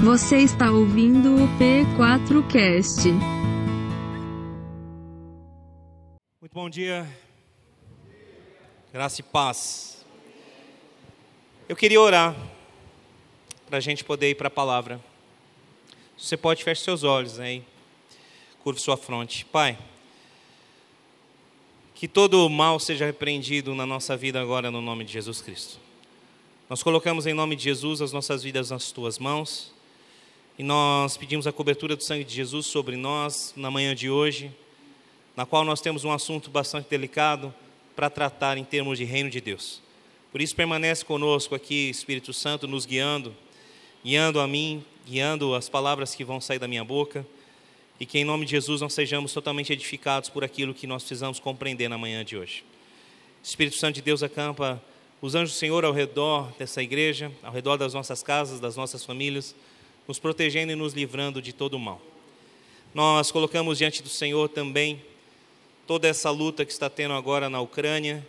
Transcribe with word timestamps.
Você 0.00 0.38
está 0.38 0.70
ouvindo 0.70 1.34
o 1.34 1.48
P4Cast. 1.58 3.10
Muito 6.40 6.52
bom 6.54 6.70
dia. 6.70 7.04
Graça 8.92 9.20
e 9.20 9.24
paz. 9.24 10.06
Eu 11.68 11.74
queria 11.74 12.00
orar 12.00 12.32
para 13.66 13.78
a 13.78 13.80
gente 13.80 14.04
poder 14.04 14.30
ir 14.30 14.36
para 14.36 14.46
a 14.46 14.50
palavra. 14.50 15.00
Você 16.16 16.36
pode 16.36 16.62
fechar 16.62 16.84
seus 16.84 17.02
olhos 17.02 17.40
aí, 17.40 17.64
curve 18.62 18.80
sua 18.80 18.96
fronte. 18.96 19.44
Pai, 19.46 19.76
que 21.96 22.06
todo 22.06 22.48
mal 22.48 22.78
seja 22.78 23.04
repreendido 23.04 23.74
na 23.74 23.84
nossa 23.84 24.16
vida 24.16 24.40
agora 24.40 24.70
no 24.70 24.80
nome 24.80 25.04
de 25.04 25.12
Jesus 25.12 25.42
Cristo. 25.42 25.80
Nós 26.70 26.84
colocamos 26.84 27.26
em 27.26 27.34
nome 27.34 27.56
de 27.56 27.64
Jesus 27.64 28.00
as 28.00 28.12
nossas 28.12 28.44
vidas 28.44 28.70
nas 28.70 28.92
tuas 28.92 29.18
mãos 29.18 29.76
e 30.58 30.62
nós 30.64 31.16
pedimos 31.16 31.46
a 31.46 31.52
cobertura 31.52 31.94
do 31.94 32.02
sangue 32.02 32.24
de 32.24 32.34
Jesus 32.34 32.66
sobre 32.66 32.96
nós 32.96 33.54
na 33.56 33.70
manhã 33.70 33.94
de 33.94 34.10
hoje, 34.10 34.50
na 35.36 35.46
qual 35.46 35.64
nós 35.64 35.80
temos 35.80 36.04
um 36.04 36.10
assunto 36.10 36.50
bastante 36.50 36.90
delicado 36.90 37.54
para 37.94 38.10
tratar 38.10 38.58
em 38.58 38.64
termos 38.64 38.98
de 38.98 39.04
reino 39.04 39.30
de 39.30 39.40
Deus. 39.40 39.80
Por 40.32 40.40
isso 40.40 40.56
permanece 40.56 41.04
conosco 41.04 41.54
aqui, 41.54 41.88
Espírito 41.88 42.32
Santo, 42.32 42.66
nos 42.66 42.84
guiando, 42.84 43.32
guiando 44.04 44.40
a 44.40 44.48
mim, 44.48 44.84
guiando 45.06 45.54
as 45.54 45.68
palavras 45.68 46.16
que 46.16 46.24
vão 46.24 46.40
sair 46.40 46.58
da 46.58 46.66
minha 46.66 46.84
boca, 46.84 47.24
e 48.00 48.04
que 48.04 48.18
em 48.18 48.24
nome 48.24 48.44
de 48.44 48.50
Jesus 48.50 48.80
nós 48.80 48.94
sejamos 48.94 49.32
totalmente 49.32 49.72
edificados 49.72 50.28
por 50.28 50.42
aquilo 50.42 50.74
que 50.74 50.88
nós 50.88 51.04
precisamos 51.04 51.38
compreender 51.38 51.88
na 51.88 51.96
manhã 51.96 52.24
de 52.24 52.36
hoje. 52.36 52.64
Espírito 53.44 53.76
Santo 53.76 53.94
de 53.94 54.02
Deus 54.02 54.24
acampa 54.24 54.82
os 55.22 55.36
anjos 55.36 55.54
do 55.54 55.58
Senhor 55.58 55.84
ao 55.84 55.92
redor 55.92 56.52
dessa 56.58 56.82
igreja, 56.82 57.30
ao 57.44 57.52
redor 57.52 57.76
das 57.76 57.94
nossas 57.94 58.24
casas, 58.24 58.58
das 58.58 58.76
nossas 58.76 59.04
famílias, 59.04 59.54
nos 60.08 60.18
protegendo 60.18 60.72
e 60.72 60.74
nos 60.74 60.94
livrando 60.94 61.42
de 61.42 61.52
todo 61.52 61.74
o 61.74 61.78
mal. 61.78 62.00
Nós 62.94 63.30
colocamos 63.30 63.76
diante 63.76 64.02
do 64.02 64.08
Senhor 64.08 64.48
também 64.48 65.02
toda 65.86 66.08
essa 66.08 66.30
luta 66.30 66.64
que 66.64 66.72
está 66.72 66.88
tendo 66.88 67.12
agora 67.12 67.50
na 67.50 67.60
Ucrânia. 67.60 68.26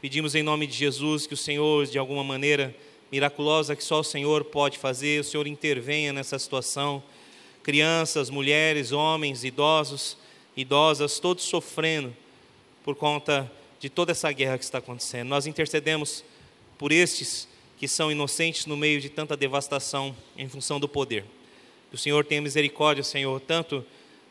Pedimos 0.00 0.34
em 0.34 0.42
nome 0.42 0.66
de 0.66 0.72
Jesus 0.72 1.26
que 1.26 1.34
o 1.34 1.36
Senhor, 1.36 1.84
de 1.84 1.98
alguma 1.98 2.24
maneira 2.24 2.74
miraculosa 3.10 3.76
que 3.76 3.84
só 3.84 4.00
o 4.00 4.04
Senhor 4.04 4.42
pode 4.44 4.78
fazer, 4.78 5.20
o 5.20 5.24
Senhor 5.24 5.46
intervenha 5.46 6.14
nessa 6.14 6.38
situação. 6.38 7.02
Crianças, 7.62 8.30
mulheres, 8.30 8.90
homens, 8.90 9.44
idosos, 9.44 10.16
idosas, 10.56 11.18
todos 11.20 11.44
sofrendo 11.44 12.16
por 12.82 12.96
conta 12.96 13.52
de 13.78 13.90
toda 13.90 14.12
essa 14.12 14.32
guerra 14.32 14.56
que 14.56 14.64
está 14.64 14.78
acontecendo. 14.78 15.28
Nós 15.28 15.46
intercedemos 15.46 16.24
por 16.78 16.90
estes 16.90 17.51
que 17.82 17.88
são 17.88 18.12
inocentes 18.12 18.64
no 18.64 18.76
meio 18.76 19.00
de 19.00 19.08
tanta 19.08 19.36
devastação 19.36 20.14
em 20.38 20.48
função 20.48 20.78
do 20.78 20.86
poder. 20.86 21.24
Que 21.90 21.96
o 21.96 21.98
Senhor 21.98 22.24
tenha 22.24 22.40
misericórdia, 22.40 23.02
Senhor, 23.02 23.40
tanto 23.40 23.84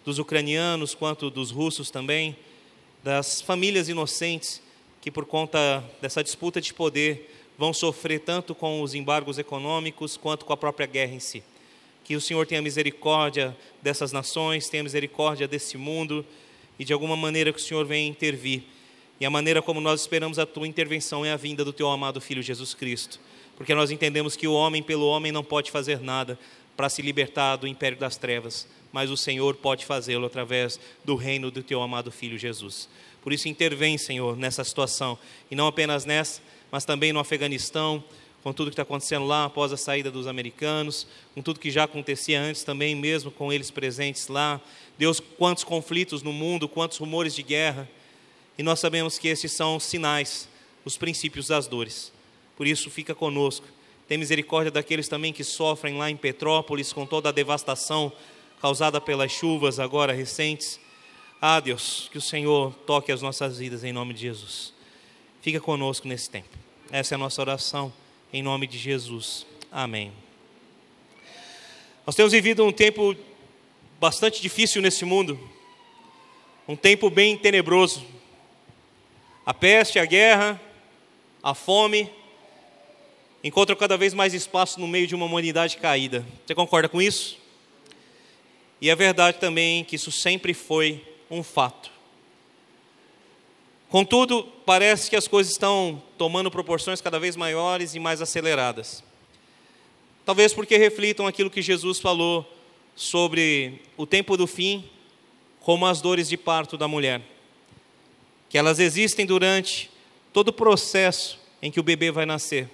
dos 0.05 0.19
ucranianos 0.19 0.95
quanto 0.95 1.29
dos 1.29 1.51
russos 1.51 1.91
também, 1.91 2.33
das 3.03 3.41
famílias 3.41 3.89
inocentes 3.89 4.61
que 5.01 5.11
por 5.11 5.25
conta 5.25 5.83
dessa 6.01 6.23
disputa 6.23 6.61
de 6.61 6.73
poder 6.73 7.29
vão 7.57 7.73
sofrer 7.73 8.21
tanto 8.21 8.55
com 8.55 8.81
os 8.81 8.95
embargos 8.95 9.37
econômicos 9.37 10.15
quanto 10.15 10.45
com 10.45 10.53
a 10.53 10.57
própria 10.57 10.87
guerra 10.87 11.15
em 11.15 11.19
si. 11.19 11.43
Que 12.05 12.15
o 12.15 12.21
Senhor 12.21 12.47
tenha 12.47 12.61
misericórdia 12.61 13.53
dessas 13.81 14.13
nações, 14.13 14.69
tenha 14.69 14.81
misericórdia 14.81 15.45
desse 15.45 15.77
mundo 15.77 16.25
e 16.79 16.85
de 16.85 16.93
alguma 16.93 17.17
maneira 17.17 17.51
que 17.51 17.59
o 17.59 17.61
Senhor 17.61 17.85
venha 17.85 18.07
intervir 18.07 18.63
e 19.19 19.25
a 19.25 19.29
maneira 19.29 19.61
como 19.61 19.79
nós 19.79 20.01
esperamos 20.01 20.39
a 20.39 20.47
tua 20.47 20.67
intervenção 20.67 21.23
é 21.25 21.31
a 21.31 21.37
vinda 21.37 21.65
do 21.65 21.71
teu 21.71 21.87
amado 21.89 22.19
filho 22.19 22.41
Jesus 22.41 22.73
Cristo. 22.73 23.19
Porque 23.61 23.75
nós 23.75 23.91
entendemos 23.91 24.35
que 24.35 24.47
o 24.47 24.53
homem 24.53 24.81
pelo 24.81 25.05
homem 25.05 25.31
não 25.31 25.43
pode 25.43 25.69
fazer 25.69 26.01
nada 26.01 26.39
para 26.75 26.89
se 26.89 26.99
libertar 26.99 27.57
do 27.57 27.67
império 27.67 27.95
das 27.95 28.17
trevas, 28.17 28.67
mas 28.91 29.11
o 29.11 29.15
Senhor 29.15 29.53
pode 29.53 29.85
fazê-lo 29.85 30.25
através 30.25 30.79
do 31.05 31.13
reino 31.15 31.51
do 31.51 31.61
teu 31.61 31.79
amado 31.79 32.11
filho 32.11 32.39
Jesus. 32.39 32.89
Por 33.21 33.31
isso 33.31 33.47
intervém, 33.47 33.99
Senhor, 33.99 34.35
nessa 34.35 34.63
situação, 34.63 35.15
e 35.51 35.55
não 35.55 35.67
apenas 35.67 36.05
nessa, 36.05 36.41
mas 36.71 36.85
também 36.85 37.13
no 37.13 37.19
Afeganistão, 37.19 38.03
com 38.41 38.51
tudo 38.51 38.71
que 38.71 38.73
está 38.73 38.81
acontecendo 38.81 39.27
lá 39.27 39.45
após 39.45 39.71
a 39.71 39.77
saída 39.77 40.09
dos 40.09 40.25
americanos, 40.25 41.05
com 41.35 41.43
tudo 41.43 41.59
que 41.59 41.69
já 41.69 41.83
acontecia 41.83 42.41
antes 42.41 42.63
também, 42.63 42.95
mesmo 42.95 43.29
com 43.29 43.53
eles 43.53 43.69
presentes 43.69 44.27
lá. 44.27 44.59
Deus, 44.97 45.19
quantos 45.19 45.63
conflitos 45.63 46.23
no 46.23 46.33
mundo, 46.33 46.67
quantos 46.67 46.97
rumores 46.97 47.35
de 47.35 47.43
guerra. 47.43 47.87
E 48.57 48.63
nós 48.63 48.79
sabemos 48.79 49.19
que 49.19 49.27
esses 49.27 49.51
são 49.51 49.79
sinais, 49.79 50.49
os 50.83 50.97
princípios 50.97 51.49
das 51.49 51.67
dores. 51.67 52.11
Por 52.61 52.67
isso, 52.67 52.91
fica 52.91 53.15
conosco. 53.15 53.65
Tem 54.07 54.19
misericórdia 54.19 54.69
daqueles 54.69 55.07
também 55.07 55.33
que 55.33 55.43
sofrem 55.43 55.97
lá 55.97 56.11
em 56.11 56.15
Petrópolis 56.15 56.93
com 56.93 57.07
toda 57.07 57.29
a 57.29 57.31
devastação 57.31 58.13
causada 58.61 59.01
pelas 59.01 59.31
chuvas 59.31 59.79
agora 59.79 60.13
recentes. 60.13 60.79
Ah, 61.41 61.59
Deus, 61.59 62.07
que 62.11 62.19
o 62.19 62.21
Senhor 62.21 62.71
toque 62.85 63.11
as 63.11 63.19
nossas 63.19 63.57
vidas 63.57 63.83
em 63.83 63.91
nome 63.91 64.13
de 64.13 64.21
Jesus. 64.21 64.75
Fica 65.41 65.59
conosco 65.59 66.07
nesse 66.07 66.29
tempo. 66.29 66.55
Essa 66.91 67.15
é 67.15 67.15
a 67.15 67.17
nossa 67.17 67.41
oração 67.41 67.91
em 68.31 68.43
nome 68.43 68.67
de 68.67 68.77
Jesus. 68.77 69.43
Amém. 69.71 70.11
Nós 72.05 72.15
temos 72.15 72.31
vivido 72.31 72.63
um 72.63 72.71
tempo 72.71 73.15
bastante 73.99 74.39
difícil 74.39 74.83
nesse 74.83 75.03
mundo, 75.03 75.49
um 76.67 76.75
tempo 76.75 77.09
bem 77.09 77.35
tenebroso 77.35 78.05
a 79.47 79.51
peste, 79.51 79.97
a 79.97 80.05
guerra, 80.05 80.61
a 81.41 81.55
fome 81.55 82.20
encontram 83.43 83.75
cada 83.75 83.97
vez 83.97 84.13
mais 84.13 84.33
espaço 84.33 84.79
no 84.79 84.87
meio 84.87 85.07
de 85.07 85.15
uma 85.15 85.25
humanidade 85.25 85.77
caída. 85.77 86.25
Você 86.45 86.55
concorda 86.55 86.87
com 86.87 87.01
isso? 87.01 87.37
E 88.79 88.89
é 88.89 88.95
verdade 88.95 89.39
também 89.39 89.83
que 89.83 89.95
isso 89.95 90.11
sempre 90.11 90.53
foi 90.53 91.05
um 91.29 91.43
fato. 91.43 91.91
Contudo, 93.89 94.43
parece 94.65 95.09
que 95.09 95.15
as 95.15 95.27
coisas 95.27 95.51
estão 95.51 96.01
tomando 96.17 96.49
proporções 96.49 97.01
cada 97.01 97.19
vez 97.19 97.35
maiores 97.35 97.93
e 97.93 97.99
mais 97.99 98.21
aceleradas. 98.21 99.03
Talvez 100.25 100.53
porque 100.53 100.77
reflitam 100.77 101.27
aquilo 101.27 101.49
que 101.49 101.61
Jesus 101.61 101.99
falou 101.99 102.45
sobre 102.95 103.81
o 103.97 104.05
tempo 104.05 104.37
do 104.37 104.47
fim, 104.47 104.89
como 105.59 105.85
as 105.85 106.01
dores 106.01 106.29
de 106.29 106.37
parto 106.37 106.77
da 106.77 106.87
mulher 106.87 107.21
que 108.51 108.57
elas 108.57 108.79
existem 108.79 109.25
durante 109.25 109.89
todo 110.33 110.49
o 110.49 110.53
processo 110.53 111.39
em 111.61 111.71
que 111.71 111.79
o 111.79 111.83
bebê 111.83 112.11
vai 112.11 112.25
nascer, 112.25 112.69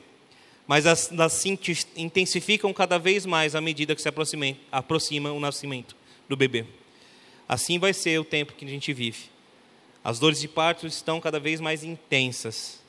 mas 0.67 0.85
elas 0.85 1.33
se 1.33 1.57
intensificam 1.95 2.73
cada 2.73 2.99
vez 2.99 3.25
mais 3.25 3.55
à 3.55 3.61
medida 3.61 3.95
que 3.95 4.01
se 4.01 4.09
aproxima, 4.09 4.45
aproxima 4.69 5.31
o 5.31 5.39
nascimento 5.39 5.95
do 6.27 6.35
bebê. 6.35 6.65
Assim 7.47 7.79
vai 7.79 7.93
ser 7.93 8.19
o 8.19 8.25
tempo 8.25 8.53
que 8.53 8.65
a 8.65 8.67
gente 8.67 8.91
vive. 8.91 9.29
As 10.03 10.19
dores 10.19 10.41
de 10.41 10.47
parto 10.49 10.85
estão 10.85 11.21
cada 11.21 11.39
vez 11.39 11.61
mais 11.61 11.85
intensas. 11.85 12.81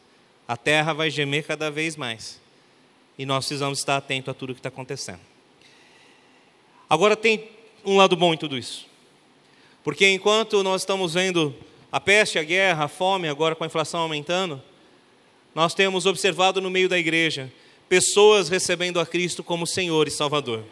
A 0.46 0.56
terra 0.56 0.92
vai 0.92 1.08
gemer 1.08 1.46
cada 1.46 1.70
vez 1.70 1.94
mais. 1.94 2.40
E 3.16 3.24
nós 3.24 3.46
precisamos 3.46 3.78
estar 3.78 3.96
atentos 3.96 4.28
a 4.28 4.34
tudo 4.34 4.50
o 4.50 4.54
que 4.54 4.58
está 4.58 4.68
acontecendo. 4.68 5.20
Agora 6.90 7.16
tem 7.16 7.48
um 7.84 7.96
lado 7.96 8.16
bom 8.16 8.34
em 8.34 8.36
tudo 8.36 8.58
isso. 8.58 8.86
Porque 9.84 10.08
enquanto 10.08 10.64
nós 10.64 10.82
estamos 10.82 11.14
vendo 11.14 11.54
a 11.92 12.00
peste, 12.00 12.40
a 12.40 12.42
guerra, 12.42 12.84
a 12.84 12.88
fome, 12.88 13.28
agora 13.28 13.54
com 13.54 13.62
a 13.62 13.68
inflação 13.68 14.00
aumentando, 14.00 14.60
nós 15.54 15.74
temos 15.74 16.06
observado 16.06 16.60
no 16.60 16.70
meio 16.70 16.88
da 16.88 16.98
igreja 16.98 17.52
pessoas 17.88 18.48
recebendo 18.48 19.00
a 19.00 19.06
Cristo 19.06 19.42
como 19.42 19.66
Senhor 19.66 20.06
e 20.06 20.10
Salvador. 20.10 20.64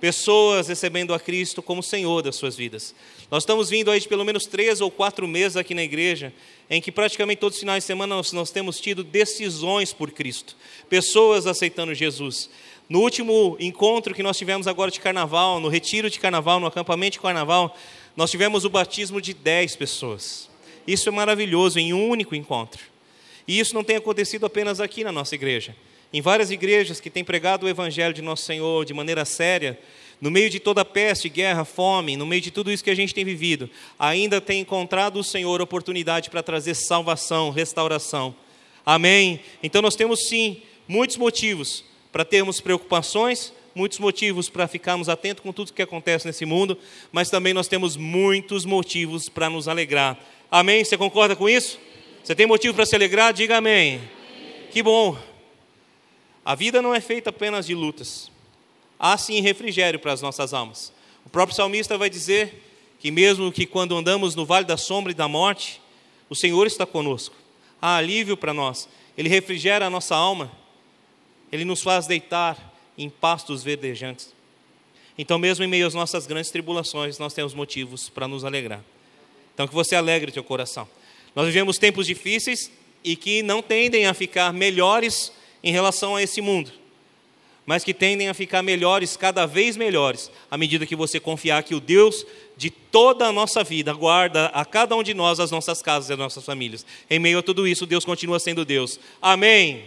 Pessoas 0.00 0.68
recebendo 0.68 1.14
a 1.14 1.20
Cristo 1.20 1.62
como 1.62 1.82
Senhor 1.82 2.22
das 2.22 2.36
suas 2.36 2.56
vidas. 2.56 2.94
Nós 3.30 3.42
estamos 3.42 3.70
vindo 3.70 3.90
aí 3.90 4.00
de 4.00 4.08
pelo 4.08 4.24
menos 4.24 4.44
três 4.44 4.80
ou 4.80 4.90
quatro 4.90 5.26
meses 5.26 5.56
aqui 5.56 5.74
na 5.74 5.82
igreja, 5.82 6.32
em 6.68 6.80
que 6.80 6.92
praticamente 6.92 7.40
todos 7.40 7.56
os 7.56 7.60
finais 7.60 7.84
de 7.84 7.86
semana 7.86 8.16
nós, 8.16 8.32
nós 8.32 8.50
temos 8.50 8.80
tido 8.80 9.02
decisões 9.02 9.92
por 9.92 10.10
Cristo, 10.10 10.56
pessoas 10.90 11.46
aceitando 11.46 11.94
Jesus. 11.94 12.50
No 12.86 13.00
último 13.00 13.56
encontro 13.58 14.14
que 14.14 14.22
nós 14.22 14.36
tivemos 14.36 14.66
agora 14.66 14.90
de 14.90 15.00
carnaval, 15.00 15.58
no 15.58 15.68
retiro 15.68 16.10
de 16.10 16.20
carnaval, 16.20 16.60
no 16.60 16.66
acampamento 16.66 17.12
de 17.12 17.20
carnaval, 17.20 17.74
nós 18.14 18.30
tivemos 18.30 18.64
o 18.64 18.70
batismo 18.70 19.22
de 19.22 19.32
dez 19.32 19.74
pessoas. 19.74 20.50
Isso 20.86 21.08
é 21.08 21.12
maravilhoso 21.12 21.78
em 21.78 21.94
um 21.94 22.08
único 22.10 22.34
encontro. 22.34 22.82
E 23.48 23.58
isso 23.58 23.74
não 23.74 23.82
tem 23.82 23.96
acontecido 23.96 24.44
apenas 24.44 24.80
aqui 24.80 25.02
na 25.02 25.12
nossa 25.12 25.34
igreja. 25.34 25.74
Em 26.14 26.20
várias 26.20 26.52
igrejas 26.52 27.00
que 27.00 27.10
têm 27.10 27.24
pregado 27.24 27.66
o 27.66 27.68
Evangelho 27.68 28.14
de 28.14 28.22
Nosso 28.22 28.44
Senhor 28.44 28.84
de 28.84 28.94
maneira 28.94 29.24
séria, 29.24 29.76
no 30.20 30.30
meio 30.30 30.48
de 30.48 30.60
toda 30.60 30.82
a 30.82 30.84
peste, 30.84 31.28
guerra, 31.28 31.64
fome, 31.64 32.16
no 32.16 32.24
meio 32.24 32.40
de 32.40 32.52
tudo 32.52 32.70
isso 32.70 32.84
que 32.84 32.90
a 32.90 32.94
gente 32.94 33.12
tem 33.12 33.24
vivido, 33.24 33.68
ainda 33.98 34.40
tem 34.40 34.60
encontrado 34.60 35.18
o 35.18 35.24
Senhor 35.24 35.60
oportunidade 35.60 36.30
para 36.30 36.40
trazer 36.40 36.76
salvação, 36.76 37.50
restauração. 37.50 38.32
Amém? 38.86 39.40
Então 39.60 39.82
nós 39.82 39.96
temos 39.96 40.28
sim 40.28 40.62
muitos 40.86 41.16
motivos 41.16 41.84
para 42.12 42.24
termos 42.24 42.60
preocupações, 42.60 43.52
muitos 43.74 43.98
motivos 43.98 44.48
para 44.48 44.68
ficarmos 44.68 45.08
atentos 45.08 45.42
com 45.42 45.52
tudo 45.52 45.72
que 45.72 45.82
acontece 45.82 46.28
nesse 46.28 46.46
mundo, 46.46 46.78
mas 47.10 47.28
também 47.28 47.52
nós 47.52 47.66
temos 47.66 47.96
muitos 47.96 48.64
motivos 48.64 49.28
para 49.28 49.50
nos 49.50 49.66
alegrar 49.66 50.16
Amém? 50.48 50.84
Você 50.84 50.96
concorda 50.96 51.34
com 51.34 51.48
isso? 51.48 51.80
Você 52.22 52.32
tem 52.32 52.46
motivo 52.46 52.72
para 52.72 52.86
se 52.86 52.94
alegrar? 52.94 53.32
Diga 53.32 53.56
amém. 53.56 54.00
Que 54.70 54.80
bom. 54.80 55.33
A 56.44 56.54
vida 56.54 56.82
não 56.82 56.94
é 56.94 57.00
feita 57.00 57.30
apenas 57.30 57.66
de 57.66 57.74
lutas. 57.74 58.30
há 58.98 59.16
sim 59.16 59.40
refrigério 59.40 59.98
para 59.98 60.12
as 60.12 60.22
nossas 60.22 60.54
almas. 60.54 60.92
O 61.24 61.28
próprio 61.28 61.56
salmista 61.56 61.96
vai 61.96 62.10
dizer 62.10 62.62
que, 63.00 63.10
mesmo 63.10 63.50
que 63.50 63.66
quando 63.66 63.96
andamos 63.96 64.34
no 64.34 64.44
vale 64.44 64.66
da 64.66 64.76
sombra 64.76 65.12
e 65.12 65.14
da 65.14 65.26
morte, 65.26 65.80
o 66.28 66.34
Senhor 66.34 66.66
está 66.66 66.86
conosco. 66.86 67.34
Há 67.80 67.96
alívio 67.96 68.36
para 68.36 68.54
nós. 68.54 68.88
Ele 69.16 69.28
refrigera 69.28 69.86
a 69.86 69.90
nossa 69.90 70.14
alma. 70.14 70.50
Ele 71.50 71.64
nos 71.64 71.82
faz 71.82 72.06
deitar 72.06 72.72
em 72.96 73.08
pastos 73.10 73.62
verdejantes. 73.62 74.32
Então, 75.16 75.38
mesmo 75.38 75.64
em 75.64 75.68
meio 75.68 75.86
às 75.86 75.94
nossas 75.94 76.26
grandes 76.26 76.50
tribulações, 76.50 77.18
nós 77.18 77.32
temos 77.32 77.54
motivos 77.54 78.08
para 78.08 78.26
nos 78.26 78.44
alegrar. 78.44 78.82
Então, 79.54 79.68
que 79.68 79.74
você 79.74 79.94
alegre 79.94 80.32
teu 80.32 80.42
coração. 80.42 80.88
Nós 81.34 81.46
vivemos 81.46 81.78
tempos 81.78 82.06
difíceis 82.06 82.70
e 83.02 83.16
que 83.16 83.42
não 83.42 83.62
tendem 83.62 84.06
a 84.06 84.14
ficar 84.14 84.52
melhores 84.52 85.32
em 85.64 85.72
relação 85.72 86.14
a 86.14 86.22
esse 86.22 86.40
mundo, 86.40 86.70
mas 87.66 87.82
que 87.82 87.92
tendem 87.92 88.28
a 88.28 88.34
ficar 88.34 88.62
melhores, 88.62 89.16
cada 89.16 89.46
vez 89.46 89.76
melhores, 89.76 90.30
à 90.48 90.56
medida 90.56 90.86
que 90.86 90.94
você 90.94 91.18
confiar 91.18 91.64
que 91.64 91.74
o 91.74 91.80
Deus 91.80 92.24
de 92.56 92.70
toda 92.70 93.26
a 93.26 93.32
nossa 93.32 93.64
vida 93.64 93.92
guarda 93.92 94.46
a 94.46 94.64
cada 94.64 94.94
um 94.94 95.02
de 95.02 95.14
nós 95.14 95.40
as 95.40 95.50
nossas 95.50 95.82
casas 95.82 96.10
e 96.10 96.12
as 96.12 96.18
nossas 96.18 96.44
famílias. 96.44 96.86
Em 97.10 97.18
meio 97.18 97.40
a 97.40 97.42
tudo 97.42 97.66
isso, 97.66 97.84
Deus 97.84 98.04
continua 98.04 98.38
sendo 98.38 98.64
Deus. 98.64 99.00
Amém. 99.20 99.82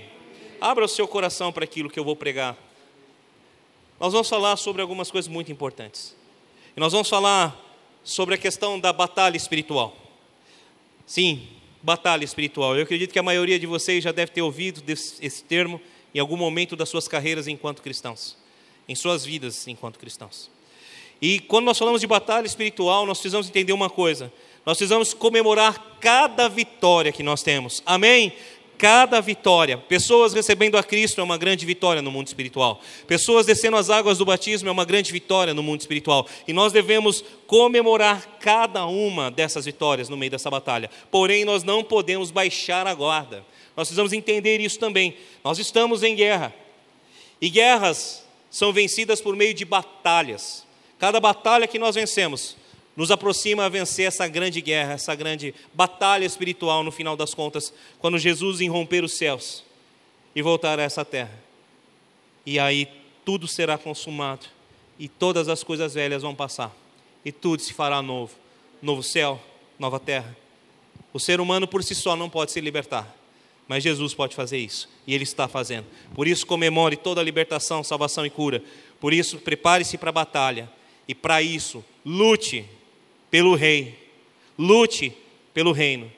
Abra 0.60 0.84
o 0.84 0.88
seu 0.90 1.08
coração 1.08 1.54
para 1.54 1.64
aquilo 1.64 1.90
que 1.90 2.00
eu 2.00 2.04
vou 2.04 2.16
pregar 2.16 2.58
nós 4.00 4.14
vamos 4.14 4.30
falar 4.30 4.56
sobre 4.58 4.82
algumas 4.82 5.10
coisas 5.10 5.28
muito 5.28 5.52
importantes. 5.52 6.16
E 6.76 6.80
nós 6.80 6.92
vamos 6.94 7.10
falar 7.10 7.60
sobre 8.04 8.36
a 8.36 8.38
questão 8.38 8.80
da 8.80 8.94
batalha 8.94 9.36
espiritual. 9.36 9.96
Sim, 11.06 11.48
batalha 11.82 12.24
espiritual. 12.24 12.76
Eu 12.76 12.84
acredito 12.84 13.12
que 13.12 13.20
a 13.20 13.24
maioria 13.24 13.60
de 13.60 13.66
vocês 13.66 14.04
já 14.04 14.12
deve 14.12 14.32
ter 14.32 14.42
ouvido 14.42 14.82
esse 14.88 15.44
termo 15.44 15.80
em 16.14 16.20
algum 16.20 16.38
momento 16.38 16.76
das 16.76 16.90
suas 16.90 17.08
carreiras 17.08 17.48
enquanto 17.48 17.82
cristãos, 17.82 18.38
em 18.88 18.96
suas 18.96 19.26
vidas 19.26 19.68
enquanto 19.68 20.00
cristãos. 20.00 20.50
E 21.22 21.40
quando 21.40 21.66
nós 21.66 21.78
falamos 21.78 22.02
de 22.02 22.08
batalha 22.08 22.46
espiritual, 22.46 23.06
nós 23.06 23.18
precisamos 23.18 23.48
entender 23.48 23.74
uma 23.74 23.90
coisa: 23.90 24.32
nós 24.66 24.78
precisamos 24.78 25.14
comemorar 25.14 25.98
cada 26.00 26.48
vitória 26.48 27.12
que 27.12 27.24
nós 27.24 27.42
temos. 27.42 27.82
Amém? 27.86 28.34
Cada 28.78 29.20
vitória. 29.20 29.78
Pessoas 29.78 30.34
recebendo 30.34 30.78
a 30.78 30.84
Cristo 30.84 31.20
é 31.20 31.24
uma 31.24 31.38
grande 31.38 31.66
vitória 31.66 32.02
no 32.02 32.12
mundo 32.12 32.28
espiritual. 32.28 32.80
Pessoas 33.08 33.46
descendo 33.46 33.78
as 33.78 33.90
águas 33.90 34.18
do 34.18 34.26
batismo 34.26 34.70
é 34.70 34.72
uma 34.72 34.86
grande 34.86 35.12
vitória 35.12 35.54
no 35.54 35.64
mundo 35.64 35.82
espiritual. 35.82 36.28
E 36.48 36.54
nós 36.54 36.72
devemos 36.72 37.24
comemorar 37.48 38.38
cada 38.40 38.86
uma 38.86 39.32
dessas 39.32 39.66
vitórias 39.66 40.10
no 40.10 40.18
meio 40.18 40.32
dessa 40.32 40.50
batalha. 40.50 40.90
Porém, 41.10 41.44
nós 41.44 41.64
não 41.64 41.84
podemos 41.84 42.30
baixar 42.30 42.86
a 42.86 42.94
guarda. 42.94 43.46
Nós 43.76 43.88
precisamos 43.88 44.14
entender 44.14 44.60
isso 44.60 44.80
também. 44.80 45.18
Nós 45.44 45.58
estamos 45.58 46.04
em 46.04 46.16
guerra. 46.16 46.54
E 47.42 47.50
guerras 47.50 48.26
são 48.50 48.72
vencidas 48.72 49.22
por 49.22 49.36
meio 49.36 49.54
de 49.54 49.66
batalhas. 49.66 50.66
Cada 51.00 51.20
batalha 51.20 51.68
que 51.68 51.80
nós 51.80 51.96
vencemos 51.96 52.56
nos 52.98 53.12
aproxima 53.12 53.64
a 53.64 53.70
vencer 53.70 54.08
essa 54.08 54.28
grande 54.28 54.60
guerra, 54.60 54.94
essa 54.94 55.14
grande 55.14 55.54
batalha 55.72 56.26
espiritual 56.26 56.84
no 56.84 56.92
final 56.92 57.16
das 57.16 57.32
contas, 57.32 57.72
quando 58.00 58.18
Jesus 58.18 58.60
irromper 58.60 59.04
os 59.04 59.16
céus 59.16 59.64
e 60.36 60.42
voltar 60.42 60.80
a 60.80 60.82
essa 60.82 61.06
terra. 61.06 61.32
E 62.44 62.58
aí 62.58 62.90
tudo 63.24 63.48
será 63.48 63.78
consumado 63.78 64.48
e 64.98 65.08
todas 65.08 65.48
as 65.48 65.64
coisas 65.64 65.94
velhas 65.94 66.24
vão 66.24 66.34
passar 66.34 66.76
e 67.24 67.32
tudo 67.32 67.62
se 67.62 67.72
fará 67.72 68.02
novo. 68.02 68.34
Novo 68.82 69.04
céu, 69.04 69.40
nova 69.78 70.00
terra. 70.00 70.36
O 71.14 71.20
ser 71.20 71.40
humano 71.40 71.68
por 71.68 71.84
si 71.84 71.94
só 71.94 72.16
não 72.16 72.32
pode 72.32 72.52
se 72.52 72.60
libertar, 72.60 73.16
mas 73.68 73.84
Jesus 73.84 74.16
pode 74.16 74.36
fazer 74.36 74.58
isso 74.58 74.90
e 75.06 75.14
ele 75.14 75.24
está 75.24 75.48
fazendo. 75.48 75.86
Por 76.16 76.28
isso 76.28 76.48
comemore 76.48 76.96
toda 76.96 77.22
a 77.22 77.24
libertação, 77.24 77.84
salvação 77.84 78.26
e 78.26 78.30
cura. 78.32 78.64
Por 79.00 79.14
isso 79.14 79.38
prepare-se 79.38 80.00
para 80.00 80.10
a 80.10 80.14
batalha 80.14 80.68
e 81.08 81.14
para 81.14 81.44
isso 81.44 81.86
lute 82.04 82.66
pelo 83.30 83.56
rei, 83.56 83.98
lute 84.58 85.14
pelo 85.54 85.72
reino 85.72 86.12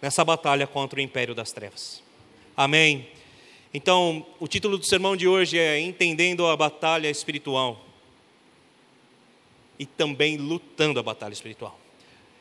nessa 0.00 0.24
batalha 0.24 0.66
contra 0.66 0.98
o 0.98 1.02
império 1.02 1.34
das 1.34 1.52
trevas. 1.52 2.02
Amém. 2.56 3.08
Então, 3.72 4.26
o 4.38 4.46
título 4.46 4.76
do 4.76 4.84
sermão 4.84 5.16
de 5.16 5.26
hoje 5.26 5.58
é 5.58 5.80
Entendendo 5.80 6.46
a 6.46 6.56
Batalha 6.56 7.08
Espiritual 7.08 7.82
e 9.78 9.86
também 9.86 10.36
lutando 10.36 11.00
a 11.00 11.02
batalha 11.02 11.32
espiritual. 11.32 11.78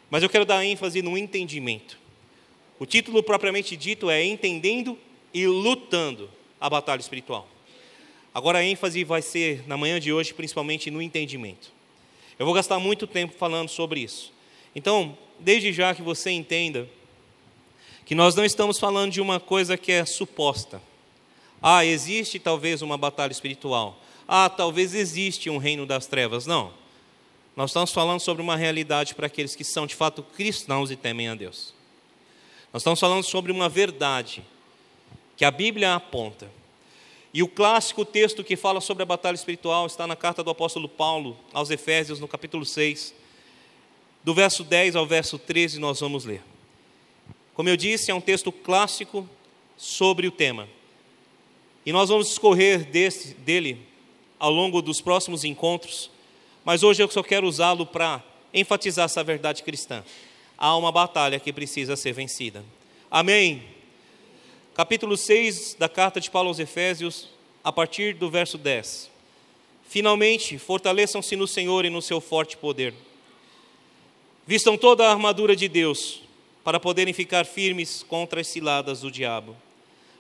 Mas 0.10 0.22
eu 0.22 0.30
quero 0.30 0.46
dar 0.46 0.66
ênfase 0.66 1.02
no 1.02 1.18
entendimento. 1.18 1.98
O 2.78 2.86
título 2.86 3.24
propriamente 3.24 3.78
dito 3.78 4.10
é 4.10 4.24
Entendendo 4.24 4.98
e 5.34 5.48
lutando 5.48 6.30
a 6.60 6.70
batalha 6.70 7.00
espiritual. 7.00 7.48
Agora 8.34 8.60
a 8.60 8.64
ênfase 8.64 9.04
vai 9.04 9.22
ser 9.22 9.66
na 9.68 9.78
manhã 9.78 10.00
de 10.00 10.12
hoje 10.12 10.34
principalmente 10.34 10.92
no 10.92 11.02
entendimento. 11.02 11.72
Eu 12.42 12.46
vou 12.46 12.56
gastar 12.56 12.80
muito 12.80 13.06
tempo 13.06 13.36
falando 13.38 13.70
sobre 13.70 14.00
isso. 14.00 14.34
Então, 14.76 15.16
desde 15.40 15.72
já 15.72 15.94
que 15.94 16.02
você 16.02 16.32
entenda 16.32 16.90
que 18.04 18.16
nós 18.16 18.34
não 18.34 18.44
estamos 18.44 18.80
falando 18.80 19.12
de 19.12 19.22
uma 19.22 19.40
coisa 19.40 19.78
que 19.78 19.92
é 19.92 20.04
suposta. 20.06 20.82
Ah, 21.62 21.86
existe 21.86 22.40
talvez 22.40 22.82
uma 22.82 22.98
batalha 22.98 23.32
espiritual. 23.32 23.96
Ah, 24.28 24.50
talvez 24.50 24.96
existe 24.96 25.52
um 25.52 25.60
reino 25.60 25.86
das 25.86 26.08
trevas. 26.08 26.48
Não. 26.48 26.74
Nós 27.56 27.70
estamos 27.70 27.94
falando 27.94 28.22
sobre 28.22 28.42
uma 28.42 28.56
realidade 28.56 29.14
para 29.14 29.28
aqueles 29.28 29.56
que 29.56 29.64
são 29.64 29.86
de 29.86 29.94
fato 29.94 30.24
cristãos 30.24 30.90
e 30.90 30.96
temem 30.96 31.28
a 31.28 31.36
Deus. 31.36 31.76
Nós 32.74 32.82
estamos 32.82 33.00
falando 33.00 33.24
sobre 33.24 33.52
uma 33.52 33.70
verdade 33.70 34.44
que 35.38 35.46
a 35.46 35.52
Bíblia 35.52 35.94
aponta. 35.94 36.50
E 37.34 37.42
o 37.42 37.48
clássico 37.48 38.04
texto 38.04 38.44
que 38.44 38.58
fala 38.58 38.82
sobre 38.82 39.04
a 39.04 39.06
batalha 39.06 39.36
espiritual 39.36 39.88
está 39.88 40.06
na 40.06 40.16
carta 40.16 40.44
do 40.44 40.50
apóstolo 40.50 40.90
Paulo 40.90 41.38
aos 41.54 41.70
Efésios, 41.70 42.20
no 42.20 42.28
capítulo 42.28 42.66
6. 42.66 43.14
Do 44.24 44.34
verso 44.34 44.64
10 44.64 44.96
ao 44.98 45.06
verso 45.06 45.40
13, 45.40 45.80
nós 45.80 46.00
vamos 46.02 46.26
ler. 46.26 46.44
Como 47.54 47.70
eu 47.70 47.78
disse, 47.78 48.12
é 48.12 48.14
um 48.14 48.20
texto 48.22 48.52
clássico 48.52 49.28
sobre 49.78 50.28
o 50.28 50.32
tema. 50.32 50.68
E 51.86 51.94
nós 51.94 52.10
vamos 52.10 52.28
discorrer 52.28 52.84
desse, 52.86 53.34
dele 53.34 53.88
ao 54.38 54.52
longo 54.52 54.82
dos 54.82 55.00
próximos 55.00 55.44
encontros, 55.44 56.12
mas 56.66 56.84
hoje 56.84 57.02
eu 57.02 57.10
só 57.10 57.24
quero 57.24 57.48
usá-lo 57.48 57.86
para 57.86 58.24
enfatizar 58.54 59.06
essa 59.06 59.24
verdade 59.24 59.64
cristã. 59.64 60.04
Há 60.58 60.76
uma 60.76 60.92
batalha 60.92 61.40
que 61.40 61.54
precisa 61.54 61.96
ser 61.96 62.14
vencida. 62.14 62.64
Amém? 63.10 63.64
Capítulo 64.74 65.18
6 65.18 65.76
da 65.78 65.90
carta 65.90 66.20
de 66.22 66.32
Paulo 66.32 66.48
aos 66.48 66.60
Efésios, 66.60 67.28
a 67.64 67.72
partir 67.72 68.16
do 68.16 68.30
verso 68.30 68.58
10. 68.58 69.12
Finalmente, 69.88 70.58
fortaleçam-se 70.58 71.36
no 71.36 71.46
Senhor 71.46 71.84
e 71.84 71.90
no 71.90 72.02
seu 72.02 72.22
forte 72.22 72.56
poder. 72.56 72.94
Vistam 74.48 74.78
toda 74.78 75.06
a 75.06 75.12
armadura 75.12 75.56
de 75.56 75.68
Deus, 75.68 76.22
para 76.64 76.80
poderem 76.80 77.14
ficar 77.14 77.46
firmes 77.46 78.04
contra 78.04 78.40
as 78.40 78.48
ciladas 78.48 79.02
do 79.02 79.12
diabo. 79.12 79.56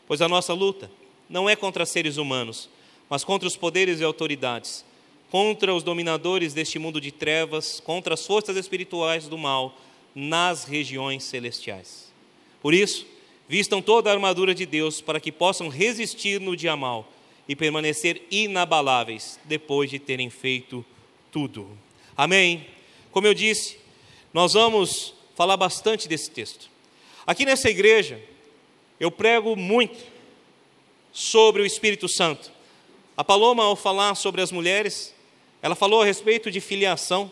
Pois 0.07 0.21
a 0.21 0.27
nossa 0.27 0.53
luta 0.53 0.91
não 1.29 1.49
é 1.49 1.55
contra 1.55 1.85
seres 1.85 2.17
humanos, 2.17 2.69
mas 3.09 3.23
contra 3.23 3.47
os 3.47 3.55
poderes 3.55 3.99
e 3.99 4.03
autoridades, 4.03 4.83
contra 5.29 5.73
os 5.73 5.83
dominadores 5.83 6.53
deste 6.53 6.77
mundo 6.77 6.99
de 6.99 7.11
trevas, 7.11 7.79
contra 7.79 8.15
as 8.15 8.25
forças 8.25 8.57
espirituais 8.57 9.27
do 9.27 9.37
mal 9.37 9.77
nas 10.13 10.65
regiões 10.65 11.23
celestiais. 11.23 12.11
Por 12.61 12.73
isso, 12.73 13.05
Vistam 13.51 13.81
toda 13.81 14.09
a 14.09 14.13
armadura 14.13 14.55
de 14.55 14.65
Deus 14.65 15.01
para 15.01 15.19
que 15.19 15.29
possam 15.29 15.67
resistir 15.67 16.39
no 16.39 16.55
dia 16.55 16.73
mal 16.77 17.11
e 17.49 17.53
permanecer 17.53 18.25
inabaláveis 18.31 19.37
depois 19.43 19.89
de 19.89 19.99
terem 19.99 20.29
feito 20.29 20.85
tudo. 21.33 21.67
Amém? 22.15 22.65
Como 23.11 23.27
eu 23.27 23.33
disse, 23.33 23.77
nós 24.33 24.53
vamos 24.53 25.13
falar 25.35 25.57
bastante 25.57 26.07
desse 26.07 26.31
texto. 26.31 26.69
Aqui 27.27 27.43
nessa 27.43 27.69
igreja, 27.69 28.21
eu 28.97 29.11
prego 29.11 29.53
muito 29.57 29.99
sobre 31.11 31.61
o 31.61 31.65
Espírito 31.65 32.07
Santo. 32.07 32.49
A 33.17 33.23
Paloma, 33.25 33.65
ao 33.65 33.75
falar 33.75 34.15
sobre 34.15 34.41
as 34.41 34.53
mulheres, 34.53 35.13
ela 35.61 35.75
falou 35.75 36.03
a 36.03 36.05
respeito 36.05 36.49
de 36.49 36.61
filiação. 36.61 37.29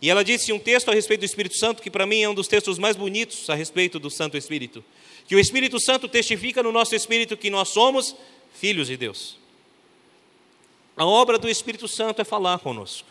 E 0.00 0.08
ela 0.08 0.24
disse 0.24 0.54
um 0.54 0.58
texto 0.58 0.90
a 0.90 0.94
respeito 0.94 1.20
do 1.20 1.26
Espírito 1.26 1.58
Santo 1.58 1.82
que 1.82 1.90
para 1.90 2.06
mim 2.06 2.22
é 2.22 2.28
um 2.30 2.34
dos 2.34 2.48
textos 2.48 2.78
mais 2.78 2.96
bonitos 2.96 3.50
a 3.50 3.54
respeito 3.54 3.98
do 3.98 4.08
Santo 4.08 4.38
Espírito 4.38 4.82
que 5.26 5.34
o 5.34 5.38
Espírito 5.38 5.80
Santo 5.80 6.08
testifica 6.08 6.62
no 6.62 6.70
nosso 6.70 6.94
espírito 6.94 7.36
que 7.36 7.50
nós 7.50 7.68
somos 7.68 8.14
filhos 8.54 8.88
de 8.88 8.96
Deus. 8.96 9.38
A 10.96 11.04
obra 11.04 11.38
do 11.38 11.48
Espírito 11.48 11.88
Santo 11.88 12.20
é 12.20 12.24
falar 12.24 12.58
conosco, 12.58 13.08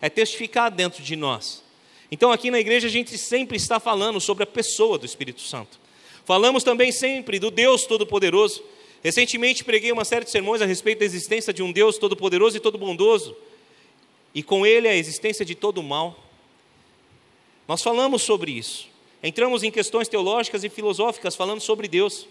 é 0.00 0.08
testificar 0.08 0.70
dentro 0.70 1.02
de 1.02 1.16
nós. 1.16 1.64
Então, 2.10 2.30
aqui 2.30 2.50
na 2.50 2.60
igreja, 2.60 2.86
a 2.86 2.90
gente 2.90 3.16
sempre 3.18 3.56
está 3.56 3.80
falando 3.80 4.20
sobre 4.20 4.44
a 4.44 4.46
pessoa 4.46 4.98
do 4.98 5.06
Espírito 5.06 5.40
Santo. 5.40 5.80
Falamos 6.24 6.62
também 6.62 6.92
sempre 6.92 7.38
do 7.38 7.50
Deus 7.50 7.86
Todo-Poderoso. 7.86 8.62
Recentemente 9.02 9.64
preguei 9.64 9.90
uma 9.90 10.04
série 10.04 10.24
de 10.24 10.30
sermões 10.30 10.62
a 10.62 10.66
respeito 10.66 11.00
da 11.00 11.04
existência 11.04 11.52
de 11.52 11.62
um 11.62 11.72
Deus 11.72 11.98
todo-poderoso 11.98 12.56
e 12.56 12.60
todo-bondoso, 12.60 13.36
e 14.34 14.42
com 14.42 14.64
ele 14.64 14.88
a 14.88 14.94
existência 14.94 15.44
de 15.44 15.54
todo 15.54 15.78
o 15.78 15.82
mal. 15.82 16.18
Nós 17.66 17.82
falamos 17.82 18.22
sobre 18.22 18.52
isso. 18.52 18.93
Entramos 19.24 19.64
em 19.64 19.70
questões 19.72 20.06
teológicas 20.06 20.62
e 20.62 20.68
filosóficas 20.68 21.34
falando 21.34 21.60
sobre 21.60 21.88
Deus. 21.88 22.28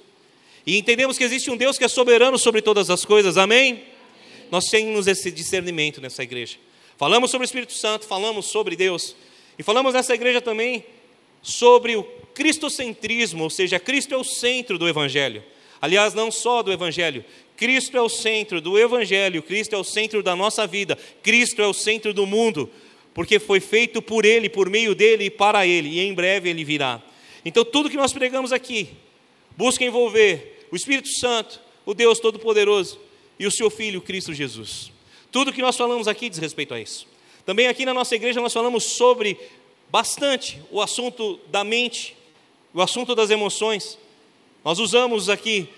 E 0.66 0.78
entendemos 0.78 1.18
que 1.18 1.26
existe 1.26 1.52
um 1.52 1.58
Deus 1.58 1.78
que 1.78 1.84
é 1.84 1.90
soberano 1.90 2.40
sobre 2.40 2.62
todas 2.62 2.90
as 2.90 3.04
coisas, 3.04 3.36
amém? 3.36 3.84
nós 4.54 4.66
temos 4.66 5.08
esse 5.08 5.32
discernimento 5.32 6.00
nessa 6.00 6.22
igreja. 6.22 6.58
Falamos 6.96 7.32
sobre 7.32 7.44
o 7.44 7.48
Espírito 7.48 7.74
Santo, 7.74 8.06
falamos 8.06 8.46
sobre 8.46 8.76
Deus, 8.76 9.16
e 9.58 9.64
falamos 9.64 9.96
nessa 9.96 10.14
igreja 10.14 10.40
também 10.40 10.86
sobre 11.42 11.96
o 11.96 12.04
cristocentrismo, 12.36 13.46
ou 13.46 13.50
seja, 13.50 13.80
Cristo 13.80 14.14
é 14.14 14.18
o 14.18 14.24
centro 14.24 14.78
do 14.78 14.88
Evangelho. 14.88 15.44
Aliás, 15.82 16.14
não 16.14 16.30
só 16.30 16.62
do 16.62 16.72
Evangelho, 16.72 17.26
Cristo 17.58 17.98
é 17.98 18.02
o 18.02 18.08
centro 18.08 18.62
do 18.62 18.78
Evangelho, 18.78 19.42
Cristo 19.42 19.74
é 19.74 19.78
o 19.80 19.84
centro 19.84 20.22
da 20.22 20.36
nossa 20.36 20.68
vida, 20.68 21.00
Cristo 21.24 21.60
é 21.60 21.66
o 21.66 21.74
centro 21.74 22.14
do 22.14 22.28
mundo, 22.28 22.70
porque 23.14 23.40
foi 23.40 23.60
feito 23.60 24.02
por 24.02 24.26
Ele, 24.26 24.50
por 24.50 24.70
meio 24.70 24.96
dele 24.96 25.26
e 25.26 25.30
para 25.30 25.66
Ele, 25.68 25.90
e 25.90 26.00
em 26.00 26.14
breve 26.14 26.50
Ele 26.50 26.64
virá. 26.64 27.02
Então, 27.46 27.64
tudo 27.64 27.90
que 27.90 27.98
nós 27.98 28.14
pregamos 28.14 28.52
aqui 28.52 28.90
busca 29.56 29.84
envolver 29.84 30.68
o 30.72 30.76
Espírito 30.76 31.10
Santo, 31.20 31.60
o 31.86 31.94
Deus 31.94 32.20
Todo-Poderoso 32.20 33.00
e 33.38 33.46
o 33.46 33.52
Seu 33.52 33.70
Filho, 33.70 34.02
Cristo 34.02 34.34
Jesus. 34.34 34.92
Tudo 35.32 35.54
que 35.54 35.62
nós 35.62 35.78
falamos 35.78 36.08
aqui 36.08 36.30
diz 36.30 36.40
respeito 36.40 36.74
a 36.74 36.80
isso. 36.80 37.08
Também 37.46 37.68
aqui 37.68 37.86
na 37.86 37.94
nossa 37.94 38.16
igreja 38.16 38.40
nós 38.40 38.54
falamos 38.54 38.84
sobre 38.84 39.38
bastante 39.90 40.62
o 40.72 40.82
assunto 40.82 41.40
da 41.48 41.64
mente, 41.64 42.16
o 42.74 42.82
assunto 42.82 43.14
das 43.14 43.30
emoções. 43.30 43.98
Nós 44.64 44.80
usamos 44.80 45.30
aqui 45.30 45.70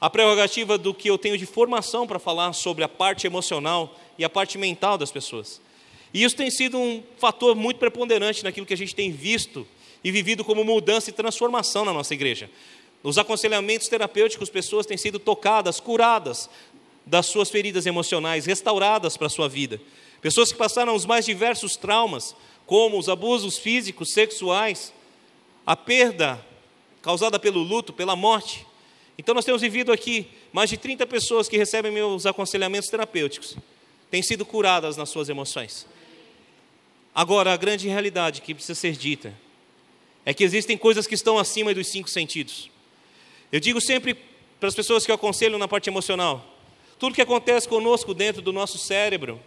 a 0.00 0.10
prerrogativa 0.10 0.76
do 0.76 0.92
que 0.92 1.08
eu 1.08 1.16
tenho 1.16 1.38
de 1.38 1.46
formação 1.46 2.06
para 2.06 2.18
falar 2.18 2.52
sobre 2.52 2.84
a 2.84 2.88
parte 2.88 3.26
emocional 3.26 3.98
e 4.18 4.24
a 4.24 4.28
parte 4.28 4.58
mental 4.58 4.98
das 4.98 5.10
pessoas. 5.10 5.60
E 6.14 6.22
isso 6.22 6.36
tem 6.36 6.48
sido 6.48 6.78
um 6.78 7.02
fator 7.18 7.56
muito 7.56 7.78
preponderante 7.78 8.44
naquilo 8.44 8.64
que 8.64 8.72
a 8.72 8.76
gente 8.76 8.94
tem 8.94 9.10
visto 9.10 9.66
e 10.02 10.12
vivido 10.12 10.44
como 10.44 10.62
mudança 10.62 11.10
e 11.10 11.12
transformação 11.12 11.84
na 11.84 11.92
nossa 11.92 12.14
igreja. 12.14 12.48
Nos 13.02 13.18
aconselhamentos 13.18 13.88
terapêuticos, 13.88 14.48
pessoas 14.48 14.86
têm 14.86 14.96
sido 14.96 15.18
tocadas, 15.18 15.80
curadas 15.80 16.48
das 17.04 17.26
suas 17.26 17.50
feridas 17.50 17.84
emocionais, 17.84 18.46
restauradas 18.46 19.16
para 19.16 19.26
a 19.26 19.30
sua 19.30 19.48
vida. 19.48 19.80
Pessoas 20.22 20.52
que 20.52 20.56
passaram 20.56 20.94
os 20.94 21.04
mais 21.04 21.26
diversos 21.26 21.74
traumas, 21.76 22.34
como 22.64 22.96
os 22.96 23.08
abusos 23.08 23.58
físicos, 23.58 24.12
sexuais, 24.12 24.92
a 25.66 25.74
perda 25.74 26.40
causada 27.02 27.40
pelo 27.40 27.60
luto, 27.60 27.92
pela 27.92 28.14
morte. 28.14 28.64
Então, 29.18 29.34
nós 29.34 29.44
temos 29.44 29.60
vivido 29.60 29.92
aqui 29.92 30.28
mais 30.52 30.70
de 30.70 30.76
30 30.76 31.06
pessoas 31.06 31.48
que 31.48 31.58
recebem 31.58 31.90
meus 31.90 32.24
aconselhamentos 32.24 32.88
terapêuticos, 32.88 33.56
têm 34.10 34.22
sido 34.22 34.46
curadas 34.46 34.96
nas 34.96 35.10
suas 35.10 35.28
emoções. 35.28 35.86
Agora, 37.14 37.52
a 37.52 37.56
grande 37.56 37.88
realidade 37.88 38.42
que 38.42 38.54
precisa 38.54 38.74
ser 38.74 38.96
dita 38.96 39.32
é 40.26 40.34
que 40.34 40.42
existem 40.42 40.76
coisas 40.76 41.06
que 41.06 41.14
estão 41.14 41.38
acima 41.38 41.72
dos 41.72 41.86
cinco 41.86 42.10
sentidos. 42.10 42.70
Eu 43.52 43.60
digo 43.60 43.80
sempre 43.80 44.14
para 44.58 44.68
as 44.68 44.74
pessoas 44.74 45.04
que 45.04 45.10
eu 45.10 45.14
aconselho 45.14 45.58
na 45.58 45.68
parte 45.68 45.88
emocional: 45.88 46.44
tudo 46.98 47.14
que 47.14 47.22
acontece 47.22 47.68
conosco 47.68 48.12
dentro 48.12 48.42
do 48.42 48.52
nosso 48.52 48.78
cérebro 48.78 49.40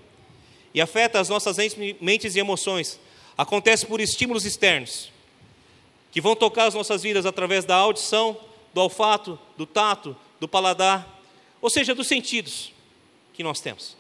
e 0.74 0.80
afeta 0.80 1.20
as 1.20 1.28
nossas 1.28 1.58
mentes 2.00 2.36
e 2.36 2.40
emoções 2.40 3.00
acontece 3.38 3.86
por 3.86 4.00
estímulos 4.00 4.46
externos 4.46 5.12
que 6.12 6.22
vão 6.22 6.36
tocar 6.36 6.66
as 6.66 6.74
nossas 6.74 7.04
vidas 7.04 7.26
através 7.26 7.66
da 7.66 7.76
audição, 7.76 8.38
do 8.74 8.82
olfato, 8.82 9.38
do 9.58 9.66
tato, 9.66 10.16
do 10.40 10.48
paladar, 10.48 11.22
ou 11.62 11.70
seja, 11.70 11.94
dos 11.94 12.08
sentidos 12.08 12.72
que 13.34 13.44
nós 13.44 13.60
temos. 13.60 13.98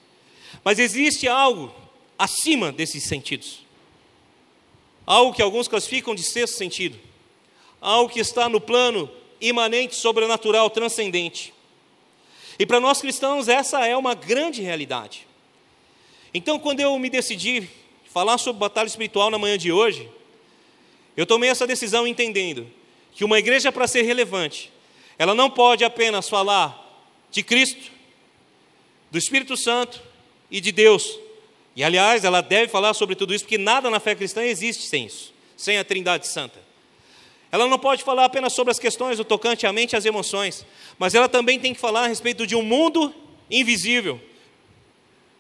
Mas 0.64 0.80
existe 0.80 1.28
algo 1.28 1.74
acima 2.18 2.72
desses 2.72 3.04
sentidos. 3.04 3.60
Algo 5.06 5.34
que 5.34 5.42
alguns 5.42 5.68
classificam 5.68 6.14
de 6.14 6.24
sexto 6.24 6.58
sentido. 6.58 6.98
Algo 7.80 8.12
que 8.12 8.20
está 8.20 8.50
no 8.50 8.60
plano 8.60 9.10
imanente, 9.40 9.96
sobrenatural, 9.96 10.70
transcendente. 10.70 11.54
E 12.60 12.66
para 12.66 12.80
nós 12.80 13.00
cristãos, 13.00 13.48
essa 13.48 13.86
é 13.86 13.96
uma 13.96 14.16
grande 14.16 14.62
realidade. 14.62 15.28
Então, 16.34 16.60
quando 16.60 16.80
eu 16.80 16.98
me 16.98 17.10
decidi 17.10 17.70
falar 18.12 18.38
sobre 18.38 18.60
batalha 18.60 18.88
espiritual 18.88 19.30
na 19.30 19.38
manhã 19.38 19.58
de 19.58 19.72
hoje, 19.72 20.10
eu 21.16 21.26
tomei 21.26 21.50
essa 21.50 21.66
decisão 21.66 22.08
entendendo 22.08 22.68
que 23.14 23.24
uma 23.24 23.40
igreja, 23.40 23.72
para 23.72 23.88
ser 23.88 24.04
relevante, 24.04 24.72
ela 25.18 25.34
não 25.34 25.50
pode 25.50 25.84
apenas 25.84 26.28
falar 26.30 26.84
de 27.32 27.42
Cristo, 27.44 27.92
do 29.10 29.18
Espírito 29.18 29.56
Santo 29.56 30.02
e 30.52 30.60
de 30.60 30.72
Deus. 30.72 31.20
E, 31.78 31.84
aliás, 31.84 32.24
ela 32.24 32.42
deve 32.42 32.70
falar 32.70 32.96
sobre 32.96 33.16
tudo 33.16 33.36
isso, 33.36 33.44
porque 33.44 33.60
nada 33.60 33.88
na 33.92 34.00
fé 34.00 34.16
cristã 34.16 34.44
existe 34.44 34.88
sem 34.88 35.06
isso, 35.06 35.32
sem 35.56 35.78
a 35.78 35.84
Trindade 35.84 36.26
Santa. 36.26 36.60
Ela 37.52 37.68
não 37.68 37.78
pode 37.78 38.04
falar 38.04 38.26
apenas 38.26 38.54
sobre 38.54 38.72
as 38.72 38.80
questões 38.80 39.18
do 39.18 39.24
tocante 39.24 39.68
à 39.68 39.72
mente 39.72 39.94
e 39.94 39.96
às 39.96 40.04
emoções, 40.04 40.66
mas 40.98 41.14
ela 41.14 41.30
também 41.30 41.60
tem 41.60 41.76
que 41.76 41.80
falar 41.80 42.06
a 42.06 42.08
respeito 42.08 42.48
de 42.48 42.56
um 42.56 42.64
mundo 42.64 43.14
invisível, 43.48 44.20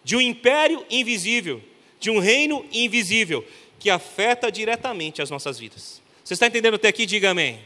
de 0.03 0.15
um 0.15 0.21
império 0.21 0.85
invisível, 0.91 1.59
de 1.99 2.11
um 2.11 2.19
reino 2.19 2.63
invisível 2.71 3.43
que 3.79 3.89
afeta 3.89 4.51
diretamente 4.51 5.23
as 5.23 5.31
nossas 5.31 5.57
vidas. 5.57 6.03
Você 6.23 6.35
está 6.35 6.45
entendendo 6.45 6.75
até 6.75 6.87
aqui? 6.87 7.07
Diga 7.07 7.31
amém. 7.31 7.59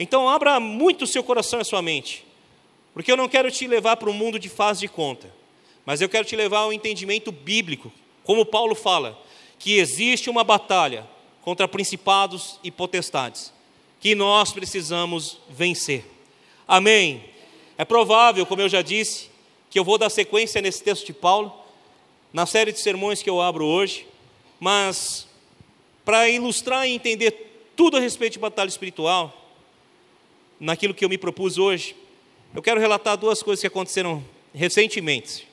Então 0.00 0.26
abra 0.26 0.58
muito 0.58 1.02
o 1.02 1.06
seu 1.06 1.22
coração 1.22 1.58
e 1.58 1.62
a 1.62 1.64
sua 1.64 1.82
mente, 1.82 2.24
porque 2.94 3.12
eu 3.12 3.18
não 3.18 3.28
quero 3.28 3.50
te 3.50 3.66
levar 3.66 3.96
para 3.96 4.08
um 4.08 4.14
mundo 4.14 4.38
de 4.38 4.48
faz 4.48 4.80
de 4.80 4.88
conta, 4.88 5.30
mas 5.88 6.02
eu 6.02 6.08
quero 6.10 6.26
te 6.26 6.36
levar 6.36 6.58
ao 6.58 6.72
entendimento 6.74 7.32
bíblico, 7.32 7.90
como 8.22 8.44
Paulo 8.44 8.74
fala, 8.74 9.18
que 9.58 9.78
existe 9.78 10.28
uma 10.28 10.44
batalha 10.44 11.08
contra 11.40 11.66
principados 11.66 12.60
e 12.62 12.70
potestades 12.70 13.54
que 13.98 14.14
nós 14.14 14.52
precisamos 14.52 15.40
vencer. 15.48 16.04
Amém. 16.68 17.24
É 17.78 17.86
provável, 17.86 18.44
como 18.44 18.60
eu 18.60 18.68
já 18.68 18.82
disse, 18.82 19.30
que 19.70 19.78
eu 19.78 19.84
vou 19.84 19.96
dar 19.96 20.10
sequência 20.10 20.60
nesse 20.60 20.84
texto 20.84 21.06
de 21.06 21.14
Paulo, 21.14 21.50
na 22.34 22.44
série 22.44 22.70
de 22.70 22.80
sermões 22.80 23.22
que 23.22 23.30
eu 23.30 23.40
abro 23.40 23.64
hoje, 23.64 24.06
mas 24.60 25.26
para 26.04 26.28
ilustrar 26.28 26.86
e 26.86 26.92
entender 26.92 27.70
tudo 27.74 27.96
a 27.96 28.00
respeito 28.00 28.34
de 28.34 28.40
batalha 28.40 28.68
espiritual, 28.68 29.34
naquilo 30.60 30.92
que 30.92 31.02
eu 31.02 31.08
me 31.08 31.16
propus 31.16 31.56
hoje, 31.56 31.96
eu 32.54 32.60
quero 32.60 32.78
relatar 32.78 33.16
duas 33.16 33.42
coisas 33.42 33.62
que 33.62 33.66
aconteceram 33.66 34.22
recentemente. 34.52 35.47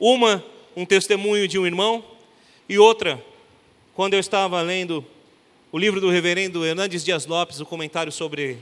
Uma, 0.00 0.44
um 0.76 0.86
testemunho 0.86 1.48
de 1.48 1.58
um 1.58 1.66
irmão, 1.66 2.04
e 2.68 2.78
outra, 2.78 3.22
quando 3.94 4.14
eu 4.14 4.20
estava 4.20 4.60
lendo 4.62 5.04
o 5.72 5.78
livro 5.78 6.00
do 6.00 6.08
reverendo 6.08 6.64
Hernandes 6.64 7.04
Dias 7.04 7.26
Lopes, 7.26 7.58
o 7.58 7.66
comentário 7.66 8.12
sobre 8.12 8.58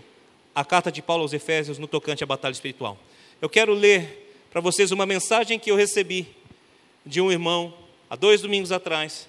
a 0.54 0.64
carta 0.64 0.90
de 0.90 1.02
Paulo 1.02 1.22
aos 1.22 1.34
Efésios 1.34 1.78
no 1.78 1.86
tocante 1.86 2.24
à 2.24 2.26
batalha 2.26 2.52
espiritual. 2.52 2.98
Eu 3.40 3.50
quero 3.50 3.74
ler 3.74 4.32
para 4.50 4.62
vocês 4.62 4.90
uma 4.92 5.04
mensagem 5.04 5.58
que 5.58 5.70
eu 5.70 5.76
recebi 5.76 6.26
de 7.04 7.20
um 7.20 7.30
irmão 7.30 7.74
há 8.08 8.16
dois 8.16 8.40
domingos 8.40 8.72
atrás 8.72 9.28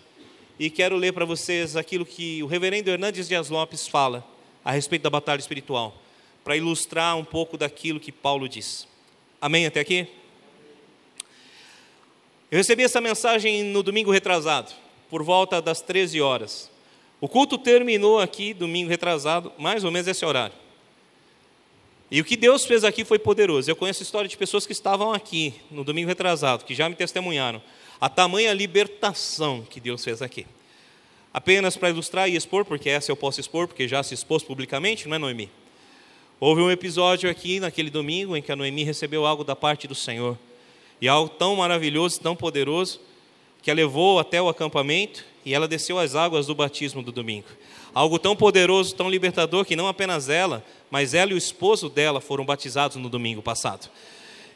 e 0.57 0.69
quero 0.69 0.95
ler 0.95 1.11
para 1.11 1.25
vocês 1.25 1.75
aquilo 1.75 2.05
que 2.05 2.41
o 2.41 2.47
reverendo 2.47 2.89
Hernandes 2.89 3.27
Dias 3.27 3.49
Lopes 3.49 3.85
fala 3.85 4.25
a 4.63 4.71
respeito 4.71 5.03
da 5.03 5.09
batalha 5.09 5.39
espiritual, 5.39 5.93
para 6.41 6.55
ilustrar 6.55 7.17
um 7.17 7.25
pouco 7.25 7.57
daquilo 7.57 7.99
que 7.99 8.13
Paulo 8.13 8.47
diz. 8.47 8.87
Amém 9.41 9.65
até 9.65 9.81
aqui? 9.81 10.07
Eu 12.49 12.57
recebi 12.57 12.83
essa 12.83 13.01
mensagem 13.01 13.61
no 13.61 13.83
domingo 13.83 14.09
retrasado, 14.09 14.71
por 15.09 15.21
volta 15.21 15.61
das 15.61 15.81
13 15.81 16.21
horas. 16.21 16.71
O 17.19 17.27
culto 17.27 17.57
terminou 17.57 18.19
aqui, 18.19 18.53
domingo 18.53 18.89
retrasado, 18.89 19.51
mais 19.57 19.83
ou 19.83 19.91
menos 19.91 20.07
esse 20.07 20.25
horário. 20.25 20.55
E 22.09 22.21
o 22.21 22.23
que 22.23 22.37
Deus 22.37 22.63
fez 22.63 22.85
aqui 22.85 23.03
foi 23.03 23.19
poderoso. 23.19 23.69
Eu 23.69 23.75
conheço 23.75 24.01
a 24.01 24.05
história 24.05 24.29
de 24.29 24.37
pessoas 24.37 24.65
que 24.65 24.71
estavam 24.71 25.11
aqui 25.11 25.55
no 25.69 25.83
domingo 25.83 26.07
retrasado, 26.07 26.63
que 26.63 26.73
já 26.73 26.87
me 26.87 26.95
testemunharam. 26.95 27.61
A 27.99 28.07
tamanha 28.07 28.53
libertação 28.53 29.67
que 29.69 29.81
Deus 29.81 30.01
fez 30.01 30.21
aqui. 30.21 30.47
Apenas 31.33 31.75
para 31.75 31.89
ilustrar 31.89 32.29
e 32.29 32.37
expor, 32.37 32.63
porque 32.63 32.89
essa 32.89 33.11
eu 33.11 33.17
posso 33.17 33.41
expor, 33.41 33.67
porque 33.67 33.89
já 33.89 34.01
se 34.03 34.13
expôs 34.13 34.41
publicamente, 34.41 35.05
não 35.09 35.17
é, 35.17 35.19
Noemi? 35.19 35.51
Houve 36.39 36.61
um 36.61 36.71
episódio 36.71 37.29
aqui 37.29 37.59
naquele 37.59 37.89
domingo 37.89 38.37
em 38.37 38.41
que 38.41 38.53
a 38.53 38.55
Noemi 38.55 38.83
recebeu 38.83 39.25
algo 39.25 39.43
da 39.43 39.55
parte 39.55 39.85
do 39.85 39.95
Senhor. 39.95 40.37
E 41.01 41.07
algo 41.07 41.29
tão 41.29 41.55
maravilhoso, 41.55 42.19
tão 42.19 42.35
poderoso, 42.35 42.99
que 43.61 43.71
a 43.71 43.73
levou 43.73 44.19
até 44.19 44.41
o 44.41 44.49
acampamento 44.49 45.25
e 45.45 45.53
ela 45.53 45.67
desceu 45.67 45.99
as 45.99 46.15
águas 46.15 46.47
do 46.47 46.55
batismo 46.55 47.01
do 47.01 47.11
domingo. 47.11 47.47
Algo 47.93 48.19
tão 48.19 48.35
poderoso, 48.35 48.95
tão 48.95 49.09
libertador, 49.09 49.65
que 49.65 49.75
não 49.75 49.87
apenas 49.87 50.29
ela, 50.29 50.63
mas 50.89 51.13
ela 51.13 51.31
e 51.31 51.33
o 51.33 51.37
esposo 51.37 51.89
dela 51.89 52.19
foram 52.19 52.45
batizados 52.45 52.97
no 52.97 53.09
domingo 53.09 53.41
passado. 53.41 53.89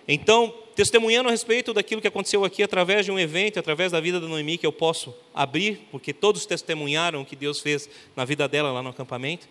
Então, 0.08 0.54
testemunhando 0.76 1.30
a 1.30 1.32
respeito 1.32 1.74
daquilo 1.74 2.02
que 2.02 2.08
aconteceu 2.08 2.44
aqui, 2.44 2.64
através 2.64 3.06
de 3.06 3.12
um 3.12 3.20
evento, 3.20 3.60
através 3.60 3.92
da 3.92 4.00
vida 4.00 4.20
da 4.20 4.28
Noemi, 4.28 4.58
que 4.58 4.66
eu 4.66 4.72
posso 4.72 5.14
abrir, 5.34 5.88
porque 5.92 6.12
todos 6.14 6.46
testemunharam 6.46 7.22
o 7.22 7.26
que 7.26 7.36
Deus 7.36 7.60
fez 7.60 7.90
na 8.16 8.26
vida 8.26 8.48
dela 8.48 8.72
lá 8.72 8.82
no 8.82 8.90
acampamento, 8.90 9.48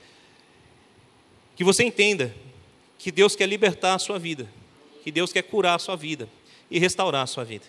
que 1.57 1.65
você 1.65 1.85
entenda 1.85 2.35
que 2.99 3.11
Deus 3.11 3.37
quer 3.37 3.47
libertar 3.47 3.95
a 3.95 3.99
sua 3.99 4.19
vida, 4.19 4.49
que 5.03 5.11
Deus 5.11 5.33
quer 5.33 5.43
curar 5.43 5.75
a 5.75 5.79
sua 5.79 5.97
vida 5.97 6.29
e 6.71 6.79
restaurar 6.79 7.23
a 7.23 7.27
sua 7.27 7.45
vida. 7.45 7.65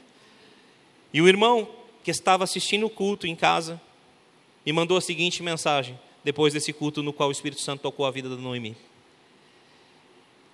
E 1.14 1.22
o 1.22 1.28
irmão 1.28 1.68
que 2.04 2.12
estava 2.12 2.44
assistindo 2.44 2.86
o 2.86 2.90
culto 2.90 3.28
em 3.28 3.36
casa, 3.36 3.80
me 4.66 4.72
mandou 4.72 4.98
a 4.98 5.02
seguinte 5.02 5.42
mensagem, 5.42 6.00
depois 6.24 6.54
desse 6.54 6.72
culto 6.72 7.02
no 7.02 7.14
qual 7.14 7.30
o 7.30 7.32
Espírito 7.32 7.62
Santo 7.62 7.82
tocou 7.82 8.06
a 8.06 8.12
vida 8.12 8.30
da 8.30 8.36
Noemi. 8.36 8.76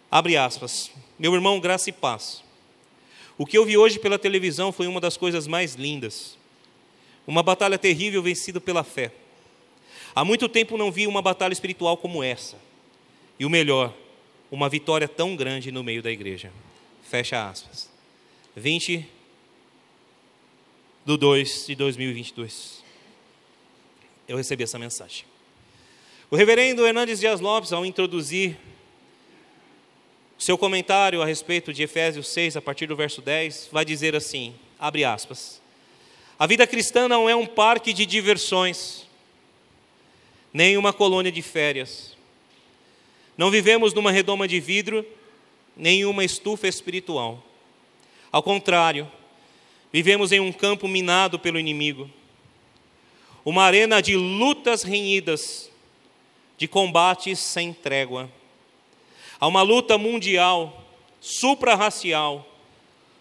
Abre 0.09 0.37
aspas. 0.37 0.91
Meu 1.19 1.33
irmão, 1.33 1.59
graça 1.59 1.89
e 1.89 1.93
paz. 1.93 2.43
O 3.37 3.45
que 3.45 3.57
eu 3.57 3.65
vi 3.65 3.77
hoje 3.77 3.99
pela 3.99 4.17
televisão 4.17 4.71
foi 4.71 4.87
uma 4.87 5.01
das 5.01 5.17
coisas 5.17 5.45
mais 5.45 5.75
lindas. 5.75 6.37
Uma 7.25 7.43
batalha 7.43 7.77
terrível 7.77 8.23
vencida 8.23 8.61
pela 8.61 8.83
fé. 8.83 9.11
Há 10.15 10.23
muito 10.23 10.47
tempo 10.47 10.77
não 10.77 10.91
vi 10.91 11.05
uma 11.05 11.21
batalha 11.21 11.53
espiritual 11.53 11.97
como 11.97 12.23
essa. 12.23 12.57
E 13.37 13.45
o 13.45 13.49
melhor, 13.49 13.93
uma 14.49 14.69
vitória 14.69 15.07
tão 15.07 15.35
grande 15.35 15.71
no 15.71 15.83
meio 15.83 16.01
da 16.01 16.09
igreja. 16.09 16.51
Fecha 17.03 17.49
aspas. 17.49 17.96
20 18.57 19.07
do 21.05 21.15
2 21.15 21.67
de 21.67 21.75
2022. 21.75 22.83
Eu 24.27 24.35
recebi 24.35 24.63
essa 24.63 24.79
mensagem. 24.79 25.25
O 26.31 26.35
reverendo 26.35 26.85
Hernandes 26.85 27.19
Dias 27.19 27.39
Lopes, 27.39 27.71
ao 27.71 27.85
introduzir 27.85 28.57
seu 30.39 30.57
comentário 30.57 31.21
a 31.21 31.25
respeito 31.25 31.71
de 31.71 31.83
Efésios 31.83 32.27
6, 32.29 32.57
a 32.57 32.61
partir 32.61 32.87
do 32.87 32.95
verso 32.95 33.21
10, 33.21 33.69
vai 33.71 33.85
dizer 33.85 34.15
assim: 34.15 34.55
abre 34.79 35.05
aspas. 35.05 35.61
A 36.39 36.47
vida 36.47 36.65
cristã 36.65 37.07
não 37.07 37.29
é 37.29 37.35
um 37.35 37.45
parque 37.45 37.93
de 37.93 38.07
diversões, 38.07 39.05
nem 40.51 40.77
uma 40.77 40.91
colônia 40.91 41.31
de 41.31 41.43
férias. 41.43 42.17
Não 43.37 43.51
vivemos 43.51 43.93
numa 43.93 44.11
redoma 44.11 44.47
de 44.47 44.59
vidro, 44.59 45.05
nem 45.75 46.05
uma 46.05 46.23
estufa 46.23 46.67
espiritual. 46.67 47.46
Ao 48.37 48.43
contrário, 48.43 49.11
vivemos 49.91 50.31
em 50.31 50.39
um 50.39 50.51
campo 50.51 50.87
minado 50.87 51.39
pelo 51.39 51.57
inimigo, 51.57 52.07
uma 53.43 53.63
arena 53.63 53.99
de 53.99 54.15
lutas 54.15 54.83
renhidas, 54.83 55.71
de 56.55 56.67
combates 56.67 57.39
sem 57.39 57.73
trégua. 57.73 58.31
Há 59.39 59.47
uma 59.47 59.63
luta 59.63 59.97
mundial, 59.97 60.85
suprarracial, 61.19 62.47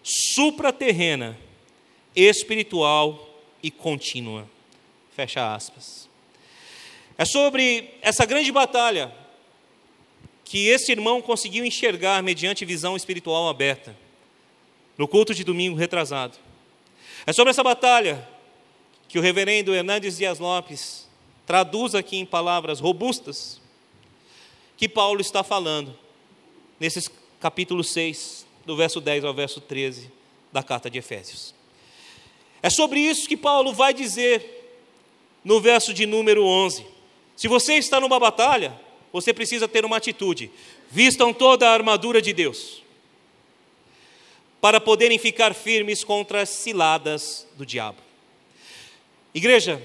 supraterrena, 0.03 1.35
espiritual 2.15 3.41
e 3.63 3.71
contínua. 3.71 4.47
Fecha 5.15 5.51
aspas. 5.51 6.07
É 7.17 7.25
sobre 7.25 7.89
essa 8.03 8.23
grande 8.23 8.51
batalha 8.51 9.11
que 10.45 10.67
esse 10.67 10.91
irmão 10.91 11.23
conseguiu 11.23 11.65
enxergar 11.65 12.21
mediante 12.21 12.63
visão 12.63 12.95
espiritual 12.95 13.49
aberta 13.49 14.05
no 14.97 15.07
culto 15.07 15.33
de 15.33 15.43
domingo 15.43 15.77
retrasado. 15.77 16.37
É 17.25 17.31
sobre 17.31 17.51
essa 17.51 17.63
batalha 17.63 18.27
que 19.07 19.19
o 19.19 19.21
reverendo 19.21 19.73
Hernandes 19.73 20.17
Dias 20.17 20.39
Lopes 20.39 21.07
traduz 21.45 21.93
aqui 21.93 22.17
em 22.17 22.25
palavras 22.25 22.79
robustas 22.79 23.61
que 24.75 24.89
Paulo 24.89 25.21
está 25.21 25.43
falando 25.43 25.97
nesses 26.79 27.09
capítulo 27.39 27.83
6, 27.83 28.45
do 28.65 28.75
verso 28.75 28.99
10 28.99 29.23
ao 29.23 29.33
verso 29.33 29.61
13 29.61 30.11
da 30.51 30.63
carta 30.63 30.89
de 30.89 30.97
Efésios. 30.97 31.53
É 32.61 32.69
sobre 32.69 32.99
isso 32.99 33.27
que 33.27 33.37
Paulo 33.37 33.73
vai 33.73 33.93
dizer 33.93 34.81
no 35.43 35.61
verso 35.61 35.93
de 35.93 36.05
número 36.05 36.43
11. 36.43 36.85
Se 37.35 37.47
você 37.47 37.75
está 37.75 37.99
numa 37.99 38.19
batalha, 38.19 38.79
você 39.13 39.33
precisa 39.33 39.67
ter 39.67 39.85
uma 39.85 39.97
atitude. 39.97 40.51
Vistam 40.89 41.31
toda 41.31 41.69
a 41.69 41.73
armadura 41.73 42.21
de 42.21 42.33
Deus 42.33 42.81
para 44.59 44.81
poderem 44.81 45.17
ficar 45.17 45.53
firmes 45.53 46.03
contra 46.03 46.41
as 46.41 46.49
ciladas 46.49 47.47
do 47.55 47.65
diabo. 47.65 48.01
Igreja, 49.33 49.81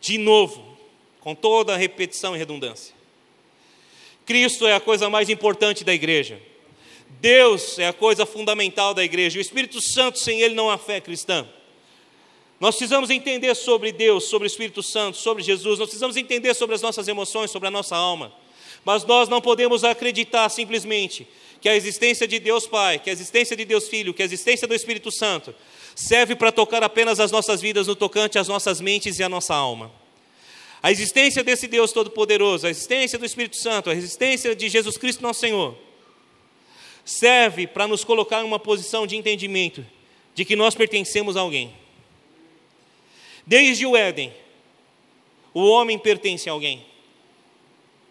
de 0.00 0.18
novo, 0.18 0.76
com 1.20 1.34
toda 1.34 1.74
a 1.74 1.76
repetição 1.76 2.34
e 2.34 2.38
redundância, 2.38 2.94
Cristo 4.24 4.66
é 4.66 4.74
a 4.74 4.80
coisa 4.80 5.08
mais 5.08 5.28
importante 5.28 5.84
da 5.84 5.94
igreja. 5.94 6.40
Deus 7.20 7.78
é 7.78 7.86
a 7.86 7.92
coisa 7.92 8.26
fundamental 8.26 8.92
da 8.92 9.04
igreja. 9.04 9.38
O 9.38 9.40
Espírito 9.40 9.80
Santo, 9.80 10.18
sem 10.18 10.40
Ele, 10.40 10.54
não 10.54 10.68
há 10.68 10.76
fé 10.76 11.00
cristã. 11.00 11.46
Nós 12.58 12.74
precisamos 12.74 13.10
entender 13.10 13.54
sobre 13.54 13.92
Deus, 13.92 14.24
sobre 14.24 14.46
o 14.46 14.50
Espírito 14.50 14.82
Santo, 14.82 15.16
sobre 15.18 15.42
Jesus, 15.42 15.78
nós 15.78 15.88
precisamos 15.88 16.16
entender 16.16 16.54
sobre 16.54 16.74
as 16.74 16.82
nossas 16.82 17.06
emoções, 17.06 17.50
sobre 17.50 17.68
a 17.68 17.70
nossa 17.70 17.94
alma. 17.94 18.32
Mas 18.84 19.04
nós 19.04 19.28
não 19.28 19.40
podemos 19.40 19.84
acreditar 19.84 20.48
simplesmente 20.48 21.26
que 21.60 21.68
a 21.68 21.76
existência 21.76 22.26
de 22.26 22.38
Deus 22.38 22.66
Pai, 22.66 22.98
que 22.98 23.10
a 23.10 23.12
existência 23.12 23.56
de 23.56 23.64
Deus 23.64 23.88
Filho, 23.88 24.12
que 24.12 24.22
a 24.22 24.24
existência 24.24 24.66
do 24.66 24.74
Espírito 24.74 25.10
Santo 25.10 25.54
serve 25.94 26.36
para 26.36 26.52
tocar 26.52 26.82
apenas 26.82 27.18
as 27.18 27.30
nossas 27.30 27.60
vidas 27.60 27.86
no 27.86 27.96
tocante 27.96 28.38
às 28.38 28.48
nossas 28.48 28.80
mentes 28.80 29.18
e 29.18 29.22
à 29.22 29.28
nossa 29.28 29.54
alma. 29.54 29.90
A 30.82 30.92
existência 30.92 31.42
desse 31.42 31.66
Deus 31.66 31.90
Todo-Poderoso, 31.90 32.66
a 32.66 32.70
existência 32.70 33.18
do 33.18 33.24
Espírito 33.24 33.56
Santo, 33.56 33.90
a 33.90 33.94
existência 33.94 34.54
de 34.54 34.68
Jesus 34.68 34.96
Cristo, 34.98 35.22
nosso 35.22 35.40
Senhor, 35.40 35.76
serve 37.04 37.66
para 37.66 37.86
nos 37.86 38.04
colocar 38.04 38.42
em 38.42 38.44
uma 38.44 38.58
posição 38.58 39.06
de 39.06 39.16
entendimento 39.16 39.84
de 40.34 40.44
que 40.44 40.54
nós 40.54 40.74
pertencemos 40.74 41.36
a 41.36 41.40
alguém. 41.40 41.74
Desde 43.46 43.86
o 43.86 43.96
Éden, 43.96 44.32
o 45.54 45.64
homem 45.64 45.98
pertence 45.98 46.48
a 46.48 46.52
alguém. 46.52 46.84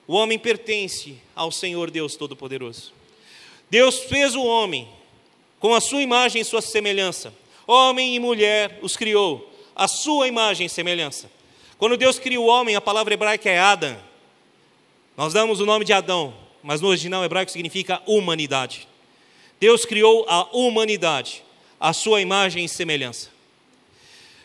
O 0.08 0.16
homem 0.16 0.40
pertence 0.40 1.18
ao 1.36 1.52
Senhor 1.52 1.92
Deus 1.92 2.16
Todo-Poderoso. 2.16 2.94
Deus 3.70 4.00
fez 4.00 4.36
o 4.36 4.44
homem 4.44 4.88
com 5.60 5.74
a 5.74 5.82
sua 5.82 6.02
imagem 6.02 6.42
e 6.42 6.46
sua 6.46 6.62
semelhança. 6.62 7.34
Homem 7.68 8.16
e 8.16 8.20
mulher 8.20 8.80
os 8.82 8.96
criou, 8.96 9.52
a 9.76 9.88
sua 9.88 10.28
imagem 10.28 10.68
e 10.68 10.70
semelhança. 10.70 11.30
Quando 11.78 11.98
Deus 11.98 12.20
cria 12.20 12.40
o 12.40 12.46
homem, 12.46 12.76
a 12.76 12.82
palavra 12.82 13.14
hebraica 13.14 13.50
é 13.50 13.60
Adam. 13.60 13.98
Nós 15.18 15.34
damos 15.34 15.60
o 15.60 15.66
nome 15.66 15.84
de 15.84 15.94
Adão, 15.94 16.34
mas 16.62 16.82
no 16.82 16.88
original 16.88 17.24
hebraico 17.24 17.52
significa 17.52 18.02
humanidade. 18.06 18.88
Deus 19.60 19.86
criou 19.86 20.26
a 20.28 20.44
humanidade, 20.56 21.44
a 21.80 21.92
sua 21.94 22.22
imagem 22.22 22.66
e 22.66 22.70
semelhança. 22.70 23.30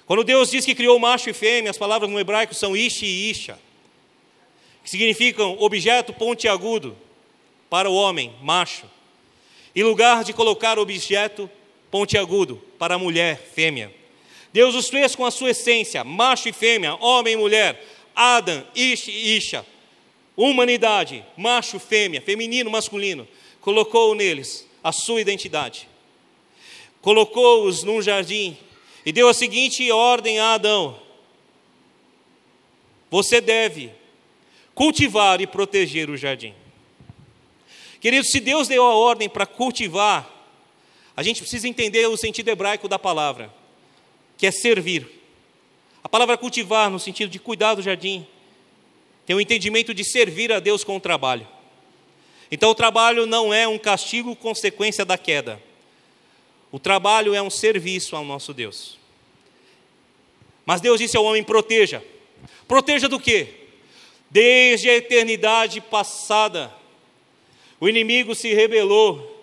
Quando 0.07 0.25
Deus 0.25 0.51
diz 0.51 0.65
que 0.65 0.75
criou 0.75 0.99
macho 0.99 1.31
e 1.31 1.33
fêmea, 1.33 1.71
as 1.71 1.79
palavras 1.79 2.11
no 2.11 2.19
hebraico 2.19 2.55
são 2.55 2.77
ishi 2.77 3.07
e 3.07 3.31
isha 3.31 3.59
que 4.83 4.91
significam 4.91 5.57
objeto 5.61 6.13
pontiagudo 6.13 6.97
para 7.69 7.89
o 7.89 7.95
homem, 7.95 8.35
macho, 8.43 8.87
e 9.75 9.83
lugar 9.83 10.25
de 10.25 10.33
colocar 10.33 10.79
objeto 10.79 11.49
pontiagudo 11.91 12.63
para 12.79 12.99
mulher, 12.99 13.39
fêmea. 13.55 13.93
Deus 14.53 14.75
os 14.75 14.89
fez 14.89 15.15
com 15.15 15.25
a 15.25 15.31
sua 15.31 15.51
essência, 15.51 16.03
macho 16.03 16.49
e 16.49 16.53
fêmea, 16.53 16.95
homem 16.97 17.35
e 17.35 17.37
mulher, 17.37 17.85
Adam, 18.15 18.65
Ish 18.75 19.09
e 19.09 19.37
Isha, 19.37 19.65
humanidade, 20.37 21.25
macho, 21.37 21.79
fêmea, 21.79 22.21
feminino, 22.21 22.71
masculino, 22.71 23.29
colocou 23.61 24.15
neles 24.15 24.67
a 24.83 24.93
sua 24.93 25.21
identidade. 25.21 25.89
Colocou-os 27.01 27.83
num 27.83 28.03
jardim 28.03 28.57
e 29.05 29.13
deu 29.13 29.29
a 29.29 29.35
seguinte 29.35 29.91
ordem 29.91 30.39
a 30.39 30.55
Adão: 30.55 31.01
Você 33.11 33.41
deve 33.41 33.91
cultivar 34.75 35.41
e 35.41 35.47
proteger 35.47 36.11
o 36.11 36.17
jardim. 36.17 36.55
Queridos, 38.01 38.31
se 38.31 38.41
Deus 38.41 38.67
deu 38.67 38.83
a 38.85 38.95
ordem 38.95 39.29
para 39.29 39.45
cultivar, 39.45 40.29
a 41.15 41.23
gente 41.23 41.43
precisa 41.43 41.69
entender 41.69 42.07
o 42.07 42.17
sentido 42.17 42.49
hebraico 42.49 42.89
da 42.89 42.99
palavra, 42.99 43.53
que 44.39 44.47
é 44.47 44.51
servir. 44.51 45.07
A 46.03 46.09
palavra 46.09 46.39
cultivar, 46.39 46.89
no 46.89 46.99
sentido 46.99 47.29
de 47.29 47.39
cuidar 47.39 47.75
do 47.75 47.83
jardim, 47.83 48.27
tem 49.27 49.37
o 49.37 49.41
entendimento 49.41 49.93
de 49.93 50.03
servir 50.03 50.51
a 50.51 50.59
Deus 50.59 50.83
com 50.83 50.97
o 50.97 51.01
trabalho. 51.01 51.47
Então, 52.51 52.71
o 52.71 52.75
trabalho 52.75 53.27
não 53.27 53.53
é 53.53 53.69
um 53.69 53.79
castigo 53.79 54.35
consequência 54.35 55.05
da 55.05 55.19
queda. 55.19 55.63
O 56.73 56.79
trabalho 56.79 57.35
é 57.35 57.43
um 57.43 57.51
serviço 57.51 58.17
ao 58.17 58.25
nosso 58.25 58.55
Deus. 58.55 58.99
Mas 60.65 60.81
Deus 60.81 60.99
disse 60.99 61.17
ao 61.17 61.25
homem: 61.25 61.45
proteja. 61.45 62.03
Proteja 62.67 63.09
do 63.09 63.21
quê? 63.21 63.49
Desde 64.31 64.89
a 64.89 64.97
eternidade 64.97 65.81
passada, 65.81 66.73
o 67.81 67.89
inimigo 67.89 68.35
se 68.35 68.53
rebelou. 68.53 69.43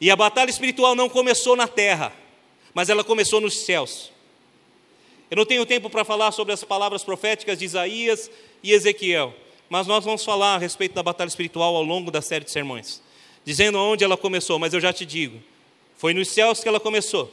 E 0.00 0.10
a 0.10 0.16
batalha 0.16 0.50
espiritual 0.50 0.94
não 0.94 1.08
começou 1.08 1.54
na 1.54 1.68
terra, 1.68 2.12
mas 2.74 2.90
ela 2.90 3.04
começou 3.04 3.40
nos 3.40 3.56
céus. 3.58 4.10
Eu 5.30 5.36
não 5.36 5.46
tenho 5.46 5.64
tempo 5.64 5.88
para 5.88 6.04
falar 6.04 6.32
sobre 6.32 6.52
as 6.52 6.64
palavras 6.64 7.04
proféticas 7.04 7.58
de 7.58 7.64
Isaías 7.64 8.30
e 8.62 8.72
Ezequiel, 8.72 9.32
mas 9.68 9.86
nós 9.86 10.04
vamos 10.04 10.24
falar 10.24 10.56
a 10.56 10.58
respeito 10.58 10.94
da 10.94 11.02
batalha 11.02 11.28
espiritual 11.28 11.76
ao 11.76 11.84
longo 11.84 12.10
da 12.10 12.20
série 12.20 12.44
de 12.44 12.50
sermões, 12.50 13.00
dizendo 13.44 13.78
onde 13.78 14.02
ela 14.02 14.16
começou, 14.16 14.58
mas 14.58 14.74
eu 14.74 14.80
já 14.80 14.92
te 14.92 15.06
digo, 15.06 15.40
foi 15.96 16.12
nos 16.12 16.28
céus 16.28 16.60
que 16.60 16.68
ela 16.68 16.80
começou. 16.80 17.32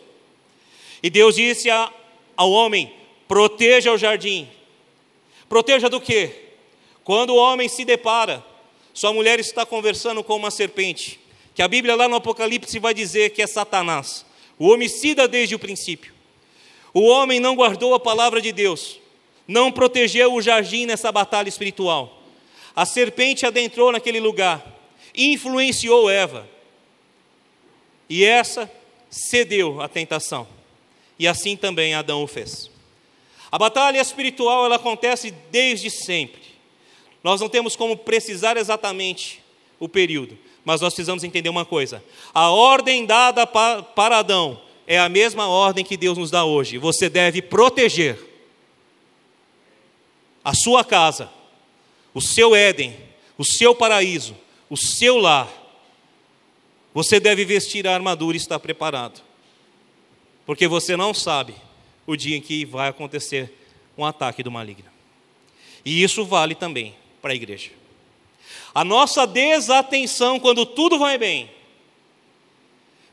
E 1.01 1.09
Deus 1.09 1.35
disse 1.35 1.69
ao 1.69 2.51
homem: 2.51 2.93
proteja 3.27 3.91
o 3.91 3.97
jardim, 3.97 4.47
Proteja 5.49 5.89
do 5.89 6.01
quê? 6.01 6.31
Quando 7.03 7.31
o 7.31 7.37
homem 7.37 7.69
se 7.69 7.85
depara, 7.85 8.43
sua 8.97 9.13
mulher 9.13 9.39
está 9.39 9.63
conversando 9.63 10.23
com 10.23 10.35
uma 10.35 10.49
serpente, 10.49 11.19
que 11.53 11.61
a 11.61 11.67
Bíblia 11.67 11.95
lá 11.95 12.07
no 12.07 12.15
Apocalipse 12.15 12.79
vai 12.79 12.95
dizer 12.95 13.29
que 13.29 13.43
é 13.43 13.45
Satanás, 13.45 14.25
o 14.57 14.69
homicida 14.69 15.27
desde 15.27 15.53
o 15.53 15.59
princípio. 15.59 16.15
O 16.91 17.03
homem 17.03 17.39
não 17.39 17.55
guardou 17.55 17.93
a 17.93 17.99
palavra 17.99 18.41
de 18.41 18.51
Deus, 18.51 18.99
não 19.47 19.71
protegeu 19.71 20.33
o 20.33 20.41
jardim 20.41 20.87
nessa 20.87 21.11
batalha 21.11 21.47
espiritual. 21.47 22.23
A 22.75 22.87
serpente 22.87 23.45
adentrou 23.45 23.91
naquele 23.91 24.19
lugar, 24.19 24.65
influenciou 25.15 26.09
Eva. 26.09 26.49
E 28.09 28.25
essa 28.25 28.67
cedeu 29.11 29.79
à 29.79 29.87
tentação. 29.87 30.47
E 31.19 31.27
assim 31.27 31.55
também 31.55 31.93
Adão 31.93 32.23
o 32.23 32.27
fez. 32.27 32.71
A 33.51 33.59
batalha 33.59 34.01
espiritual 34.01 34.65
ela 34.65 34.77
acontece 34.77 35.29
desde 35.51 35.91
sempre. 35.91 36.46
Nós 37.23 37.41
não 37.41 37.49
temos 37.49 37.75
como 37.75 37.97
precisar 37.97 38.57
exatamente 38.57 39.43
o 39.79 39.87
período, 39.87 40.37
mas 40.63 40.81
nós 40.81 40.93
precisamos 40.93 41.23
entender 41.23 41.49
uma 41.49 41.65
coisa: 41.65 42.03
a 42.33 42.49
ordem 42.49 43.05
dada 43.05 43.45
para 43.45 44.19
Adão 44.19 44.61
é 44.85 44.99
a 44.99 45.09
mesma 45.09 45.47
ordem 45.47 45.83
que 45.83 45.97
Deus 45.97 46.17
nos 46.17 46.31
dá 46.31 46.45
hoje. 46.45 46.77
Você 46.77 47.09
deve 47.09 47.41
proteger 47.41 48.17
a 50.43 50.53
sua 50.53 50.83
casa, 50.83 51.29
o 52.13 52.21
seu 52.21 52.55
Éden, 52.55 52.95
o 53.37 53.43
seu 53.43 53.75
paraíso, 53.75 54.35
o 54.69 54.77
seu 54.77 55.17
lar. 55.17 55.51
Você 56.93 57.19
deve 57.19 57.45
vestir 57.45 57.85
a 57.85 57.93
armadura 57.93 58.37
e 58.37 58.39
estar 58.39 58.59
preparado, 58.59 59.21
porque 60.45 60.67
você 60.67 60.95
não 60.95 61.13
sabe 61.13 61.53
o 62.07 62.15
dia 62.15 62.37
em 62.37 62.41
que 62.41 62.65
vai 62.65 62.87
acontecer 62.87 63.53
um 63.97 64.05
ataque 64.05 64.41
do 64.41 64.49
maligno. 64.49 64.89
E 65.83 66.01
isso 66.01 66.25
vale 66.25 66.55
também 66.55 66.95
para 67.27 67.33
a 67.33 67.35
igreja. 67.35 67.71
A 68.73 68.85
nossa 68.85 69.27
desatenção 69.27 70.39
quando 70.39 70.65
tudo 70.65 70.97
vai 70.97 71.17
bem 71.17 71.49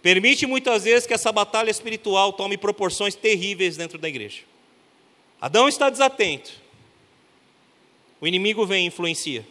permite 0.00 0.46
muitas 0.46 0.84
vezes 0.84 1.06
que 1.06 1.14
essa 1.14 1.32
batalha 1.32 1.70
espiritual 1.70 2.32
tome 2.32 2.56
proporções 2.56 3.16
terríveis 3.16 3.76
dentro 3.76 3.98
da 3.98 4.08
igreja. 4.08 4.42
Adão 5.40 5.66
está 5.66 5.90
desatento. 5.90 6.52
O 8.20 8.26
inimigo 8.26 8.64
vem 8.66 8.84
e 8.84 8.88
influencia. 8.88 9.44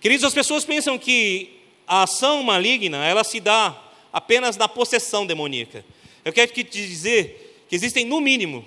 Queridos, 0.00 0.24
as 0.24 0.34
pessoas 0.34 0.64
pensam 0.64 0.96
que 0.98 1.58
a 1.88 2.04
ação 2.04 2.42
maligna, 2.42 3.04
ela 3.04 3.24
se 3.24 3.40
dá 3.40 3.82
apenas 4.12 4.56
na 4.56 4.68
possessão 4.68 5.26
demoníaca. 5.26 5.84
Eu 6.24 6.32
quero 6.32 6.52
te 6.52 6.62
dizer 6.62 7.64
que 7.68 7.74
existem, 7.74 8.04
no 8.04 8.20
mínimo, 8.20 8.64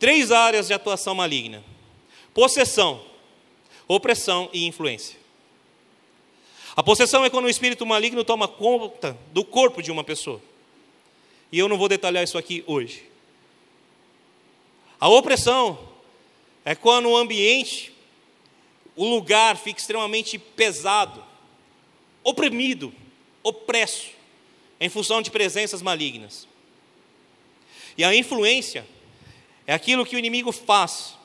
três 0.00 0.32
áreas 0.32 0.66
de 0.66 0.72
atuação 0.72 1.14
maligna: 1.14 1.62
possessão, 2.32 3.09
opressão 3.90 4.48
e 4.52 4.66
influência. 4.66 5.18
A 6.76 6.82
possessão 6.82 7.24
é 7.24 7.30
quando 7.30 7.46
o 7.46 7.50
espírito 7.50 7.84
maligno 7.84 8.24
toma 8.24 8.46
conta 8.46 9.18
do 9.32 9.44
corpo 9.44 9.82
de 9.82 9.90
uma 9.90 10.04
pessoa. 10.04 10.40
E 11.50 11.58
eu 11.58 11.68
não 11.68 11.76
vou 11.76 11.88
detalhar 11.88 12.22
isso 12.22 12.38
aqui 12.38 12.62
hoje. 12.68 13.04
A 15.00 15.08
opressão 15.08 15.76
é 16.64 16.76
quando 16.76 17.08
o 17.08 17.16
ambiente, 17.16 17.92
o 18.94 19.04
lugar 19.04 19.56
fica 19.56 19.80
extremamente 19.80 20.38
pesado, 20.38 21.24
oprimido, 22.22 22.94
opresso, 23.42 24.10
em 24.78 24.88
função 24.88 25.20
de 25.20 25.32
presenças 25.32 25.82
malignas. 25.82 26.46
E 27.98 28.04
a 28.04 28.14
influência 28.14 28.86
é 29.66 29.74
aquilo 29.74 30.06
que 30.06 30.14
o 30.14 30.18
inimigo 30.18 30.52
faz 30.52 31.18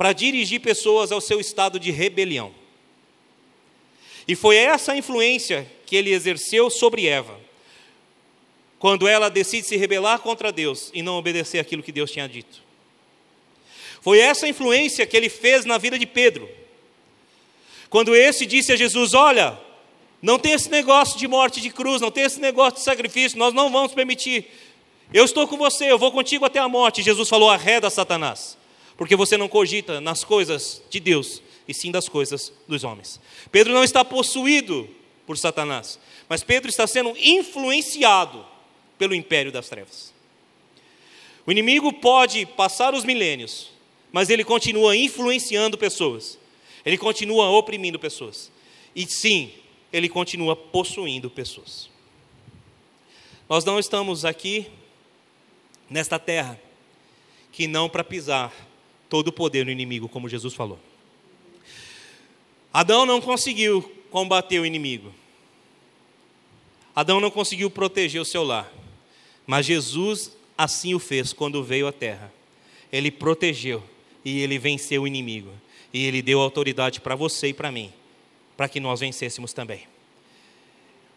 para 0.00 0.14
dirigir 0.14 0.62
pessoas 0.62 1.12
ao 1.12 1.20
seu 1.20 1.38
estado 1.38 1.78
de 1.78 1.90
rebelião. 1.90 2.54
E 4.26 4.34
foi 4.34 4.56
essa 4.56 4.96
influência 4.96 5.70
que 5.84 5.94
ele 5.94 6.10
exerceu 6.10 6.70
sobre 6.70 7.06
Eva, 7.06 7.38
quando 8.78 9.06
ela 9.06 9.28
decide 9.28 9.66
se 9.66 9.76
rebelar 9.76 10.20
contra 10.20 10.50
Deus 10.50 10.90
e 10.94 11.02
não 11.02 11.18
obedecer 11.18 11.58
aquilo 11.58 11.82
que 11.82 11.92
Deus 11.92 12.10
tinha 12.10 12.26
dito. 12.26 12.62
Foi 14.00 14.18
essa 14.18 14.48
influência 14.48 15.04
que 15.04 15.14
ele 15.14 15.28
fez 15.28 15.66
na 15.66 15.76
vida 15.76 15.98
de 15.98 16.06
Pedro, 16.06 16.48
quando 17.90 18.16
esse 18.16 18.46
disse 18.46 18.72
a 18.72 18.76
Jesus: 18.76 19.12
Olha, 19.12 19.60
não 20.22 20.38
tem 20.38 20.52
esse 20.52 20.70
negócio 20.70 21.18
de 21.18 21.28
morte 21.28 21.60
de 21.60 21.68
cruz, 21.68 22.00
não 22.00 22.10
tem 22.10 22.24
esse 22.24 22.40
negócio 22.40 22.78
de 22.78 22.84
sacrifício, 22.84 23.38
nós 23.38 23.52
não 23.52 23.70
vamos 23.70 23.92
permitir. 23.92 24.50
Eu 25.12 25.26
estou 25.26 25.46
com 25.46 25.58
você, 25.58 25.92
eu 25.92 25.98
vou 25.98 26.10
contigo 26.10 26.46
até 26.46 26.58
a 26.58 26.70
morte. 26.70 27.02
Jesus 27.02 27.28
falou: 27.28 27.50
arreda 27.50 27.90
Satanás, 27.90 28.56
porque 29.00 29.16
você 29.16 29.38
não 29.38 29.48
cogita 29.48 29.98
nas 29.98 30.24
coisas 30.24 30.82
de 30.90 31.00
Deus, 31.00 31.40
e 31.66 31.72
sim 31.72 31.90
das 31.90 32.06
coisas 32.06 32.52
dos 32.68 32.84
homens. 32.84 33.18
Pedro 33.50 33.72
não 33.72 33.82
está 33.82 34.04
possuído 34.04 34.86
por 35.26 35.38
Satanás, 35.38 35.98
mas 36.28 36.42
Pedro 36.42 36.68
está 36.68 36.86
sendo 36.86 37.16
influenciado 37.16 38.44
pelo 38.98 39.14
império 39.14 39.50
das 39.50 39.70
trevas. 39.70 40.12
O 41.46 41.50
inimigo 41.50 41.94
pode 41.94 42.44
passar 42.44 42.92
os 42.92 43.02
milênios, 43.02 43.70
mas 44.12 44.28
ele 44.28 44.44
continua 44.44 44.94
influenciando 44.94 45.78
pessoas, 45.78 46.38
ele 46.84 46.98
continua 46.98 47.48
oprimindo 47.48 47.98
pessoas, 47.98 48.52
e 48.94 49.06
sim, 49.06 49.50
ele 49.90 50.10
continua 50.10 50.54
possuindo 50.54 51.30
pessoas. 51.30 51.88
Nós 53.48 53.64
não 53.64 53.78
estamos 53.78 54.26
aqui 54.26 54.66
nesta 55.88 56.18
terra 56.18 56.60
que 57.50 57.66
não 57.66 57.88
para 57.88 58.04
pisar 58.04 58.68
todo 59.10 59.28
o 59.28 59.32
poder 59.32 59.66
do 59.66 59.70
inimigo, 59.70 60.08
como 60.08 60.28
Jesus 60.28 60.54
falou. 60.54 60.78
Adão 62.72 63.04
não 63.04 63.20
conseguiu 63.20 63.82
combater 64.08 64.60
o 64.60 64.64
inimigo. 64.64 65.12
Adão 66.94 67.20
não 67.20 67.30
conseguiu 67.30 67.68
proteger 67.68 68.20
o 68.20 68.24
seu 68.24 68.44
lar. 68.44 68.72
Mas 69.46 69.66
Jesus 69.66 70.36
assim 70.56 70.94
o 70.94 70.98
fez 70.98 71.32
quando 71.32 71.62
veio 71.64 71.88
à 71.88 71.92
terra. 71.92 72.32
Ele 72.92 73.10
protegeu 73.10 73.82
e 74.24 74.40
ele 74.40 74.58
venceu 74.58 75.02
o 75.02 75.06
inimigo. 75.06 75.50
E 75.92 76.06
ele 76.06 76.22
deu 76.22 76.40
autoridade 76.40 77.00
para 77.00 77.16
você 77.16 77.48
e 77.48 77.54
para 77.54 77.72
mim, 77.72 77.92
para 78.56 78.68
que 78.68 78.78
nós 78.78 79.00
vencêssemos 79.00 79.52
também. 79.52 79.88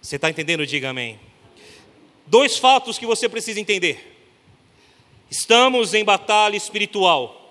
Você 0.01 0.15
está 0.15 0.29
entendendo? 0.29 0.65
Diga 0.65 0.89
amém. 0.89 1.19
Dois 2.25 2.57
fatos 2.57 2.97
que 2.97 3.05
você 3.05 3.29
precisa 3.29 3.59
entender. 3.59 4.17
Estamos 5.29 5.93
em 5.93 6.03
batalha 6.03 6.55
espiritual. 6.55 7.42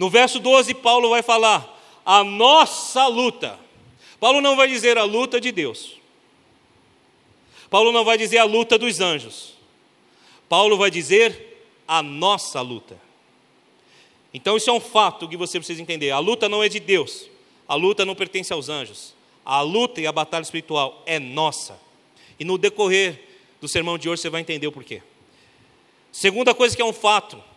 No 0.00 0.08
verso 0.08 0.40
12, 0.40 0.72
Paulo 0.76 1.10
vai 1.10 1.22
falar: 1.22 1.78
a 2.06 2.24
nossa 2.24 3.06
luta. 3.06 3.60
Paulo 4.18 4.40
não 4.40 4.56
vai 4.56 4.66
dizer 4.66 4.96
a 4.96 5.04
luta 5.04 5.38
de 5.38 5.52
Deus. 5.52 6.00
Paulo 7.68 7.92
não 7.92 8.02
vai 8.02 8.16
dizer 8.16 8.38
a 8.38 8.44
luta 8.44 8.78
dos 8.78 8.98
anjos. 8.98 9.52
Paulo 10.48 10.78
vai 10.78 10.90
dizer 10.90 11.66
a 11.86 12.02
nossa 12.02 12.62
luta. 12.62 12.98
Então 14.32 14.56
isso 14.56 14.70
é 14.70 14.72
um 14.72 14.80
fato 14.80 15.28
que 15.28 15.36
você 15.36 15.58
precisa 15.58 15.82
entender. 15.82 16.12
A 16.12 16.18
luta 16.18 16.48
não 16.48 16.62
é 16.62 16.68
de 16.70 16.80
Deus. 16.80 17.28
A 17.68 17.74
luta 17.74 18.02
não 18.02 18.14
pertence 18.14 18.50
aos 18.54 18.70
anjos. 18.70 19.14
A 19.44 19.60
luta 19.60 20.00
e 20.00 20.06
a 20.06 20.12
batalha 20.12 20.42
espiritual 20.42 21.02
é 21.04 21.18
nossa. 21.18 21.78
E 22.38 22.44
no 22.44 22.56
decorrer 22.56 23.22
do 23.60 23.68
sermão 23.68 23.98
de 23.98 24.08
hoje 24.08 24.22
você 24.22 24.30
vai 24.30 24.40
entender 24.40 24.66
o 24.66 24.72
porquê. 24.72 25.02
Segunda 26.10 26.54
coisa 26.54 26.74
que 26.74 26.80
é 26.80 26.86
um 26.86 26.92
fato: 26.94 27.49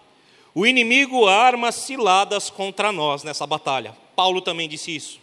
o 0.56 0.66
inimigo 0.66 1.28
arma 1.28 1.72
ciladas 1.72 2.50
contra 2.50 2.92
nós 2.92 3.24
nessa 3.24 3.48
batalha. 3.48 3.96
Paulo 4.16 4.42
também 4.42 4.70
disse 4.70 4.96
isso. 4.96 5.20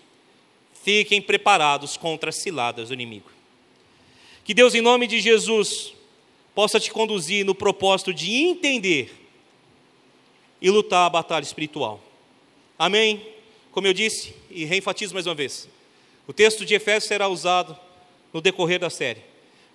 Fiquem 0.83 1.21
preparados 1.21 1.97
contra 1.97 2.31
as 2.31 2.37
ciladas 2.37 2.89
do 2.89 2.95
inimigo. 2.95 3.31
Que 4.45 4.55
Deus, 4.55 4.75
em 4.75 4.81
nome 4.81 5.07
de 5.07 5.21
Jesus, 5.21 5.93
possa 6.55 6.81
te 6.81 6.91
conduzir 6.91 7.45
no 7.45 7.55
propósito 7.55 8.13
de 8.13 8.33
entender 8.33 9.15
e 10.61 10.71
lutar 10.71 11.07
a 11.07 11.11
batalha 11.11 11.45
espiritual. 11.45 12.01
Amém? 12.79 13.25
Como 13.71 13.87
eu 13.87 13.93
disse, 13.93 14.35
e 14.51 14.65
reenfatizo 14.65 15.15
mais 15.15 15.27
uma 15.27 15.35
vez, 15.35 15.69
o 16.27 16.33
texto 16.33 16.65
de 16.65 16.75
Efésios 16.75 17.05
será 17.05 17.29
usado 17.29 17.79
no 18.33 18.41
decorrer 18.41 18.81
da 18.81 18.91
série. 18.91 19.23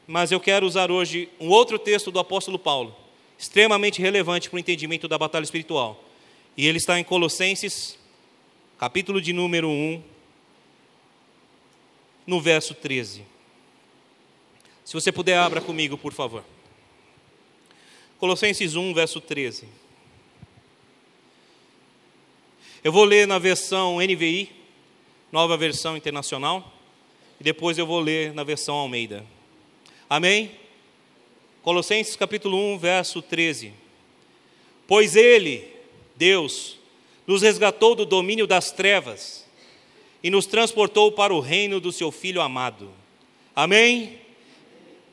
Mas 0.07 0.31
eu 0.31 0.39
quero 0.39 0.65
usar 0.65 0.91
hoje 0.91 1.29
um 1.39 1.49
outro 1.49 1.79
texto 1.79 2.11
do 2.11 2.19
apóstolo 2.19 2.59
Paulo, 2.59 2.95
extremamente 3.37 4.01
relevante 4.01 4.49
para 4.49 4.57
o 4.57 4.59
entendimento 4.59 5.07
da 5.07 5.17
batalha 5.17 5.43
espiritual. 5.43 6.03
E 6.55 6.65
ele 6.67 6.77
está 6.77 6.99
em 6.99 7.03
Colossenses 7.03 7.97
capítulo 8.77 9.21
de 9.21 9.31
número 9.31 9.69
1, 9.69 10.03
no 12.27 12.41
verso 12.41 12.73
13. 12.73 13.23
Se 14.83 14.93
você 14.93 15.11
puder, 15.11 15.37
abra 15.37 15.61
comigo, 15.61 15.97
por 15.97 16.13
favor. 16.13 16.43
Colossenses 18.19 18.75
1, 18.75 18.93
verso 18.93 19.21
13. 19.21 19.67
Eu 22.83 22.91
vou 22.91 23.03
ler 23.03 23.25
na 23.25 23.39
versão 23.39 23.97
NVI, 23.99 24.51
nova 25.31 25.57
versão 25.57 25.97
internacional, 25.97 26.71
e 27.39 27.43
depois 27.43 27.77
eu 27.77 27.87
vou 27.87 27.99
ler 27.99 28.33
na 28.33 28.43
versão 28.43 28.75
Almeida. 28.75 29.25
Amém? 30.09 30.51
Colossenses 31.65 32.15
capítulo 32.15 32.59
1, 32.75 32.77
verso 32.77 33.23
13. 33.23 33.73
Pois 34.85 35.15
ele, 35.15 35.67
Deus, 36.15 36.77
nos 37.25 37.41
resgatou 37.41 37.95
do 37.95 38.05
domínio 38.05 38.45
das 38.45 38.71
trevas 38.71 39.47
e 40.21 40.29
nos 40.29 40.45
transportou 40.45 41.11
para 41.11 41.33
o 41.33 41.39
reino 41.39 41.79
do 41.79 41.91
seu 41.91 42.11
Filho 42.11 42.39
amado. 42.39 42.91
Amém? 43.55 44.19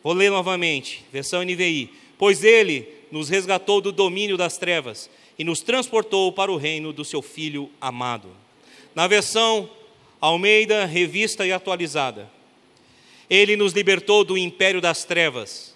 Vou 0.03 0.12
ler 0.12 0.31
novamente, 0.31 1.03
versão 1.11 1.43
NVI. 1.43 1.88
Pois 2.19 2.45
ele 2.45 2.87
nos 3.11 3.31
resgatou 3.31 3.81
do 3.81 3.91
domínio 3.91 4.37
das 4.37 4.59
trevas 4.59 5.09
e 5.38 5.45
nos 5.45 5.62
transportou 5.62 6.31
para 6.33 6.53
o 6.53 6.59
reino 6.59 6.93
do 6.93 7.03
seu 7.03 7.23
Filho 7.23 7.71
amado. 7.81 8.29
Na 8.95 9.07
versão 9.07 9.71
Almeida, 10.21 10.85
revista 10.85 11.47
e 11.47 11.51
atualizada. 11.51 12.31
Ele 13.31 13.57
nos 13.57 13.73
libertou 13.73 14.23
do 14.23 14.37
império 14.37 14.83
das 14.83 15.03
trevas 15.03 15.72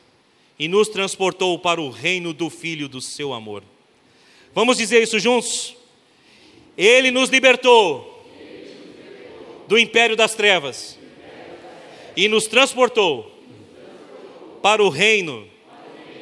e 0.59 0.69
nos 0.69 0.89
transportou 0.89 1.59
para 1.59 1.81
o 1.81 1.91
reino 1.91 2.33
do 2.33 2.49
Filho 2.49 2.89
do 2.89 3.01
seu 3.01 3.33
amor. 3.33 3.63
Vamos 4.55 4.79
dizer 4.79 5.03
isso 5.03 5.19
juntos? 5.19 5.77
Ele 6.77 7.11
nos 7.11 7.29
libertou 7.29 8.15
do 9.69 9.79
império 9.79 10.17
das 10.17 10.35
trevas 10.35 10.99
e 12.17 12.29
nos 12.29 12.47
transportou 12.47 13.31
para 14.63 14.83
o 14.83 14.89
reino 14.89 15.47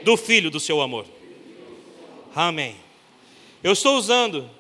do 0.03 0.17
Filho 0.17 0.51
do 0.51 0.59
seu 0.59 0.81
amor. 0.81 1.07
Amém. 2.35 2.77
Eu 3.63 3.73
estou 3.73 3.97
usando 3.97 4.51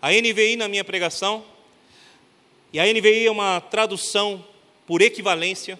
a 0.00 0.10
NVI 0.10 0.56
na 0.56 0.66
minha 0.66 0.82
pregação, 0.82 1.44
e 2.72 2.80
a 2.80 2.84
NVI 2.84 3.26
é 3.26 3.30
uma 3.30 3.60
tradução 3.60 4.44
por 4.86 5.00
equivalência, 5.00 5.78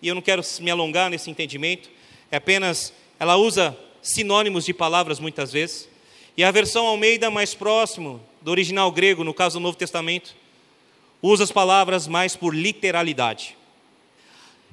e 0.00 0.06
eu 0.06 0.14
não 0.14 0.22
quero 0.22 0.42
me 0.60 0.70
alongar 0.70 1.10
nesse 1.10 1.28
entendimento, 1.28 1.90
é 2.30 2.36
apenas, 2.36 2.92
ela 3.18 3.36
usa 3.36 3.76
sinônimos 4.02 4.64
de 4.64 4.74
palavras 4.74 5.18
muitas 5.18 5.52
vezes, 5.52 5.88
e 6.36 6.44
a 6.44 6.50
versão 6.50 6.86
Almeida 6.86 7.30
mais 7.30 7.54
próximo 7.54 8.20
do 8.40 8.50
original 8.50 8.90
grego, 8.92 9.24
no 9.24 9.34
caso 9.34 9.58
do 9.58 9.62
Novo 9.62 9.76
Testamento, 9.76 10.34
usa 11.20 11.44
as 11.44 11.52
palavras 11.52 12.06
mais 12.06 12.36
por 12.36 12.54
literalidade. 12.54 13.56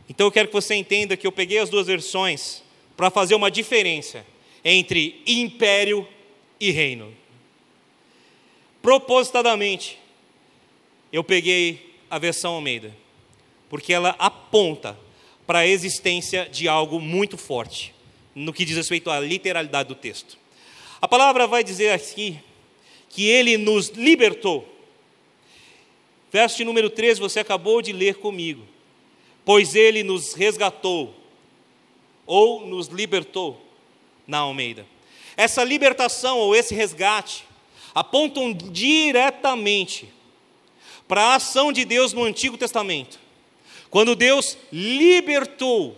Então 0.08 0.28
eu 0.28 0.32
quero 0.32 0.48
que 0.48 0.54
você 0.54 0.76
entenda 0.76 1.18
que 1.18 1.26
eu 1.26 1.32
peguei 1.32 1.58
as 1.58 1.70
duas 1.70 1.88
versões 1.88 2.62
para 2.96 3.10
fazer 3.10 3.36
uma 3.36 3.50
diferença 3.50 4.26
entre 4.64 5.22
império 5.26 6.08
e 6.60 6.72
reino. 6.72 7.14
Propositadamente, 8.82 10.00
eu 11.12 11.24
peguei 11.24 11.96
a 12.10 12.20
versão 12.20 12.54
Almeida, 12.54 12.96
porque 13.70 13.92
ela 13.92 14.16
aponta 14.20 14.98
para 15.46 15.60
a 15.60 15.68
existência 15.68 16.50
de 16.52 16.68
algo 16.68 17.00
muito 17.00 17.38
forte 17.38 17.94
no 18.34 18.52
que 18.52 18.66
diz 18.66 18.76
respeito 18.76 19.10
à 19.10 19.20
literalidade 19.20 19.88
do 19.90 19.96
texto. 19.96 20.38
A 21.02 21.08
palavra 21.08 21.48
vai 21.48 21.64
dizer 21.64 21.92
aqui 21.92 22.40
que 23.10 23.28
ele 23.28 23.58
nos 23.58 23.90
libertou. 23.90 24.68
Verso 26.32 26.66
número 26.66 26.90
13, 26.90 27.20
você 27.20 27.40
acabou 27.40 27.82
de 27.82 27.94
ler 27.94 28.16
comigo. 28.16 28.66
Pois 29.46 29.76
ele 29.76 30.04
nos 30.04 30.34
resgatou, 30.34 31.16
ou 32.26 32.66
nos 32.66 32.88
libertou, 32.88 33.62
na 34.28 34.40
Almeida. 34.40 34.86
Essa 35.38 35.64
libertação 35.64 36.40
ou 36.40 36.56
esse 36.56 36.74
resgate 36.74 37.46
apontam 37.94 38.52
diretamente 38.52 40.10
para 41.08 41.22
a 41.22 41.36
ação 41.36 41.72
de 41.72 41.86
Deus 41.86 42.12
no 42.12 42.24
Antigo 42.24 42.58
Testamento. 42.58 43.20
Quando 43.96 44.14
Deus 44.14 44.58
libertou, 44.74 45.98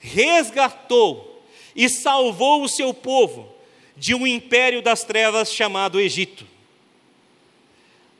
resgatou 0.00 1.44
e 1.76 1.88
salvou 1.88 2.64
o 2.64 2.68
seu 2.68 2.92
povo 2.92 3.54
de 3.96 4.16
um 4.16 4.26
império 4.26 4.82
das 4.82 5.04
trevas 5.04 5.52
chamado 5.52 6.00
Egito. 6.00 6.44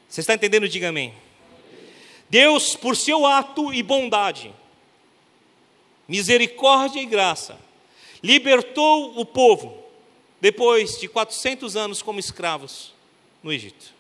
Você 0.09 0.21
está 0.21 0.35
entendendo? 0.35 0.69
Diga 0.69 0.91
amém. 0.91 1.12
Deus, 2.31 2.77
por 2.77 2.97
seu 2.97 3.27
ato 3.27 3.75
e 3.75 3.83
bondade, 3.83 4.55
misericórdia 6.07 7.01
e 7.01 7.07
graça, 7.07 7.59
libertou 8.23 9.19
o 9.19 9.27
povo 9.27 9.77
depois 10.41 11.01
de 11.01 11.09
400 11.09 11.75
anos 11.75 12.01
como 12.01 12.21
escravos 12.21 12.95
no 13.43 13.53
Egito. 13.53 13.96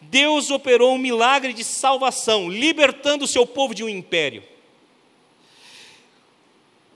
Deus 0.00 0.50
operou 0.50 0.94
um 0.94 0.98
milagre 0.98 1.52
de 1.52 1.64
salvação, 1.64 2.48
libertando 2.48 3.24
o 3.24 3.28
seu 3.28 3.46
povo 3.46 3.74
de 3.74 3.82
um 3.84 3.88
império. 3.88 4.42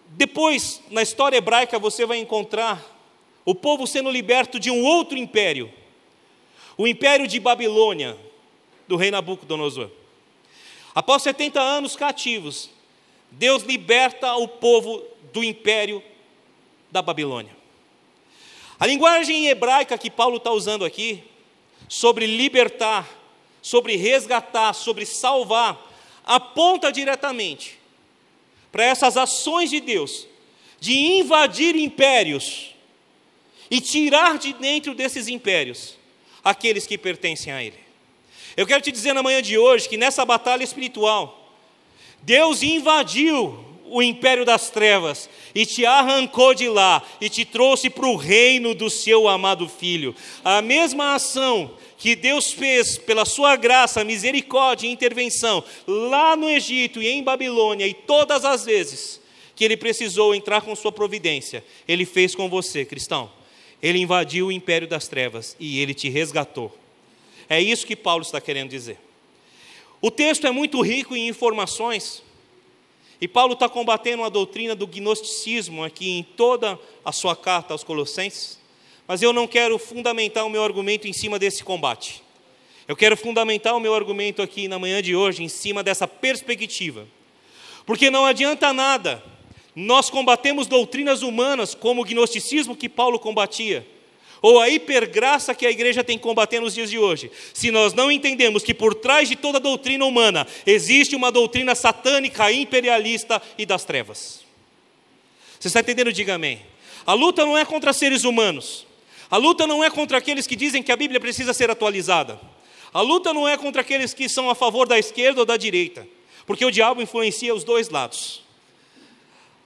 Depois, 0.09 0.83
na 0.91 1.03
história 1.03 1.37
hebraica, 1.37 1.79
você 1.79 2.05
vai 2.07 2.19
encontrar 2.19 2.83
o 3.45 3.55
povo 3.55 3.87
sendo 3.87 4.11
liberto 4.11 4.61
de 4.61 4.71
um 4.71 4.85
outro 4.85 5.19
império, 5.19 5.73
o 6.77 6.87
império 6.87 7.27
de 7.27 7.41
Babilônia, 7.41 8.17
do 8.87 8.97
rei 8.97 9.11
Nabucodonosor. 9.11 9.91
Após 10.95 11.23
70 11.23 11.61
anos 11.61 11.97
cativos, 11.97 12.71
Deus 13.31 13.63
liberta 13.63 14.35
o 14.35 14.47
povo 14.47 15.03
do 15.33 15.43
império 15.43 16.03
da 16.91 17.01
Babilônia. 17.01 17.57
A 18.79 18.87
linguagem 18.87 19.47
hebraica 19.47 19.97
que 19.97 20.11
Paulo 20.11 20.37
está 20.37 20.51
usando 20.51 20.85
aqui, 20.85 21.25
sobre 21.89 22.27
libertar, 22.27 23.09
sobre 23.61 23.97
resgatar, 23.97 24.73
sobre 24.73 25.07
salvar, 25.07 25.91
aponta 26.25 26.91
diretamente 26.91 27.79
para 28.71 28.85
essas 28.85 29.17
ações 29.17 29.71
de 29.71 29.81
Deus 29.81 30.27
de 30.81 30.93
invadir 30.99 31.77
impérios 31.77 32.75
e 33.71 33.81
tirar 33.81 34.37
de 34.37 34.53
dentro 34.53 34.95
desses 34.95 35.29
impérios 35.29 35.97
aqueles 36.43 36.89
que 36.89 36.99
pertencem 36.99 37.53
a 37.53 37.63
Ele. 37.63 37.79
Eu 38.57 38.67
quero 38.67 38.83
te 38.83 38.91
dizer 38.91 39.13
na 39.13 39.23
manhã 39.23 39.41
de 39.41 39.57
hoje 39.57 39.89
que 39.89 39.97
nessa 39.97 40.25
batalha 40.25 40.65
espiritual, 40.65 41.57
Deus 42.23 42.63
invadiu 42.65 43.72
o 43.93 44.03
império 44.03 44.43
das 44.43 44.71
trevas 44.71 45.29
e 45.55 45.67
te 45.67 45.85
arrancou 45.85 46.55
de 46.55 46.67
lá 46.67 47.03
e 47.21 47.29
te 47.29 47.45
trouxe 47.45 47.91
para 47.91 48.07
o 48.07 48.17
reino 48.17 48.75
do 48.75 48.89
seu 48.89 49.29
amado 49.29 49.69
filho. 49.69 50.17
A 50.43 50.63
mesma 50.63 51.15
ação 51.15 51.71
que 51.99 52.17
Deus 52.17 52.53
fez 52.53 52.97
pela 52.97 53.27
sua 53.27 53.55
graça, 53.55 54.03
misericórdia 54.03 54.87
e 54.87 54.91
intervenção 54.91 55.63
lá 55.87 56.35
no 56.35 56.49
Egito 56.49 57.03
e 57.03 57.09
em 57.09 57.23
Babilônia 57.23 57.87
e 57.87 57.93
todas 57.93 58.47
as 58.47 58.65
vezes 58.65 59.21
que 59.55 59.63
ele 59.63 59.77
precisou 59.77 60.35
entrar 60.35 60.63
com 60.63 60.75
sua 60.75 60.91
providência, 60.91 61.63
ele 61.87 62.07
fez 62.07 62.35
com 62.35 62.49
você, 62.49 62.87
cristão. 62.87 63.31
Ele 63.83 63.99
invadiu 63.99 64.47
o 64.47 64.53
império 64.53 64.89
das 64.89 65.07
trevas 65.07 65.55
e 65.61 65.81
ele 65.81 65.93
te 65.93 66.09
resgatou. 66.09 66.75
É 67.47 67.61
isso 67.61 67.87
que 67.87 67.95
Paulo 67.95 68.23
está 68.23 68.41
querendo 68.41 68.71
dizer. 68.71 68.99
O 70.01 70.11
texto 70.11 70.47
é 70.47 70.51
muito 70.51 70.81
rico 70.81 71.15
em 71.15 71.29
informações 71.29 72.23
e 73.23 73.29
Paulo 73.29 73.53
está 73.53 73.69
combatendo 73.69 74.25
a 74.25 74.29
doutrina 74.29 74.75
do 74.75 74.85
gnosticismo 74.85 75.85
aqui 75.85 76.11
em 76.11 76.25
toda 76.25 76.77
a 77.05 77.13
sua 77.13 77.37
carta 77.37 77.73
aos 77.73 77.85
Colossenses, 77.85 78.59
mas 79.07 79.23
eu 79.23 79.33
não 79.33 79.47
quero 79.47 79.79
fundamentar 79.79 80.45
o 80.45 80.51
meu 80.51 80.65
argumento 80.65 81.07
em 81.07 81.13
cima 81.13 81.39
desse 81.39 81.63
combate. 81.63 82.21
Eu 82.89 82.97
quero 82.97 83.17
fundamentar 83.17 83.77
o 83.77 83.81
meu 83.81 83.95
argumento 83.95 84.43
aqui 84.43 84.67
na 84.67 84.77
manhã 84.77 85.01
de 85.01 85.15
hoje 85.15 85.45
em 85.45 85.49
cima 85.49 85.85
dessa 85.85 86.09
perspectiva. 86.09 87.07
Porque 87.87 88.11
não 88.11 88.27
adianta 88.27 88.73
nada 88.73 89.23
nós 89.73 90.11
combatemos 90.11 90.67
doutrinas 90.67 91.23
humanas 91.23 91.77
como 91.77 92.03
o 92.03 92.05
gnosticismo 92.05 92.75
que 92.75 92.89
Paulo 92.89 93.21
combatia, 93.21 93.87
ou 94.43 94.59
a 94.59 94.69
hipergraça 94.69 95.55
que 95.55 95.65
a 95.65 95.71
igreja 95.71 96.03
tem 96.03 96.19
combater 96.19 96.61
nos 96.61 96.75
dias 96.75 96.91
de 96.91 96.99
hoje, 96.99 97.31
se 97.55 97.71
nós 97.71 97.95
não 97.95 98.11
entendemos 98.11 98.65
que 98.65 98.75
por 98.75 98.93
trás 98.93 99.29
de 99.29 99.37
toda 99.37 99.61
doutrina 99.61 100.05
humana 100.05 100.45
existe 100.67 101.15
uma 101.15 101.31
doutrina 101.31 101.77
satânica, 101.77 102.51
imperialista 102.51 103.41
e 103.57 103.65
das 103.65 103.85
trevas. 103.85 104.45
Você 105.61 105.69
está 105.69 105.79
entendendo? 105.79 106.13
Diga 106.13 106.35
amém. 106.35 106.61
A 107.07 107.15
luta 107.15 107.47
não 107.47 107.57
é 107.57 107.65
contra 107.65 107.93
seres 107.93 108.25
humanos. 108.25 108.85
A 109.31 109.37
luta 109.37 109.65
não 109.65 109.83
é 109.83 109.89
contra 109.89 110.19
aqueles 110.19 110.47
que 110.47 110.57
dizem 110.57 110.83
que 110.83 110.91
a 110.91 110.97
Bíblia 110.97 111.21
precisa 111.21 111.55
ser 111.55 111.71
atualizada. 111.71 112.39
A 112.93 113.01
luta 113.01 113.33
não 113.33 113.49
é 113.49 113.57
contra 113.57 113.81
aqueles 113.81 114.13
que 114.13 114.29
são 114.29 114.51
a 114.51 114.57
favor 114.57 114.89
da 114.89 114.99
esquerda 114.99 115.41
ou 115.41 115.47
da 115.47 115.57
direita, 115.57 116.07
porque 116.45 116.65
o 116.65 116.71
diabo 116.71 117.01
influencia 117.01 117.55
os 117.55 117.65
dois 117.65 117.89
lados. 117.89 118.43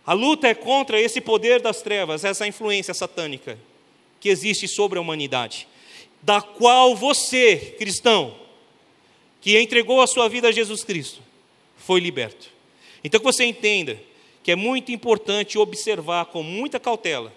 A 0.06 0.12
luta 0.12 0.46
é 0.46 0.54
contra 0.54 1.00
esse 1.00 1.20
poder 1.20 1.60
das 1.60 1.82
trevas, 1.82 2.24
essa 2.24 2.46
influência 2.46 2.94
satânica 2.94 3.58
que 4.26 4.30
existe 4.30 4.66
sobre 4.66 4.98
a 4.98 5.00
humanidade, 5.00 5.68
da 6.20 6.42
qual 6.42 6.96
você, 6.96 7.76
cristão, 7.78 8.36
que 9.40 9.56
entregou 9.56 10.00
a 10.00 10.06
sua 10.08 10.28
vida 10.28 10.48
a 10.48 10.52
Jesus 10.52 10.82
Cristo, 10.82 11.22
foi 11.76 12.00
liberto. 12.00 12.48
Então 13.04 13.20
que 13.20 13.24
você 13.24 13.44
entenda 13.44 13.96
que 14.42 14.50
é 14.50 14.56
muito 14.56 14.90
importante 14.90 15.56
observar 15.58 16.24
com 16.26 16.42
muita 16.42 16.80
cautela 16.80 17.32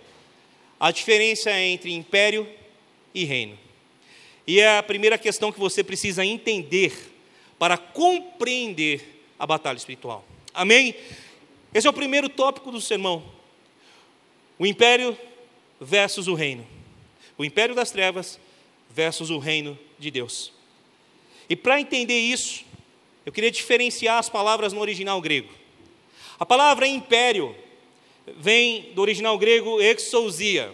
a 0.79 0.89
diferença 0.89 1.51
entre 1.51 1.93
império 1.93 2.49
e 3.13 3.23
reino. 3.23 3.55
E 4.47 4.59
é 4.59 4.79
a 4.79 4.81
primeira 4.81 5.19
questão 5.19 5.51
que 5.51 5.59
você 5.59 5.83
precisa 5.83 6.25
entender 6.25 6.91
para 7.59 7.77
compreender 7.77 9.27
a 9.37 9.45
batalha 9.45 9.77
espiritual. 9.77 10.25
Amém? 10.51 10.95
Esse 11.71 11.85
é 11.85 11.89
o 11.91 11.93
primeiro 11.93 12.29
tópico 12.29 12.71
do 12.71 12.81
sermão. 12.81 13.23
O 14.57 14.65
império 14.65 15.15
versus 15.79 16.27
o 16.27 16.33
reino 16.33 16.78
o 17.39 17.45
império 17.45 17.73
das 17.73 17.89
trevas 17.89 18.37
versus 18.89 19.29
o 19.29 19.39
reino 19.39 19.79
de 19.97 20.11
Deus. 20.11 20.51
E 21.49 21.55
para 21.55 21.79
entender 21.79 22.19
isso, 22.19 22.65
eu 23.25 23.31
queria 23.31 23.49
diferenciar 23.49 24.19
as 24.19 24.29
palavras 24.29 24.73
no 24.73 24.81
original 24.81 25.21
grego. 25.21 25.49
A 26.37 26.45
palavra 26.45 26.85
império 26.85 27.55
vem 28.37 28.91
do 28.93 29.01
original 29.01 29.37
grego 29.37 29.81
exousia, 29.81 30.71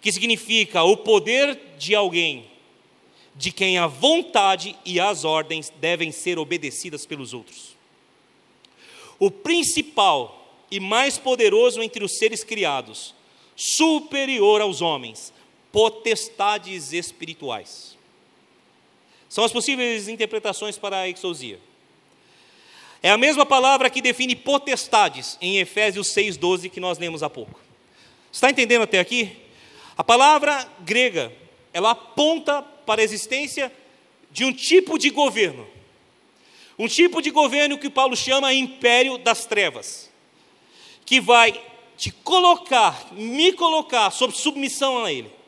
que 0.00 0.12
significa 0.12 0.84
o 0.84 0.96
poder 0.96 1.58
de 1.76 1.92
alguém, 1.92 2.46
de 3.34 3.50
quem 3.50 3.76
a 3.76 3.88
vontade 3.88 4.76
e 4.84 5.00
as 5.00 5.24
ordens 5.24 5.72
devem 5.80 6.12
ser 6.12 6.38
obedecidas 6.38 7.04
pelos 7.04 7.34
outros. 7.34 7.74
o 9.18 9.28
principal 9.30 10.64
e 10.70 10.78
mais 10.78 11.18
poderoso 11.18 11.82
entre 11.82 12.04
os 12.04 12.16
seres 12.16 12.44
criados, 12.44 13.14
superior 13.56 14.60
aos 14.60 14.80
homens, 14.80 15.32
potestades 15.74 16.92
espirituais. 16.92 17.98
São 19.28 19.42
as 19.42 19.50
possíveis 19.50 20.06
interpretações 20.06 20.78
para 20.78 21.00
a 21.00 21.08
exousia. 21.08 21.58
É 23.02 23.10
a 23.10 23.18
mesma 23.18 23.44
palavra 23.44 23.90
que 23.90 24.00
define 24.00 24.36
potestades 24.36 25.36
em 25.40 25.58
Efésios 25.58 26.06
6,12 26.14 26.70
que 26.70 26.78
nós 26.78 26.96
lemos 26.96 27.24
há 27.24 27.28
pouco. 27.28 27.58
Está 28.30 28.50
entendendo 28.50 28.82
até 28.82 29.00
aqui? 29.00 29.36
A 29.98 30.04
palavra 30.04 30.64
grega, 30.78 31.32
ela 31.72 31.90
aponta 31.90 32.62
para 32.62 33.00
a 33.00 33.04
existência 33.04 33.72
de 34.30 34.44
um 34.44 34.52
tipo 34.52 34.96
de 34.96 35.10
governo. 35.10 35.66
Um 36.78 36.86
tipo 36.86 37.20
de 37.20 37.32
governo 37.32 37.78
que 37.78 37.90
Paulo 37.90 38.16
chama 38.16 38.54
império 38.54 39.18
das 39.18 39.44
trevas, 39.44 40.08
que 41.04 41.20
vai 41.20 41.60
te 41.96 42.12
colocar, 42.12 43.12
me 43.12 43.52
colocar 43.52 44.12
sob 44.12 44.32
submissão 44.32 45.04
a 45.04 45.12
ele, 45.12 45.42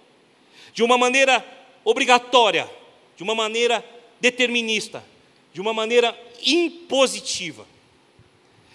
de 0.76 0.82
uma 0.82 0.98
maneira 0.98 1.42
obrigatória, 1.82 2.70
de 3.16 3.22
uma 3.22 3.34
maneira 3.34 3.82
determinista, 4.20 5.02
de 5.50 5.58
uma 5.58 5.72
maneira 5.72 6.14
impositiva. 6.44 7.66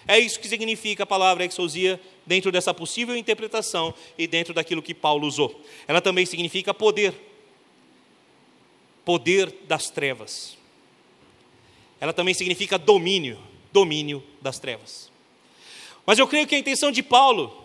É 0.08 0.18
isso 0.18 0.40
que 0.40 0.48
significa 0.48 1.04
a 1.04 1.06
palavra 1.06 1.44
exousia 1.44 2.00
dentro 2.26 2.50
dessa 2.50 2.74
possível 2.74 3.16
interpretação 3.16 3.94
e 4.18 4.26
dentro 4.26 4.52
daquilo 4.52 4.82
que 4.82 4.92
Paulo 4.92 5.28
usou. 5.28 5.64
Ela 5.86 6.00
também 6.00 6.26
significa 6.26 6.74
poder. 6.74 7.14
Poder 9.04 9.54
das 9.68 9.88
trevas. 9.88 10.58
Ela 12.00 12.12
também 12.12 12.34
significa 12.34 12.76
domínio, 12.76 13.38
domínio 13.72 14.20
das 14.40 14.58
trevas. 14.58 15.08
Mas 16.04 16.18
eu 16.18 16.26
creio 16.26 16.48
que 16.48 16.56
a 16.56 16.58
intenção 16.58 16.90
de 16.90 17.00
Paulo 17.00 17.64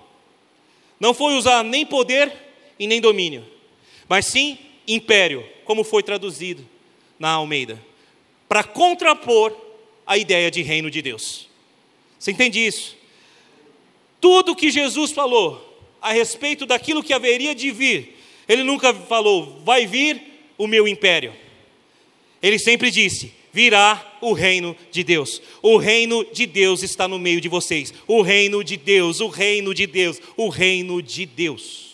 não 1.00 1.12
foi 1.12 1.34
usar 1.34 1.63
nem 1.63 1.84
poder 1.84 2.32
e 2.78 2.86
nem 2.86 3.02
domínio, 3.02 3.57
mas 4.08 4.26
sim 4.26 4.58
império, 4.88 5.43
como 5.65 5.84
foi 5.84 6.02
traduzido 6.02 6.67
na 7.20 7.32
Almeida, 7.32 7.84
para 8.48 8.63
contrapor 8.63 9.56
a 10.06 10.17
ideia 10.17 10.50
de 10.50 10.62
reino 10.62 10.89
de 10.89 11.02
Deus. 11.02 11.50
Você 12.17 12.32
entende 12.32 12.65
isso? 12.65 12.96
Tudo 14.22 14.56
que 14.56 14.72
Jesus 14.72 15.12
falou 15.12 15.63
a 16.02 16.12
respeito 16.12 16.65
daquilo 16.65 17.04
que 17.04 17.13
haveria 17.13 17.54
de 17.54 17.72
vir, 17.72 18.17
ele 18.48 18.63
nunca 18.63 18.93
falou, 18.93 19.62
vai 19.65 19.86
vir 19.86 20.22
o 20.58 20.67
meu 20.67 20.88
império. 20.88 21.34
Ele 22.41 22.58
sempre 22.58 22.89
disse: 22.89 23.34
virá 23.52 24.17
o 24.22 24.34
reino 24.34 24.76
de 24.91 25.04
Deus. 25.04 25.41
O 25.62 25.78
reino 25.78 26.24
de 26.32 26.46
Deus 26.46 26.84
está 26.84 27.08
no 27.08 27.20
meio 27.20 27.41
de 27.41 27.50
vocês. 27.50 27.93
O 28.08 28.22
reino 28.22 28.63
de 28.63 28.78
Deus, 28.78 29.20
o 29.20 29.28
reino 29.28 29.74
de 29.74 29.88
Deus, 29.88 30.22
o 30.36 30.48
reino 30.48 31.02
de 31.02 31.26
Deus. 31.26 31.87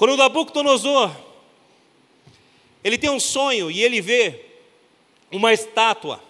Quando 0.00 0.16
Nabucodonosor 0.16 1.14
ele 2.82 2.96
tem 2.96 3.10
um 3.10 3.20
sonho 3.20 3.70
e 3.70 3.82
ele 3.82 4.00
vê 4.00 4.46
uma 5.30 5.52
estátua 5.52 6.24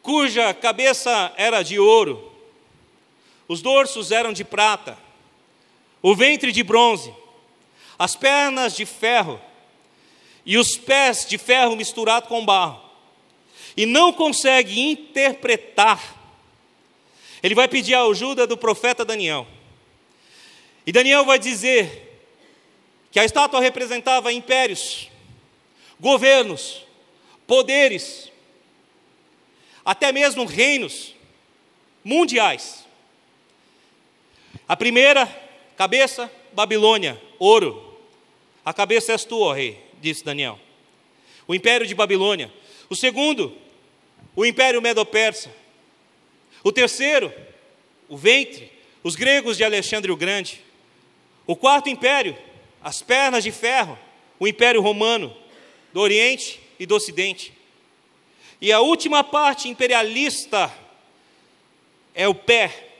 cuja 0.00 0.54
cabeça 0.54 1.34
era 1.36 1.64
de 1.64 1.80
ouro, 1.80 2.32
os 3.48 3.60
dorsos 3.60 4.12
eram 4.12 4.32
de 4.32 4.44
prata, 4.44 4.96
o 6.00 6.14
ventre 6.14 6.52
de 6.52 6.62
bronze, 6.62 7.12
as 7.98 8.14
pernas 8.14 8.76
de 8.76 8.86
ferro 8.86 9.40
e 10.44 10.56
os 10.56 10.76
pés 10.76 11.26
de 11.28 11.38
ferro 11.38 11.74
misturado 11.74 12.28
com 12.28 12.46
barro. 12.46 12.80
E 13.76 13.84
não 13.84 14.12
consegue 14.12 14.78
interpretar. 14.78 16.14
Ele 17.42 17.56
vai 17.56 17.66
pedir 17.66 17.94
a 17.94 18.04
ajuda 18.04 18.46
do 18.46 18.56
profeta 18.56 19.04
Daniel. 19.04 19.48
E 20.86 20.92
Daniel 20.92 21.24
vai 21.24 21.40
dizer 21.40 22.05
que 23.10 23.18
a 23.18 23.24
estátua 23.24 23.60
representava 23.60 24.32
impérios, 24.32 25.08
governos, 25.98 26.84
poderes, 27.46 28.30
até 29.84 30.10
mesmo 30.12 30.44
reinos 30.44 31.14
mundiais. 32.04 32.84
A 34.68 34.76
primeira 34.76 35.26
cabeça, 35.76 36.30
Babilônia, 36.52 37.20
ouro. 37.38 37.82
A 38.64 38.72
cabeça 38.72 39.12
és 39.12 39.24
tu, 39.24 39.40
ó 39.40 39.52
rei, 39.52 39.80
disse 40.00 40.24
Daniel. 40.24 40.58
O 41.46 41.54
império 41.54 41.86
de 41.86 41.94
Babilônia. 41.94 42.52
O 42.90 42.96
segundo, 42.96 43.56
o 44.34 44.44
império 44.44 44.82
Medo-Persa. 44.82 45.50
O 46.64 46.72
terceiro, 46.72 47.32
o 48.08 48.16
ventre, 48.16 48.72
os 49.02 49.14
gregos 49.14 49.56
de 49.56 49.62
Alexandre 49.62 50.10
o 50.10 50.16
Grande. 50.16 50.60
O 51.46 51.54
quarto 51.54 51.88
império, 51.88 52.36
as 52.86 53.02
pernas 53.02 53.42
de 53.42 53.50
ferro, 53.50 53.98
o 54.38 54.46
império 54.46 54.80
romano 54.80 55.36
do 55.92 56.00
Oriente 56.00 56.60
e 56.78 56.86
do 56.86 56.94
Ocidente. 56.94 57.52
E 58.60 58.70
a 58.70 58.78
última 58.78 59.24
parte 59.24 59.68
imperialista 59.68 60.72
é 62.14 62.28
o 62.28 62.34
pé, 62.34 62.90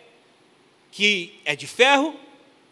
que 0.91 1.39
é 1.45 1.55
de 1.55 1.69
ferro, 1.69 2.19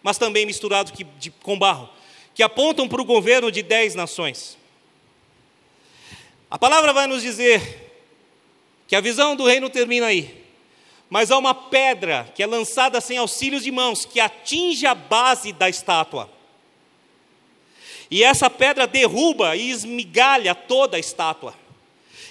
mas 0.03 0.19
também 0.19 0.45
misturado 0.45 0.93
com 1.41 1.57
barro, 1.57 1.89
que 2.35 2.43
apontam 2.43 2.89
para 2.89 3.01
o 3.01 3.05
governo 3.05 3.49
de 3.49 3.63
dez 3.63 3.95
nações. 3.95 4.59
A 6.51 6.59
palavra 6.59 6.93
vai 6.93 7.07
nos 7.07 7.23
dizer 7.23 7.93
que 8.89 8.97
a 8.97 9.01
visão 9.01 9.37
do 9.37 9.47
reino 9.47 9.71
termina 9.71 10.07
aí, 10.07 10.45
mas 11.09 11.31
há 11.31 11.39
uma 11.39 11.55
pedra 11.55 12.29
que 12.35 12.43
é 12.43 12.47
lançada 12.47 13.01
sem 13.01 13.19
auxílios 13.19 13.63
de 13.63 13.71
mãos, 13.71 14.05
que 14.05 14.19
atinge 14.19 14.85
a 14.85 14.97
base 14.97 15.53
da 15.53 15.69
estátua. 15.69 16.35
E 18.15 18.23
essa 18.23 18.49
pedra 18.49 18.87
derruba 18.87 19.57
e 19.57 19.71
esmigalha 19.73 20.55
toda 20.55 20.97
a 20.97 21.01
estátua. 21.01 21.53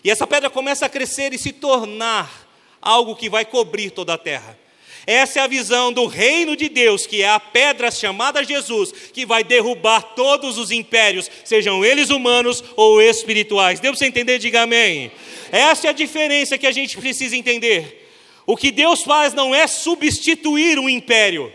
E 0.02 0.10
essa 0.10 0.26
pedra 0.26 0.50
começa 0.50 0.86
a 0.86 0.89
crescer 0.89 1.34
e 1.34 1.38
se 1.38 1.52
tornar 1.52 2.48
algo 2.82 3.17
que 3.17 3.30
vai 3.30 3.43
cobrir 3.43 3.91
toda 3.91 4.13
a 4.13 4.17
terra. 4.17 4.58
Essa 5.06 5.39
é 5.39 5.43
a 5.43 5.48
visão 5.48 5.91
do 5.91 6.06
reino 6.06 6.56
de 6.56 6.69
Deus, 6.69 7.06
que 7.06 7.22
é 7.22 7.28
a 7.28 7.38
pedra 7.38 7.91
chamada 7.91 8.46
Jesus, 8.46 8.93
que 9.12 9.26
vai 9.26 9.43
derrubar 9.43 10.02
todos 10.15 10.58
os 10.58 10.72
impérios, 10.72 11.30
sejam 11.43 11.84
eles 11.84 12.10
humanos 12.10 12.63
ou 12.78 13.02
espirituais. 13.02 13.82
Deu 13.82 13.93
para 13.93 14.08
entender? 14.08 14.39
Diga 14.39 14.62
amém. 14.62 15.12
Essa 15.52 15.88
é 15.88 15.89
a 15.89 15.93
diferença 15.93 16.58
que 16.58 16.65
a 16.65 16.72
gente 16.72 16.96
precisa 16.96 17.36
entender. 17.36 18.10
O 18.46 18.56
que 18.56 18.72
Deus 18.72 19.04
faz 19.04 19.34
não 19.34 19.54
é 19.54 19.67
substituir 19.67 20.80
um 20.80 20.88
império. 20.88 21.52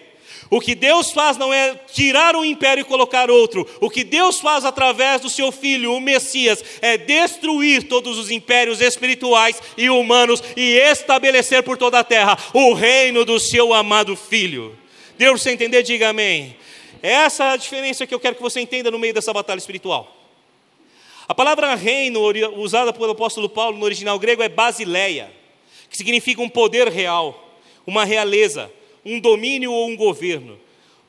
O 0.50 0.60
que 0.60 0.74
Deus 0.74 1.12
faz 1.12 1.36
não 1.36 1.52
é 1.52 1.74
tirar 1.92 2.34
um 2.34 2.44
império 2.44 2.80
e 2.80 2.84
colocar 2.84 3.30
outro. 3.30 3.68
O 3.80 3.90
que 3.90 4.02
Deus 4.02 4.40
faz 4.40 4.64
através 4.64 5.20
do 5.20 5.28
seu 5.28 5.52
filho, 5.52 5.92
o 5.92 6.00
Messias, 6.00 6.64
é 6.80 6.96
destruir 6.96 7.82
todos 7.82 8.16
os 8.16 8.30
impérios 8.30 8.80
espirituais 8.80 9.60
e 9.76 9.90
humanos 9.90 10.42
e 10.56 10.76
estabelecer 10.76 11.62
por 11.62 11.76
toda 11.76 11.98
a 11.98 12.04
terra 12.04 12.38
o 12.54 12.72
reino 12.72 13.26
do 13.26 13.38
seu 13.38 13.74
amado 13.74 14.16
filho. 14.16 14.76
Deu 15.18 15.32
para 15.32 15.38
você 15.38 15.50
entender? 15.50 15.82
Diga 15.82 16.08
amém. 16.08 16.56
Essa 17.02 17.44
é 17.44 17.50
a 17.50 17.56
diferença 17.56 18.06
que 18.06 18.14
eu 18.14 18.20
quero 18.20 18.36
que 18.36 18.42
você 18.42 18.60
entenda 18.60 18.90
no 18.90 18.98
meio 18.98 19.12
dessa 19.12 19.32
batalha 19.32 19.58
espiritual. 19.58 20.16
A 21.28 21.34
palavra 21.34 21.74
reino, 21.74 22.20
usada 22.56 22.90
pelo 22.90 23.10
apóstolo 23.10 23.50
Paulo 23.50 23.76
no 23.76 23.84
original 23.84 24.18
grego, 24.18 24.42
é 24.42 24.48
basileia, 24.48 25.30
que 25.90 25.96
significa 25.96 26.40
um 26.40 26.48
poder 26.48 26.88
real, 26.88 27.54
uma 27.86 28.02
realeza 28.06 28.72
um 29.08 29.18
domínio 29.18 29.72
ou 29.72 29.88
um 29.88 29.96
governo, 29.96 30.60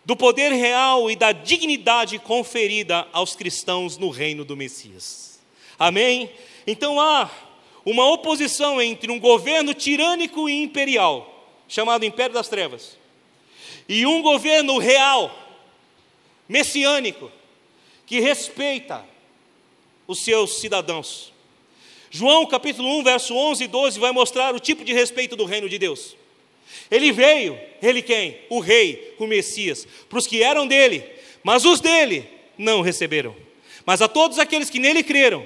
do 0.05 0.15
poder 0.15 0.53
real 0.53 1.11
e 1.11 1.15
da 1.17 1.33
dignidade 1.33 2.17
conferida 2.17 3.05
aos 3.11 3.35
cristãos 3.35 3.97
no 3.97 4.09
reino 4.09 4.45
do 4.45 4.55
Messias. 4.55 5.39
Amém? 5.77 6.31
Então 6.65 6.99
há 6.99 7.29
uma 7.85 8.09
oposição 8.09 8.81
entre 8.81 9.11
um 9.11 9.19
governo 9.19 9.73
tirânico 9.73 10.47
e 10.47 10.63
imperial, 10.63 11.45
chamado 11.67 12.05
Império 12.05 12.33
das 12.33 12.47
Trevas, 12.47 12.97
e 13.87 14.05
um 14.05 14.21
governo 14.21 14.77
real, 14.77 15.37
messiânico, 16.47 17.29
que 18.05 18.21
respeita 18.21 19.05
os 20.07 20.23
seus 20.23 20.59
cidadãos. 20.59 21.33
João 22.09 22.45
capítulo 22.45 22.87
1, 22.99 23.03
verso 23.03 23.35
11 23.35 23.65
e 23.65 23.67
12 23.67 23.99
vai 23.99 24.11
mostrar 24.11 24.55
o 24.55 24.59
tipo 24.59 24.85
de 24.85 24.93
respeito 24.93 25.35
do 25.35 25.45
reino 25.45 25.67
de 25.67 25.77
Deus. 25.77 26.15
Ele 26.89 27.11
veio, 27.11 27.59
ele 27.81 28.01
quem? 28.01 28.37
O 28.49 28.59
rei, 28.59 29.15
o 29.19 29.27
Messias, 29.27 29.87
para 30.07 30.19
os 30.19 30.27
que 30.27 30.41
eram 30.41 30.67
dele, 30.67 31.03
mas 31.43 31.65
os 31.65 31.79
dele 31.79 32.27
não 32.57 32.81
receberam. 32.81 33.35
Mas 33.85 34.01
a 34.01 34.07
todos 34.07 34.39
aqueles 34.39 34.69
que 34.69 34.79
nele 34.79 35.03
creram, 35.03 35.45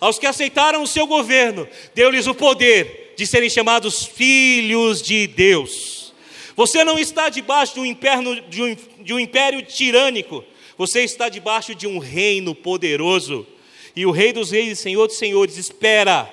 aos 0.00 0.18
que 0.18 0.26
aceitaram 0.26 0.82
o 0.82 0.86
seu 0.86 1.06
governo, 1.06 1.68
deu-lhes 1.94 2.26
o 2.26 2.34
poder 2.34 3.14
de 3.16 3.26
serem 3.26 3.50
chamados 3.50 4.04
filhos 4.04 5.02
de 5.02 5.26
Deus. 5.26 6.12
Você 6.56 6.84
não 6.84 6.98
está 6.98 7.28
debaixo 7.28 7.74
de 7.74 7.80
um, 7.80 7.86
império, 7.86 8.42
de 8.48 8.62
um, 8.62 8.76
de 9.00 9.14
um 9.14 9.18
império 9.18 9.62
tirânico, 9.62 10.44
você 10.76 11.02
está 11.02 11.28
debaixo 11.28 11.74
de 11.74 11.86
um 11.86 11.98
reino 11.98 12.54
poderoso. 12.54 13.46
E 13.94 14.06
o 14.06 14.10
Rei 14.10 14.32
dos 14.32 14.50
Reis 14.50 14.78
e 14.78 14.82
Senhor 14.82 15.06
dos 15.06 15.18
Senhores 15.18 15.56
espera 15.56 16.32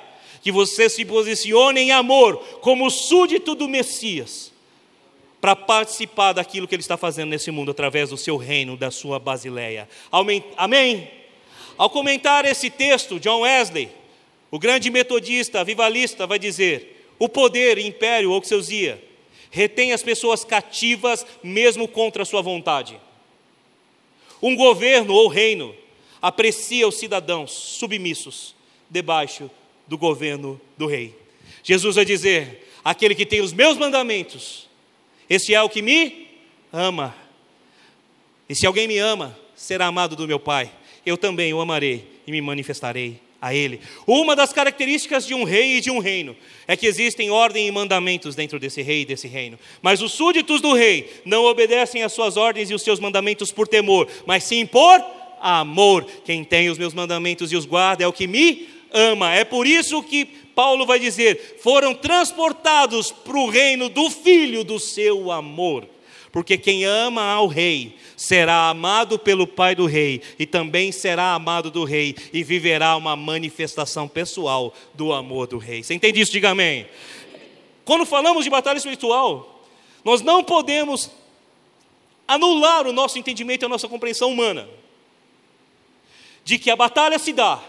que 0.50 0.52
você 0.52 0.90
se 0.90 1.06
posicione 1.06 1.80
em 1.80 1.92
amor, 1.92 2.38
como 2.60 2.90
súdito 2.90 3.54
do 3.54 3.68
Messias, 3.68 4.52
para 5.40 5.56
participar 5.56 6.34
daquilo 6.34 6.68
que 6.68 6.74
Ele 6.74 6.82
está 6.82 6.98
fazendo 6.98 7.30
nesse 7.30 7.52
mundo 7.52 7.70
através 7.70 8.10
do 8.10 8.18
seu 8.18 8.36
reino, 8.36 8.76
da 8.76 8.90
sua 8.90 9.20
basileia. 9.20 9.88
Amém? 10.58 11.08
Ao 11.78 11.88
comentar 11.88 12.46
esse 12.46 12.68
texto, 12.72 13.20
John 13.20 13.42
Wesley, 13.42 13.90
o 14.50 14.58
grande 14.58 14.90
metodista, 14.90 15.64
vivalista, 15.64 16.26
vai 16.26 16.40
dizer: 16.40 17.06
o 17.20 17.30
poder, 17.30 17.78
império 17.78 18.32
ou 18.32 18.44
xeusia, 18.44 19.00
retém 19.52 19.94
as 19.94 20.02
pessoas 20.02 20.44
cativas 20.44 21.28
mesmo 21.44 21.88
contra 21.88 22.26
sua 22.26 22.42
vontade. 22.42 23.00
Um 24.42 24.56
governo 24.56 25.14
ou 25.14 25.28
reino 25.28 25.76
aprecia 26.20 26.88
os 26.88 26.98
cidadãos 26.98 27.52
submissos 27.52 28.56
debaixo 28.90 29.52
do 29.90 29.98
governo 29.98 30.62
do 30.78 30.86
rei. 30.86 31.14
Jesus 31.64 31.96
vai 31.96 32.06
dizer: 32.06 32.70
aquele 32.86 33.16
que 33.16 33.26
tem 33.26 33.42
os 33.42 33.52
meus 33.52 33.78
mandamentos, 33.78 34.70
esse 35.30 35.54
é 35.54 35.62
o 35.62 35.70
que 35.70 35.82
me 35.82 36.28
ama. 36.72 37.14
E 38.48 38.56
se 38.56 38.66
alguém 38.66 38.88
me 38.88 38.98
ama, 38.98 39.38
será 39.56 39.88
amado 39.88 40.16
do 40.16 40.28
meu 40.28 40.40
Pai. 40.40 40.72
Eu 41.06 41.18
também 41.18 41.54
o 41.54 41.60
amarei 41.60 42.08
e 42.26 42.32
me 42.32 42.42
manifestarei 42.42 43.20
a 43.42 43.54
ele. 43.54 43.80
Uma 44.06 44.36
das 44.36 44.52
características 44.52 45.26
de 45.26 45.34
um 45.34 45.44
rei 45.44 45.78
e 45.78 45.82
de 45.82 45.90
um 45.90 46.00
reino 46.00 46.36
é 46.68 46.76
que 46.76 46.86
existem 46.86 47.32
ordem 47.32 47.68
e 47.68 47.72
mandamentos 47.72 48.36
dentro 48.36 48.60
desse 48.60 48.82
rei 48.82 49.02
e 49.02 49.06
desse 49.06 49.28
reino. 49.28 49.58
Mas 49.82 50.02
os 50.02 50.12
súditos 50.12 50.62
do 50.62 50.74
rei 50.74 51.10
não 51.26 51.46
obedecem 51.46 52.04
às 52.04 52.12
suas 52.12 52.38
ordens 52.38 52.70
e 52.70 52.74
os 52.74 52.82
seus 52.82 53.00
mandamentos 53.00 53.52
por 53.52 53.68
temor, 53.68 54.08
mas 54.26 54.44
sim 54.44 54.66
por 54.66 55.04
amor. 55.40 56.06
Quem 56.26 56.44
tem 56.44 56.70
os 56.70 56.78
meus 56.78 56.94
mandamentos 56.94 57.52
e 57.52 57.56
os 57.56 57.66
guarda 57.66 58.04
é 58.04 58.08
o 58.08 58.14
que 58.14 58.28
me 58.28 58.68
ama. 58.92 59.34
É 59.34 59.44
por 59.44 59.68
isso 59.68 60.02
que 60.04 60.26
Paulo 60.26 60.86
vai 60.86 61.00
dizer: 61.00 61.60
foram 61.62 61.94
transportados 61.94 63.12
para 63.12 63.38
o 63.38 63.50
reino 63.50 63.90
do 63.90 64.10
filho 64.10 64.64
do 64.64 64.80
seu 64.80 65.32
amor. 65.32 65.88
Porque 66.32 66.58
quem 66.58 66.86
ama 66.86 67.24
ao 67.24 67.48
rei 67.48 67.96
será 68.16 68.70
amado 68.70 69.18
pelo 69.18 69.48
pai 69.48 69.74
do 69.74 69.88
rei 69.88 70.22
e 70.38 70.46
também 70.46 70.92
será 70.92 71.34
amado 71.34 71.72
do 71.72 71.84
rei 71.84 72.16
e 72.32 72.44
viverá 72.44 72.96
uma 72.96 73.16
manifestação 73.16 74.08
pessoal 74.08 74.74
do 74.94 75.12
amor 75.12 75.48
do 75.48 75.58
rei. 75.58 75.82
Você 75.82 75.96
entende 75.96 76.22
isso? 76.22 76.32
Diga 76.32 76.52
amém. 76.52 76.88
Quando 77.84 78.06
falamos 78.06 78.44
de 78.44 78.50
batalha 78.50 78.78
espiritual, 78.78 79.66
nós 80.04 80.22
não 80.22 80.44
podemos 80.44 81.10
anular 82.28 82.86
o 82.86 82.94
nosso 82.94 83.18
entendimento 83.18 83.64
e 83.64 83.66
a 83.66 83.70
nossa 83.70 83.88
compreensão 83.88 84.32
humana 84.32 84.70
de 86.44 86.60
que 86.60 86.70
a 86.70 86.76
batalha 86.76 87.18
se 87.18 87.34
dá 87.34 87.60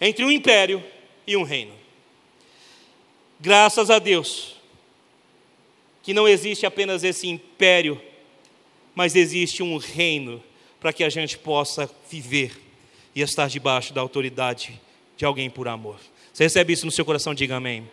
entre 0.00 0.24
um 0.24 0.30
império 0.30 0.82
e 1.26 1.36
um 1.36 1.42
reino. 1.42 1.72
Graças 3.38 3.90
a 3.90 3.98
Deus, 3.98 4.56
que 6.02 6.14
não 6.14 6.26
existe 6.26 6.64
apenas 6.66 7.04
esse 7.04 7.28
império, 7.28 8.00
mas 8.94 9.14
existe 9.14 9.62
um 9.62 9.76
reino 9.76 10.42
para 10.78 10.92
que 10.92 11.04
a 11.04 11.10
gente 11.10 11.38
possa 11.38 11.90
viver 12.10 12.58
e 13.14 13.20
estar 13.20 13.48
debaixo 13.48 13.92
da 13.92 14.00
autoridade 14.00 14.80
de 15.16 15.24
alguém 15.24 15.50
por 15.50 15.68
amor. 15.68 16.00
Você 16.32 16.44
recebe 16.44 16.72
isso 16.72 16.86
no 16.86 16.92
seu 16.92 17.04
coração? 17.04 17.34
Diga 17.34 17.56
amém. 17.56 17.88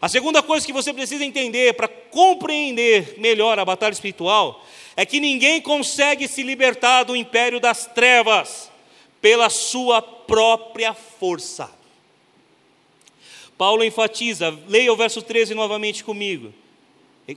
A 0.00 0.08
segunda 0.08 0.42
coisa 0.42 0.66
que 0.66 0.72
você 0.72 0.92
precisa 0.92 1.24
entender 1.24 1.72
para 1.74 1.88
compreender 1.88 3.14
melhor 3.18 3.58
a 3.58 3.64
batalha 3.64 3.92
espiritual 3.92 4.64
é 4.96 5.06
que 5.06 5.18
ninguém 5.18 5.60
consegue 5.60 6.28
se 6.28 6.42
libertar 6.42 7.04
do 7.04 7.16
império 7.16 7.58
das 7.58 7.86
trevas 7.86 8.70
pela 9.24 9.48
sua 9.48 10.02
própria 10.02 10.92
força. 10.92 11.74
Paulo 13.56 13.82
enfatiza, 13.82 14.50
leia 14.68 14.92
o 14.92 14.96
verso 14.96 15.22
13 15.22 15.54
novamente 15.54 16.04
comigo. 16.04 16.52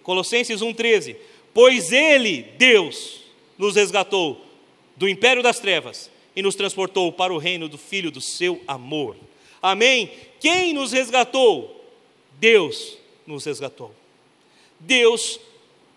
Colossenses 0.03 0.59
1,13: 0.59 1.15
Pois 1.53 1.93
Ele, 1.93 2.41
Deus, 2.57 3.21
nos 3.57 3.77
resgatou 3.77 4.45
do 4.97 5.07
império 5.07 5.41
das 5.41 5.61
trevas 5.61 6.11
e 6.35 6.41
nos 6.41 6.55
transportou 6.55 7.09
para 7.09 7.33
o 7.33 7.37
reino 7.37 7.69
do 7.69 7.77
Filho 7.77 8.11
do 8.11 8.19
seu 8.19 8.61
amor. 8.67 9.15
Amém? 9.61 10.11
Quem 10.41 10.73
nos 10.73 10.91
resgatou? 10.91 11.89
Deus 12.33 12.97
nos 13.25 13.45
resgatou. 13.45 13.95
Deus 14.77 15.39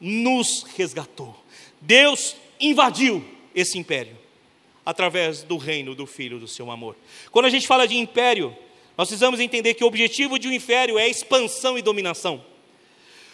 nos 0.01 0.62
resgatou. 0.76 1.34
Deus 1.80 2.36
invadiu 2.61 3.24
esse 3.53 3.76
império 3.76 4.19
através 4.91 5.45
do 5.45 5.57
reino 5.57 5.95
do 5.95 6.05
Filho 6.05 6.41
do 6.41 6.49
seu 6.49 6.70
amor. 6.70 6.97
Quando 7.30 7.47
a 7.47 7.51
gente 7.51 7.66
fala 7.66 7.86
de 7.86 7.97
império, 7.97 8.57
nós 8.99 9.09
precisamos 9.09 9.38
entender 9.38 9.74
que 9.74 9.84
o 9.84 9.86
objetivo 9.86 10.38
de 10.38 10.49
um 10.49 10.53
império 10.53 10.99
é 10.99 11.09
expansão 11.09 11.78
e 11.78 11.82
dominação. 11.82 12.45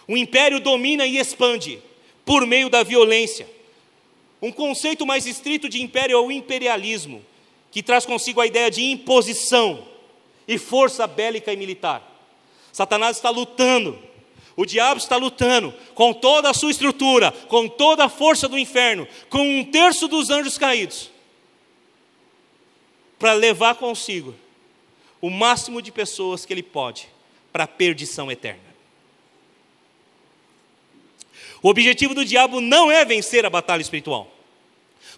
O 0.07 0.17
império 0.17 0.61
domina 0.61 1.07
e 1.07 1.17
expande 1.17 1.81
por 2.25 2.47
meio 2.47 2.69
da 2.69 2.83
violência. 2.83 3.49
Um 4.41 4.53
conceito 4.53 5.07
mais 5.07 5.27
estrito 5.27 5.67
de 5.67 5.83
império 5.83 6.15
é 6.15 6.21
o 6.21 6.31
imperialismo, 6.31 7.25
que 7.71 7.83
traz 7.83 8.05
consigo 8.05 8.41
a 8.41 8.47
ideia 8.47 8.71
de 8.71 8.83
imposição 8.83 9.89
e 10.47 10.59
força 10.59 11.07
bélica 11.07 11.53
e 11.53 11.57
militar. 11.57 12.03
Satanás 12.71 13.17
está 13.17 13.31
lutando, 13.31 13.99
o 14.55 14.67
diabo 14.67 14.99
está 14.99 15.17
lutando 15.17 15.73
com 15.95 16.13
toda 16.13 16.51
a 16.51 16.55
sua 16.55 16.71
estrutura, 16.71 17.33
com 17.49 17.67
toda 17.67 18.05
a 18.05 18.09
força 18.11 18.47
do 18.47 18.59
inferno, 18.59 19.09
com 19.31 19.41
um 19.41 19.65
terço 19.65 20.07
dos 20.07 20.29
anjos 20.29 20.59
caídos, 20.59 21.11
para 23.19 23.33
levar 23.33 23.77
consigo 23.77 24.35
o 25.21 25.31
máximo 25.31 25.81
de 25.81 25.91
pessoas 25.91 26.45
que 26.45 26.53
ele 26.53 26.63
pode 26.63 27.09
para 27.53 27.65
a 27.65 27.69
perdição 27.69 28.31
eterna. 28.31 28.67
O 31.63 31.69
objetivo 31.69 32.15
do 32.15 32.25
diabo 32.25 32.61
não 32.61 32.91
é 32.91 33.05
vencer 33.05 33.45
a 33.47 33.51
batalha 33.51 33.81
espiritual, 33.81 34.31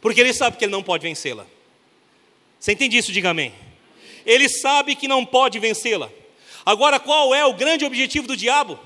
porque 0.01 0.21
ele 0.21 0.33
sabe 0.33 0.57
que 0.57 0.65
ele 0.65 0.73
não 0.73 0.83
pode 0.83 1.03
vencê-la. 1.03 1.47
Você 2.59 2.73
entende 2.73 2.97
isso? 2.97 3.13
Diga 3.13 3.31
amém. 3.31 3.53
Ele 4.25 4.49
sabe 4.49 4.95
que 4.95 5.09
não 5.09 5.25
pode 5.27 5.59
vencê-la. 5.59 6.11
Agora, 6.65 7.01
qual 7.01 7.35
é 7.35 7.45
o 7.45 7.55
grande 7.55 7.85
objetivo 7.85 8.27
do 8.27 8.37
diabo? 8.37 8.79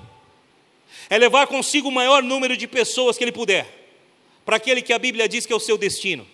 É 1.11 1.19
levar 1.19 1.47
consigo 1.47 1.89
o 1.89 1.93
maior 1.93 2.23
número 2.23 2.57
de 2.57 2.67
pessoas 2.67 3.19
que 3.19 3.25
ele 3.25 3.33
puder, 3.33 3.67
para 4.45 4.57
aquele 4.57 4.81
que 4.83 4.93
a 4.93 4.99
Bíblia 4.99 5.29
diz 5.29 5.45
que 5.45 5.53
é 5.53 5.57
o 5.57 5.61
seu 5.61 5.77
destino 5.77 6.27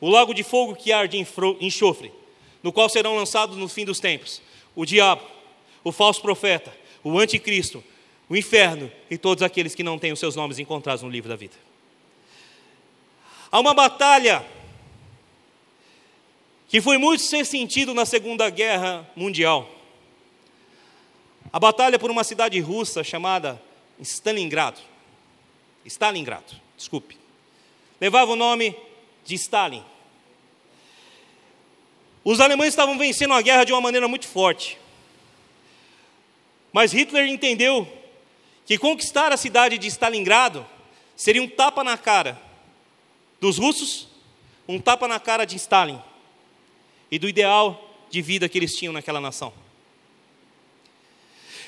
o 0.00 0.08
lago 0.08 0.34
de 0.34 0.42
fogo 0.42 0.74
que 0.74 0.92
arde 0.92 1.16
em 1.16 1.26
enxofre, 1.60 2.12
no 2.62 2.72
qual 2.72 2.88
serão 2.88 3.16
lançados 3.16 3.56
no 3.56 3.68
fim 3.68 3.84
dos 3.84 4.00
tempos 4.00 4.42
o 4.76 4.84
diabo, 4.84 5.22
o 5.82 5.90
falso 5.90 6.20
profeta, 6.20 6.72
o 7.02 7.18
anticristo, 7.18 7.82
o 8.28 8.36
inferno 8.36 8.92
e 9.10 9.16
todos 9.16 9.42
aqueles 9.42 9.74
que 9.74 9.82
não 9.82 9.98
têm 9.98 10.12
os 10.12 10.20
seus 10.20 10.36
nomes 10.36 10.58
encontrados 10.58 11.02
no 11.02 11.08
livro 11.08 11.30
da 11.30 11.34
vida. 11.34 11.54
Há 13.50 13.58
uma 13.58 13.72
batalha 13.72 14.44
que 16.68 16.80
foi 16.80 16.98
muito 16.98 17.22
sem 17.22 17.42
sentido 17.42 17.94
na 17.94 18.04
Segunda 18.04 18.50
Guerra 18.50 19.08
Mundial. 19.16 19.70
A 21.52 21.58
batalha 21.58 21.98
por 21.98 22.10
uma 22.10 22.24
cidade 22.24 22.60
russa 22.60 23.02
chamada 23.02 23.60
Stalingrado. 24.00 24.80
Stalingrado, 25.86 26.60
desculpe. 26.76 27.16
Levava 28.00 28.32
o 28.32 28.36
nome 28.36 28.76
de 29.26 29.34
Stalin. 29.34 29.84
Os 32.24 32.40
alemães 32.40 32.68
estavam 32.68 32.96
vencendo 32.96 33.34
a 33.34 33.42
guerra 33.42 33.64
de 33.64 33.72
uma 33.72 33.80
maneira 33.80 34.08
muito 34.08 34.26
forte. 34.26 34.78
Mas 36.72 36.92
Hitler 36.92 37.28
entendeu 37.28 37.86
que 38.64 38.78
conquistar 38.78 39.32
a 39.32 39.36
cidade 39.36 39.78
de 39.78 39.86
Stalingrado 39.86 40.66
seria 41.14 41.42
um 41.42 41.48
tapa 41.48 41.84
na 41.84 41.96
cara 41.96 42.40
dos 43.40 43.58
russos, 43.58 44.08
um 44.66 44.80
tapa 44.80 45.06
na 45.06 45.20
cara 45.20 45.44
de 45.44 45.56
Stalin 45.56 46.02
e 47.10 47.18
do 47.18 47.28
ideal 47.28 47.82
de 48.10 48.20
vida 48.20 48.48
que 48.48 48.58
eles 48.58 48.76
tinham 48.76 48.92
naquela 48.92 49.20
nação. 49.20 49.52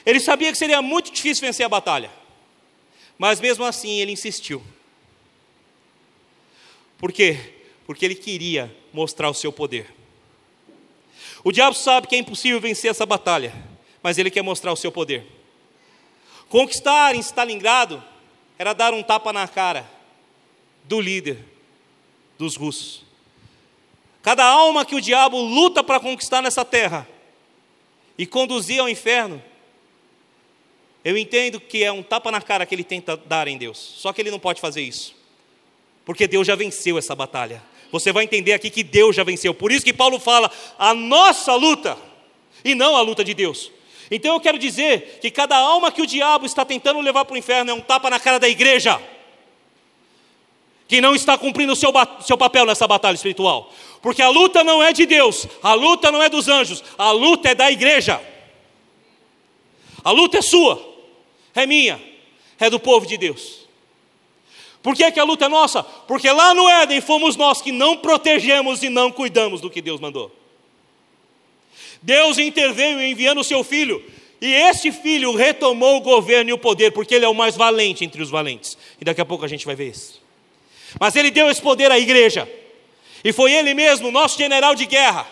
Ele 0.04 0.20
sabia 0.20 0.50
que 0.50 0.58
seria 0.58 0.82
muito 0.82 1.12
difícil 1.12 1.46
vencer 1.46 1.64
a 1.64 1.68
batalha, 1.68 2.10
mas 3.16 3.40
mesmo 3.40 3.64
assim 3.64 4.00
ele 4.00 4.12
insistiu. 4.12 4.62
Por 6.98 7.12
quê? 7.12 7.38
Porque 7.86 8.04
ele 8.04 8.14
queria 8.14 8.74
mostrar 8.92 9.30
o 9.30 9.34
seu 9.34 9.52
poder. 9.52 9.94
O 11.44 11.52
diabo 11.52 11.74
sabe 11.74 12.08
que 12.08 12.16
é 12.16 12.18
impossível 12.18 12.60
vencer 12.60 12.90
essa 12.90 13.06
batalha, 13.06 13.54
mas 14.02 14.18
ele 14.18 14.30
quer 14.30 14.42
mostrar 14.42 14.72
o 14.72 14.76
seu 14.76 14.90
poder. 14.90 15.24
Conquistar 16.48 17.14
em 17.14 17.20
Stalingrado 17.20 18.02
era 18.58 18.72
dar 18.72 18.92
um 18.92 19.02
tapa 19.02 19.32
na 19.32 19.46
cara 19.46 19.88
do 20.84 21.00
líder 21.00 21.38
dos 22.36 22.56
russos. 22.56 23.04
Cada 24.22 24.44
alma 24.44 24.84
que 24.84 24.94
o 24.94 25.00
diabo 25.00 25.40
luta 25.40 25.82
para 25.84 26.00
conquistar 26.00 26.42
nessa 26.42 26.64
terra 26.64 27.08
e 28.16 28.26
conduzir 28.26 28.80
ao 28.80 28.88
inferno, 28.88 29.42
eu 31.04 31.16
entendo 31.16 31.60
que 31.60 31.84
é 31.84 31.92
um 31.92 32.02
tapa 32.02 32.30
na 32.30 32.40
cara 32.40 32.66
que 32.66 32.74
ele 32.74 32.84
tenta 32.84 33.16
dar 33.16 33.46
em 33.46 33.56
Deus. 33.56 33.78
Só 33.78 34.12
que 34.12 34.20
ele 34.20 34.30
não 34.30 34.40
pode 34.40 34.60
fazer 34.60 34.82
isso. 34.82 35.17
Porque 36.08 36.26
Deus 36.26 36.46
já 36.46 36.54
venceu 36.54 36.96
essa 36.96 37.14
batalha. 37.14 37.62
Você 37.92 38.12
vai 38.12 38.24
entender 38.24 38.54
aqui 38.54 38.70
que 38.70 38.82
Deus 38.82 39.14
já 39.14 39.22
venceu. 39.22 39.52
Por 39.52 39.70
isso 39.70 39.84
que 39.84 39.92
Paulo 39.92 40.18
fala 40.18 40.50
a 40.78 40.94
nossa 40.94 41.54
luta 41.54 41.98
e 42.64 42.74
não 42.74 42.96
a 42.96 43.02
luta 43.02 43.22
de 43.22 43.34
Deus. 43.34 43.70
Então 44.10 44.32
eu 44.32 44.40
quero 44.40 44.58
dizer 44.58 45.18
que 45.20 45.30
cada 45.30 45.54
alma 45.54 45.92
que 45.92 46.00
o 46.00 46.06
diabo 46.06 46.46
está 46.46 46.64
tentando 46.64 46.98
levar 47.02 47.26
para 47.26 47.34
o 47.34 47.36
inferno 47.36 47.72
é 47.72 47.74
um 47.74 47.82
tapa 47.82 48.08
na 48.08 48.18
cara 48.18 48.38
da 48.38 48.48
igreja, 48.48 48.98
que 50.88 50.98
não 50.98 51.14
está 51.14 51.36
cumprindo 51.36 51.74
o 51.74 51.76
seu, 51.76 51.92
seu 52.22 52.38
papel 52.38 52.64
nessa 52.64 52.88
batalha 52.88 53.14
espiritual, 53.14 53.70
porque 54.00 54.22
a 54.22 54.30
luta 54.30 54.64
não 54.64 54.82
é 54.82 54.94
de 54.94 55.04
Deus, 55.04 55.46
a 55.62 55.74
luta 55.74 56.10
não 56.10 56.22
é 56.22 56.30
dos 56.30 56.48
anjos, 56.48 56.82
a 56.96 57.10
luta 57.10 57.50
é 57.50 57.54
da 57.54 57.70
igreja, 57.70 58.18
a 60.02 60.10
luta 60.10 60.38
é 60.38 60.42
sua, 60.42 60.82
é 61.54 61.66
minha, 61.66 62.00
é 62.58 62.70
do 62.70 62.80
povo 62.80 63.04
de 63.06 63.18
Deus. 63.18 63.67
Por 64.88 64.96
que, 64.96 65.12
que 65.12 65.20
a 65.20 65.24
luta 65.24 65.44
é 65.44 65.48
nossa? 65.50 65.82
Porque 65.82 66.30
lá 66.30 66.54
no 66.54 66.66
Éden 66.66 67.02
fomos 67.02 67.36
nós 67.36 67.60
que 67.60 67.70
não 67.70 67.98
protegemos 67.98 68.82
e 68.82 68.88
não 68.88 69.12
cuidamos 69.12 69.60
do 69.60 69.68
que 69.68 69.82
Deus 69.82 70.00
mandou. 70.00 70.34
Deus 72.00 72.38
interveio 72.38 72.98
enviando 73.02 73.42
o 73.42 73.44
seu 73.44 73.62
filho, 73.62 74.02
e 74.40 74.50
esse 74.50 74.90
filho 74.90 75.36
retomou 75.36 75.98
o 75.98 76.00
governo 76.00 76.48
e 76.48 76.52
o 76.54 76.58
poder, 76.58 76.90
porque 76.92 77.14
ele 77.14 77.26
é 77.26 77.28
o 77.28 77.34
mais 77.34 77.54
valente 77.54 78.02
entre 78.02 78.22
os 78.22 78.30
valentes. 78.30 78.78
E 78.98 79.04
daqui 79.04 79.20
a 79.20 79.26
pouco 79.26 79.44
a 79.44 79.48
gente 79.48 79.66
vai 79.66 79.74
ver 79.74 79.90
isso. 79.90 80.22
Mas 80.98 81.14
ele 81.16 81.30
deu 81.30 81.50
esse 81.50 81.60
poder 81.60 81.92
à 81.92 81.98
igreja, 81.98 82.50
e 83.22 83.30
foi 83.30 83.52
ele 83.52 83.74
mesmo, 83.74 84.10
nosso 84.10 84.38
general 84.38 84.74
de 84.74 84.86
guerra, 84.86 85.28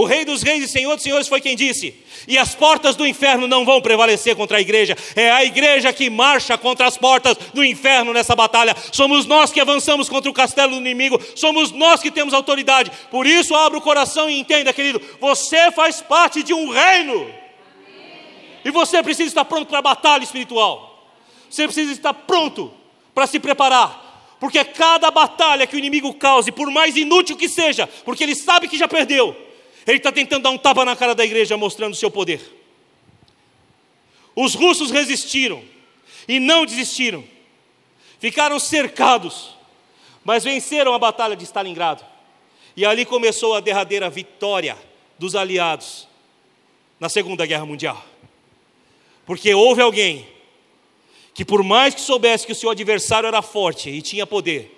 o 0.00 0.06
Rei 0.06 0.24
dos 0.24 0.42
Reis 0.42 0.64
e 0.64 0.68
Senhor 0.68 0.94
dos 0.94 1.02
Senhores 1.02 1.28
foi 1.28 1.42
quem 1.42 1.54
disse: 1.54 1.94
e 2.26 2.38
as 2.38 2.54
portas 2.54 2.96
do 2.96 3.06
inferno 3.06 3.46
não 3.46 3.66
vão 3.66 3.82
prevalecer 3.82 4.34
contra 4.34 4.56
a 4.56 4.60
igreja, 4.60 4.96
é 5.14 5.30
a 5.30 5.44
igreja 5.44 5.92
que 5.92 6.08
marcha 6.08 6.56
contra 6.56 6.86
as 6.86 6.96
portas 6.96 7.36
do 7.52 7.62
inferno 7.62 8.12
nessa 8.12 8.34
batalha. 8.34 8.74
Somos 8.92 9.26
nós 9.26 9.52
que 9.52 9.60
avançamos 9.60 10.08
contra 10.08 10.30
o 10.30 10.34
castelo 10.34 10.72
do 10.72 10.80
inimigo, 10.80 11.20
somos 11.36 11.70
nós 11.70 12.00
que 12.00 12.10
temos 12.10 12.32
autoridade. 12.32 12.90
Por 13.10 13.26
isso, 13.26 13.54
abra 13.54 13.78
o 13.78 13.82
coração 13.82 14.30
e 14.30 14.38
entenda, 14.38 14.72
querido: 14.72 15.02
você 15.20 15.70
faz 15.70 16.00
parte 16.00 16.42
de 16.42 16.54
um 16.54 16.70
reino, 16.70 17.30
e 18.64 18.70
você 18.70 19.02
precisa 19.02 19.28
estar 19.28 19.44
pronto 19.44 19.68
para 19.68 19.80
a 19.80 19.82
batalha 19.82 20.24
espiritual, 20.24 21.12
você 21.48 21.64
precisa 21.64 21.92
estar 21.92 22.14
pronto 22.14 22.72
para 23.14 23.26
se 23.26 23.38
preparar. 23.38 24.08
Porque 24.40 24.64
cada 24.64 25.10
batalha 25.10 25.66
que 25.66 25.76
o 25.76 25.78
inimigo 25.78 26.14
cause, 26.14 26.50
por 26.50 26.70
mais 26.70 26.96
inútil 26.96 27.36
que 27.36 27.46
seja, 27.46 27.86
porque 28.06 28.24
ele 28.24 28.34
sabe 28.34 28.66
que 28.66 28.78
já 28.78 28.88
perdeu, 28.88 29.36
ele 29.86 29.98
está 29.98 30.12
tentando 30.12 30.42
dar 30.42 30.50
um 30.50 30.58
tapa 30.58 30.84
na 30.84 30.94
cara 30.94 31.14
da 31.14 31.24
igreja, 31.24 31.56
mostrando 31.56 31.92
o 31.92 31.96
seu 31.96 32.10
poder. 32.10 32.40
Os 34.34 34.54
russos 34.54 34.90
resistiram 34.90 35.62
e 36.28 36.38
não 36.38 36.64
desistiram, 36.64 37.24
ficaram 38.18 38.58
cercados, 38.58 39.56
mas 40.24 40.44
venceram 40.44 40.94
a 40.94 40.98
batalha 40.98 41.34
de 41.34 41.44
Stalingrado. 41.44 42.04
E 42.76 42.84
ali 42.84 43.04
começou 43.04 43.54
a 43.54 43.60
derradeira 43.60 44.08
vitória 44.08 44.76
dos 45.18 45.34
aliados 45.34 46.08
na 46.98 47.08
Segunda 47.08 47.44
Guerra 47.46 47.66
Mundial. 47.66 48.04
Porque 49.26 49.52
houve 49.54 49.82
alguém 49.82 50.26
que, 51.34 51.44
por 51.44 51.62
mais 51.62 51.94
que 51.94 52.00
soubesse 52.00 52.46
que 52.46 52.52
o 52.52 52.54
seu 52.54 52.70
adversário 52.70 53.26
era 53.26 53.42
forte 53.42 53.90
e 53.90 54.02
tinha 54.02 54.26
poder, 54.26 54.76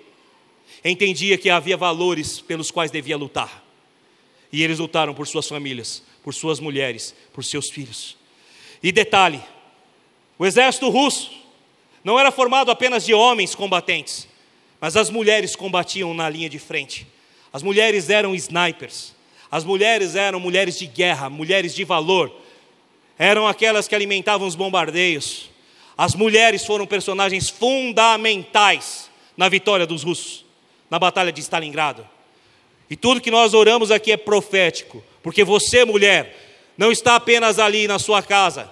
entendia 0.83 1.37
que 1.37 1.49
havia 1.49 1.77
valores 1.77 2.41
pelos 2.41 2.71
quais 2.71 2.91
devia 2.91 3.17
lutar. 3.17 3.62
E 4.53 4.61
eles 4.61 4.77
lutaram 4.77 5.15
por 5.15 5.27
suas 5.27 5.47
famílias, 5.47 6.03
por 6.23 6.31
suas 6.31 6.59
mulheres, 6.59 7.15
por 7.33 7.43
seus 7.43 7.71
filhos. 7.71 8.15
E 8.83 8.91
detalhe: 8.91 9.41
o 10.37 10.45
exército 10.45 10.89
russo 10.89 11.31
não 12.03 12.19
era 12.19 12.31
formado 12.31 12.69
apenas 12.69 13.03
de 13.03 13.15
homens 13.15 13.55
combatentes, 13.55 14.27
mas 14.79 14.95
as 14.95 15.09
mulheres 15.09 15.55
combatiam 15.55 16.13
na 16.13 16.29
linha 16.29 16.47
de 16.47 16.59
frente. 16.59 17.07
As 17.51 17.63
mulheres 17.63 18.11
eram 18.11 18.35
snipers, 18.35 19.15
as 19.49 19.63
mulheres 19.63 20.15
eram 20.15 20.39
mulheres 20.39 20.77
de 20.77 20.85
guerra, 20.85 21.31
mulheres 21.31 21.73
de 21.73 21.83
valor, 21.83 22.31
eram 23.17 23.47
aquelas 23.47 23.87
que 23.87 23.95
alimentavam 23.95 24.47
os 24.47 24.55
bombardeios. 24.55 25.49
As 25.97 26.13
mulheres 26.13 26.63
foram 26.65 26.85
personagens 26.85 27.49
fundamentais 27.49 29.09
na 29.35 29.49
vitória 29.49 29.87
dos 29.87 30.03
russos, 30.03 30.45
na 30.89 30.99
batalha 30.99 31.31
de 31.31 31.41
Stalingrado. 31.41 32.12
E 32.89 32.95
tudo 32.95 33.21
que 33.21 33.31
nós 33.31 33.53
oramos 33.53 33.91
aqui 33.91 34.11
é 34.11 34.17
profético, 34.17 35.03
porque 35.21 35.43
você, 35.43 35.85
mulher, 35.85 36.37
não 36.77 36.91
está 36.91 37.15
apenas 37.15 37.59
ali 37.59 37.87
na 37.87 37.99
sua 37.99 38.21
casa 38.21 38.69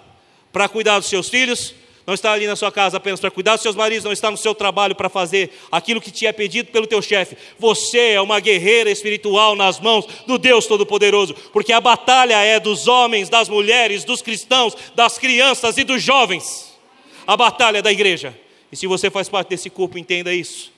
para 0.51 0.67
cuidar 0.67 0.99
dos 0.99 1.07
seus 1.07 1.29
filhos, 1.29 1.73
não 2.05 2.13
está 2.13 2.33
ali 2.33 2.47
na 2.47 2.55
sua 2.55 2.71
casa 2.71 2.97
apenas 2.97 3.19
para 3.19 3.31
cuidar 3.31 3.53
dos 3.53 3.61
seus 3.61 3.75
maridos, 3.75 4.03
não 4.03 4.11
está 4.11 4.29
no 4.29 4.37
seu 4.37 4.53
trabalho 4.53 4.95
para 4.95 5.07
fazer 5.07 5.51
aquilo 5.71 6.01
que 6.01 6.11
te 6.11 6.25
é 6.25 6.31
pedido 6.31 6.71
pelo 6.71 6.87
teu 6.87 7.01
chefe. 7.01 7.37
Você 7.57 8.13
é 8.13 8.21
uma 8.21 8.39
guerreira 8.39 8.89
espiritual 8.91 9.55
nas 9.55 9.79
mãos 9.79 10.05
do 10.27 10.37
Deus 10.37 10.65
Todo-Poderoso, 10.65 11.33
porque 11.53 11.71
a 11.71 11.79
batalha 11.79 12.35
é 12.43 12.59
dos 12.59 12.87
homens, 12.87 13.29
das 13.29 13.47
mulheres, 13.47 14.03
dos 14.03 14.21
cristãos, 14.21 14.75
das 14.95 15.17
crianças 15.17 15.77
e 15.77 15.83
dos 15.83 16.01
jovens. 16.01 16.75
A 17.25 17.37
batalha 17.37 17.77
é 17.77 17.81
da 17.81 17.91
igreja. 17.91 18.37
E 18.71 18.75
se 18.75 18.87
você 18.87 19.09
faz 19.09 19.29
parte 19.29 19.49
desse 19.49 19.69
corpo, 19.69 19.97
entenda 19.97 20.33
isso 20.33 20.71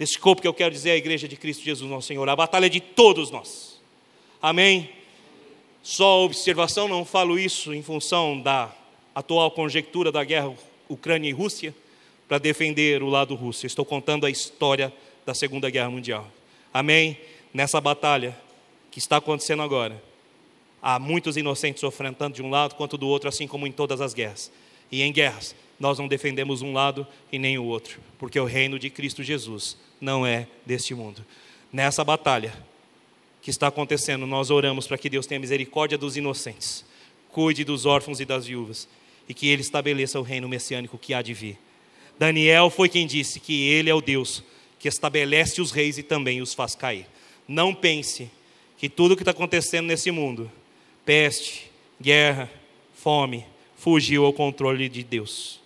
desse 0.00 0.18
corpo 0.18 0.40
que 0.40 0.48
eu 0.48 0.54
quero 0.54 0.72
dizer 0.72 0.88
é 0.88 0.92
a 0.94 0.96
igreja 0.96 1.28
de 1.28 1.36
Cristo 1.36 1.62
Jesus, 1.62 1.90
nosso 1.90 2.06
Senhor. 2.06 2.26
A 2.26 2.34
batalha 2.34 2.64
é 2.64 2.68
de 2.70 2.80
todos 2.80 3.30
nós. 3.30 3.78
Amém? 4.40 4.88
Só 5.82 6.24
observação, 6.24 6.88
não 6.88 7.04
falo 7.04 7.38
isso 7.38 7.74
em 7.74 7.82
função 7.82 8.40
da 8.40 8.74
atual 9.14 9.50
conjectura 9.50 10.10
da 10.10 10.24
guerra 10.24 10.54
Ucrânia 10.88 11.28
e 11.28 11.32
Rússia 11.32 11.74
para 12.26 12.38
defender 12.38 13.02
o 13.02 13.10
lado 13.10 13.34
russo. 13.34 13.66
Estou 13.66 13.84
contando 13.84 14.24
a 14.24 14.30
história 14.30 14.90
da 15.26 15.34
Segunda 15.34 15.68
Guerra 15.68 15.90
Mundial. 15.90 16.26
Amém? 16.72 17.18
Nessa 17.52 17.78
batalha 17.78 18.34
que 18.90 18.98
está 18.98 19.18
acontecendo 19.18 19.60
agora, 19.60 20.02
há 20.80 20.98
muitos 20.98 21.36
inocentes 21.36 21.80
sofrendo 21.82 22.16
tanto 22.16 22.36
de 22.36 22.42
um 22.42 22.48
lado 22.48 22.74
quanto 22.74 22.96
do 22.96 23.06
outro, 23.06 23.28
assim 23.28 23.46
como 23.46 23.66
em 23.66 23.72
todas 23.72 24.00
as 24.00 24.14
guerras. 24.14 24.50
E 24.90 25.02
em 25.02 25.12
guerras, 25.12 25.54
nós 25.80 25.98
não 25.98 26.06
defendemos 26.06 26.60
um 26.60 26.74
lado 26.74 27.06
e 27.32 27.38
nem 27.38 27.58
o 27.58 27.64
outro, 27.64 27.98
porque 28.18 28.38
o 28.38 28.44
reino 28.44 28.78
de 28.78 28.90
Cristo 28.90 29.22
Jesus 29.22 29.78
não 29.98 30.26
é 30.26 30.46
deste 30.66 30.94
mundo. 30.94 31.24
Nessa 31.72 32.04
batalha 32.04 32.52
que 33.40 33.50
está 33.50 33.68
acontecendo, 33.68 34.26
nós 34.26 34.50
oramos 34.50 34.86
para 34.86 34.98
que 34.98 35.08
Deus 35.08 35.26
tenha 35.26 35.40
misericórdia 35.40 35.96
dos 35.96 36.18
inocentes, 36.18 36.84
cuide 37.32 37.64
dos 37.64 37.86
órfãos 37.86 38.20
e 38.20 38.26
das 38.26 38.46
viúvas, 38.46 38.86
e 39.26 39.32
que 39.32 39.48
Ele 39.48 39.62
estabeleça 39.62 40.20
o 40.20 40.22
reino 40.22 40.48
messiânico 40.48 40.98
que 40.98 41.14
há 41.14 41.22
de 41.22 41.32
vir. 41.32 41.58
Daniel 42.18 42.68
foi 42.68 42.88
quem 42.90 43.06
disse 43.06 43.40
que 43.40 43.66
Ele 43.68 43.88
é 43.88 43.94
o 43.94 44.02
Deus 44.02 44.44
que 44.78 44.88
estabelece 44.88 45.60
os 45.60 45.70
reis 45.70 45.98
e 45.98 46.02
também 46.02 46.42
os 46.42 46.54
faz 46.54 46.74
cair. 46.74 47.06
Não 47.46 47.74
pense 47.74 48.30
que 48.76 48.88
tudo 48.88 49.12
o 49.12 49.16
que 49.16 49.22
está 49.22 49.30
acontecendo 49.30 49.86
nesse 49.86 50.10
mundo, 50.10 50.50
peste, 51.04 51.70
guerra, 52.00 52.50
fome, 52.94 53.44
fugiu 53.76 54.24
ao 54.24 54.32
controle 54.32 54.88
de 54.88 55.02
Deus. 55.04 55.59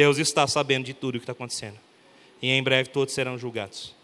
Deus 0.00 0.16
está 0.16 0.46
sabendo 0.46 0.86
de 0.86 0.94
tudo 0.94 1.16
o 1.16 1.18
que 1.18 1.24
está 1.24 1.32
acontecendo 1.32 1.78
e 2.40 2.48
em 2.48 2.62
breve 2.62 2.88
todos 2.88 3.12
serão 3.12 3.36
julgados. 3.36 3.94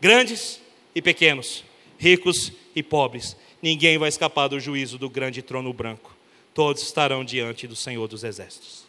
Grandes 0.00 0.60
e 0.94 1.02
pequenos, 1.02 1.64
ricos 1.98 2.52
e 2.76 2.80
pobres, 2.80 3.36
ninguém 3.60 3.98
vai 3.98 4.08
escapar 4.08 4.46
do 4.46 4.60
juízo 4.60 4.98
do 4.98 5.10
grande 5.10 5.42
trono 5.42 5.72
branco. 5.72 6.14
Todos 6.54 6.80
estarão 6.80 7.24
diante 7.24 7.66
do 7.66 7.74
Senhor 7.74 8.06
dos 8.06 8.22
Exércitos. 8.22 8.84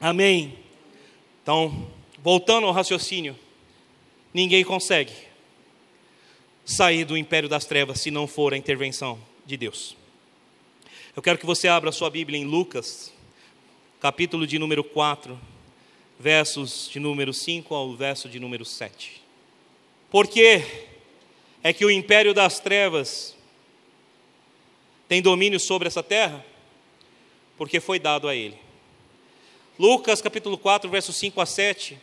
Amém. 0.00 0.58
Então, 1.44 1.88
voltando 2.18 2.66
ao 2.66 2.72
raciocínio, 2.72 3.38
ninguém 4.34 4.64
consegue 4.64 5.12
sair 6.64 7.04
do 7.04 7.16
império 7.16 7.48
das 7.48 7.66
trevas 7.66 8.00
se 8.00 8.10
não 8.10 8.26
for 8.26 8.52
a 8.52 8.56
intervenção 8.56 9.16
de 9.46 9.56
Deus. 9.56 9.96
Eu 11.14 11.22
quero 11.22 11.38
que 11.38 11.46
você 11.46 11.68
abra 11.68 11.92
sua 11.92 12.10
Bíblia 12.10 12.36
em 12.36 12.44
Lucas, 12.44 13.12
capítulo 14.00 14.46
de 14.46 14.58
número 14.58 14.82
4 14.82 15.38
versos 16.18 16.88
de 16.90 16.98
número 16.98 17.34
5 17.34 17.74
ao 17.74 17.94
verso 17.94 18.30
de 18.30 18.40
número 18.40 18.64
7. 18.64 19.22
Por 20.10 20.26
que 20.26 20.62
é 21.62 21.72
que 21.72 21.84
o 21.84 21.90
império 21.90 22.32
das 22.32 22.58
trevas 22.58 23.36
tem 25.06 25.20
domínio 25.20 25.60
sobre 25.60 25.86
essa 25.86 26.02
terra? 26.02 26.44
Porque 27.58 27.78
foi 27.78 27.98
dado 27.98 28.26
a 28.26 28.34
ele. 28.34 28.56
Lucas 29.78 30.22
capítulo 30.22 30.56
4, 30.56 30.88
versos 30.88 31.16
5 31.16 31.38
a 31.38 31.44
7, 31.44 31.98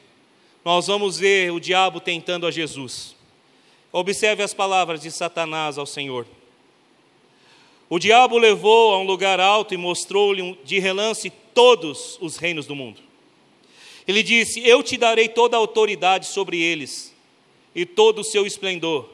nós 0.64 0.86
vamos 0.86 1.18
ver 1.18 1.52
o 1.52 1.60
diabo 1.60 2.00
tentando 2.00 2.46
a 2.46 2.52
Jesus. 2.52 3.16
Observe 3.92 4.44
as 4.44 4.54
palavras 4.54 5.02
de 5.02 5.10
Satanás 5.10 5.80
ao 5.80 5.86
Senhor. 5.88 6.28
O 7.90 7.98
diabo 7.98 8.38
levou 8.38 8.94
a 8.94 9.00
um 9.00 9.04
lugar 9.04 9.40
alto 9.40 9.74
e 9.74 9.78
mostrou-lhe 9.78 10.60
de 10.64 10.78
relance 10.78 11.32
todos 11.58 12.20
os 12.22 12.38
reinos 12.38 12.68
do 12.68 12.76
mundo. 12.76 13.02
Ele 14.08 14.22
disse: 14.22 14.60
Eu 14.60 14.84
te 14.84 14.96
darei 14.96 15.28
toda 15.28 15.58
a 15.58 15.60
autoridade 15.60 16.28
sobre 16.28 16.62
eles 16.62 17.12
e 17.74 17.84
todo 17.84 18.20
o 18.20 18.24
seu 18.24 18.46
esplendor, 18.46 19.10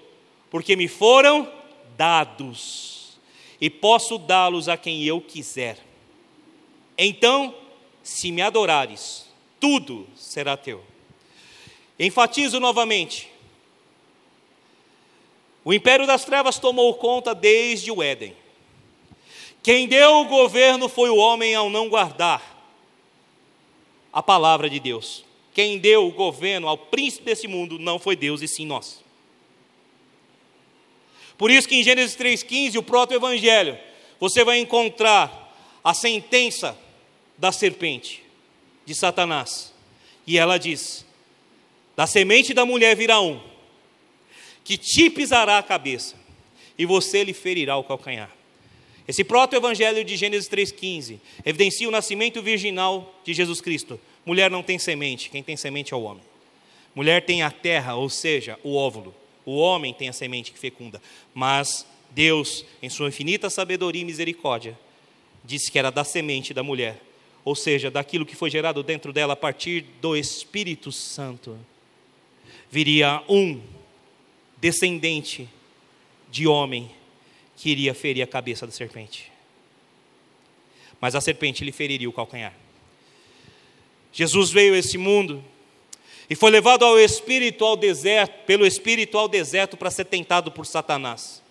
porque 0.52 0.76
me 0.76 0.90
foram 0.90 1.50
dados, 1.96 3.18
e 3.62 3.70
posso 3.70 4.18
dá-los 4.18 4.68
a 4.68 4.76
quem 4.76 5.06
eu 5.06 5.22
quiser. 5.22 5.78
Então, 6.98 7.56
se 8.04 8.30
me 8.30 8.42
adorares, 8.42 9.26
tudo 9.58 10.06
será 10.14 10.58
teu. 10.58 10.84
Enfatizo 11.98 12.60
novamente: 12.60 13.30
o 15.64 15.74
império 15.74 16.06
das 16.06 16.26
trevas 16.26 16.60
tomou 16.60 16.94
conta 16.96 17.34
desde 17.34 17.90
o 17.90 18.04
Éden. 18.04 18.43
Quem 19.64 19.88
deu 19.88 20.20
o 20.20 20.26
governo 20.26 20.90
foi 20.90 21.10
o 21.10 21.16
homem 21.16 21.56
ao 21.56 21.70
não 21.70 21.88
guardar 21.88 22.54
a 24.12 24.22
palavra 24.22 24.70
de 24.70 24.78
Deus. 24.78 25.24
Quem 25.54 25.80
deu 25.80 26.06
o 26.06 26.12
governo 26.12 26.68
ao 26.68 26.78
príncipe 26.78 27.24
desse 27.24 27.48
mundo 27.48 27.80
não 27.80 27.98
foi 27.98 28.18
Deus 28.18 28.42
e 28.42 28.48
sim 28.48 28.66
nós. 28.66 29.02
Por 31.38 31.50
isso 31.50 31.68
que 31.68 31.76
em 31.76 31.84
Gênesis 31.84 32.18
3,15, 32.18 32.78
o 32.78 32.84
proto-evangelho, 32.84 33.78
você 34.20 34.44
vai 34.44 34.60
encontrar 34.60 35.56
a 35.82 35.94
sentença 35.94 36.78
da 37.38 37.52
serpente, 37.52 38.22
de 38.86 38.94
Satanás. 38.94 39.74
E 40.28 40.38
ela 40.38 40.58
diz: 40.58 41.06
Da 41.96 42.06
semente 42.06 42.54
da 42.54 42.66
mulher 42.66 42.96
virá 42.96 43.22
um, 43.22 43.42
que 44.64 44.78
te 44.78 45.10
pisará 45.10 45.58
a 45.58 45.64
cabeça, 45.64 46.16
e 46.78 46.86
você 46.86 47.24
lhe 47.24 47.34
ferirá 47.34 47.78
o 47.78 47.84
calcanhar. 47.84 48.43
Esse 49.08 49.24
proto-evangelho 49.24 50.04
de 50.04 50.16
Gênesis 50.16 50.50
3,15 50.50 51.20
evidencia 51.46 51.88
o 51.88 51.92
nascimento 51.92 52.42
virginal 52.42 53.14
de 53.24 53.34
Jesus 53.34 53.60
Cristo. 53.60 54.00
Mulher 54.26 54.50
não 54.50 54.64
tem 54.64 54.80
semente, 54.80 55.30
quem 55.30 55.44
tem 55.44 55.58
semente 55.58 55.94
é 55.94 55.98
o 55.98 56.04
homem. 56.04 56.24
Mulher 56.96 57.26
tem 57.26 57.42
a 57.42 57.52
terra, 57.52 57.96
ou 57.96 58.10
seja, 58.10 58.58
o 58.64 58.76
óvulo. 58.76 59.14
O 59.46 59.58
homem 59.58 59.94
tem 59.94 60.08
a 60.08 60.14
semente 60.14 60.52
que 60.52 60.60
fecunda. 60.60 61.02
Mas 61.34 61.86
Deus, 62.12 62.66
em 62.82 62.90
sua 62.90 63.10
infinita 63.10 63.50
sabedoria 63.50 64.02
e 64.02 64.06
misericórdia, 64.06 64.78
disse 65.44 65.72
que 65.72 65.80
era 65.80 65.92
da 65.92 66.04
semente 66.04 66.54
da 66.54 66.64
mulher, 66.64 67.02
ou 67.44 67.56
seja, 67.56 67.92
daquilo 67.92 68.26
que 68.26 68.36
foi 68.36 68.50
gerado 68.50 68.82
dentro 68.84 69.12
dela 69.12 69.34
a 69.34 69.36
partir 69.36 69.82
do 70.00 70.16
Espírito 70.16 70.92
Santo. 70.92 71.58
Viria 72.72 73.22
um 73.28 73.62
descendente 74.62 75.50
de 76.32 76.48
homem 76.48 76.90
que 77.64 77.70
iria 77.70 77.94
ferir 77.94 78.22
a 78.22 78.28
cabeça 78.28 78.68
da 78.68 78.74
serpente. 78.74 79.32
Mas 81.00 81.16
a 81.16 81.22
serpente 81.22 81.64
lhe 81.64 81.72
feriria 81.72 82.10
o 82.10 82.12
calcanhar. 82.12 82.54
Jesus 84.12 84.52
veio 84.52 84.74
a 84.74 84.78
esse 84.78 84.98
mundo 84.98 85.42
e 86.30 86.36
foi 86.36 86.52
levado 86.52 86.84
ao 86.84 87.00
espírito 87.00 87.64
ao 87.64 87.78
deserto, 87.78 88.44
pelo 88.46 88.66
espírito 88.66 89.18
ao 89.18 89.30
deserto 89.30 89.78
para 89.78 89.90
ser 89.90 90.04
tentado 90.04 90.52
por 90.52 90.66
Satanás. 90.66 91.42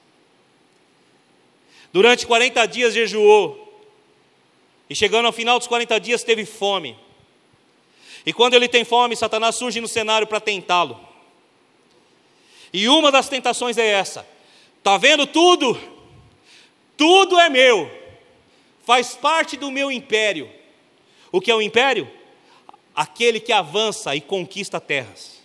Durante 1.94 2.26
40 2.26 2.66
dias 2.66 2.92
jejuou. 2.92 3.82
E 4.90 4.94
chegando 4.94 5.24
ao 5.24 5.32
final 5.32 5.58
dos 5.58 5.66
40 5.66 5.98
dias 5.98 6.22
teve 6.22 6.44
fome. 6.44 6.94
E 8.26 8.34
quando 8.34 8.52
ele 8.52 8.68
tem 8.68 8.84
fome, 8.84 9.16
Satanás 9.16 9.54
surge 9.54 9.80
no 9.80 9.88
cenário 9.88 10.26
para 10.26 10.40
tentá-lo. 10.40 11.00
E 12.70 12.86
uma 12.86 13.10
das 13.10 13.30
tentações 13.30 13.78
é 13.78 13.86
essa: 13.86 14.28
Está 14.76 14.98
vendo 14.98 15.26
tudo? 15.26 15.91
Tudo 17.02 17.36
é 17.40 17.48
meu. 17.48 17.90
Faz 18.84 19.16
parte 19.16 19.56
do 19.56 19.72
meu 19.72 19.90
império. 19.90 20.48
O 21.32 21.40
que 21.40 21.50
é 21.50 21.54
o 21.54 21.60
império? 21.60 22.08
Aquele 22.94 23.40
que 23.40 23.50
avança 23.52 24.14
e 24.14 24.20
conquista 24.20 24.80
terras. 24.80 25.42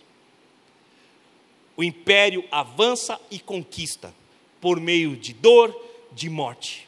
O 1.75 1.83
império 1.83 2.45
avança 2.51 3.19
e 3.31 3.39
conquista 3.39 4.13
por 4.61 4.79
meio 4.79 5.17
de 5.17 5.33
dor, 5.33 5.75
de 6.11 6.29
morte. 6.29 6.87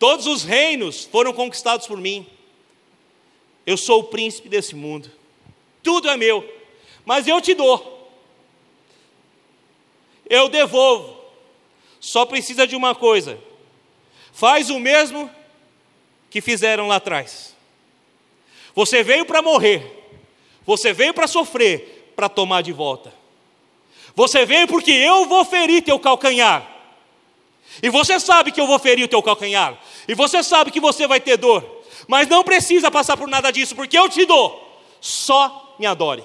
Todos 0.00 0.26
os 0.26 0.42
reinos 0.42 1.04
foram 1.04 1.32
conquistados 1.32 1.86
por 1.86 1.98
mim. 1.98 2.26
Eu 3.64 3.76
sou 3.76 4.00
o 4.00 4.04
príncipe 4.08 4.48
desse 4.48 4.74
mundo. 4.74 5.12
Tudo 5.80 6.10
é 6.10 6.16
meu, 6.16 6.44
mas 7.04 7.28
eu 7.28 7.40
te 7.40 7.54
dou. 7.54 8.10
Eu 10.28 10.48
devolvo. 10.48 11.20
Só 12.00 12.26
precisa 12.26 12.66
de 12.66 12.74
uma 12.74 12.96
coisa: 12.96 13.38
faz 14.40 14.70
o 14.70 14.80
mesmo 14.80 15.30
que 16.30 16.40
fizeram 16.40 16.88
lá 16.88 16.96
atrás. 16.96 17.54
Você 18.74 19.02
veio 19.02 19.26
para 19.26 19.42
morrer, 19.42 20.08
você 20.64 20.94
veio 20.94 21.12
para 21.12 21.26
sofrer, 21.26 22.10
para 22.16 22.26
tomar 22.26 22.62
de 22.62 22.72
volta. 22.72 23.12
Você 24.14 24.46
veio 24.46 24.66
porque 24.66 24.92
eu 24.92 25.26
vou 25.26 25.44
ferir 25.44 25.82
teu 25.82 25.98
calcanhar. 25.98 26.66
E 27.82 27.90
você 27.90 28.18
sabe 28.18 28.50
que 28.50 28.58
eu 28.58 28.66
vou 28.66 28.78
ferir 28.78 29.04
o 29.04 29.08
teu 29.08 29.22
calcanhar. 29.22 29.78
E 30.08 30.14
você 30.14 30.42
sabe 30.42 30.70
que 30.70 30.80
você 30.80 31.06
vai 31.06 31.20
ter 31.20 31.36
dor. 31.36 31.84
Mas 32.08 32.26
não 32.26 32.42
precisa 32.42 32.90
passar 32.90 33.18
por 33.18 33.28
nada 33.28 33.50
disso, 33.50 33.76
porque 33.76 33.98
eu 33.98 34.08
te 34.08 34.24
dou. 34.24 34.82
Só 35.02 35.76
me 35.78 35.84
adore. 35.84 36.24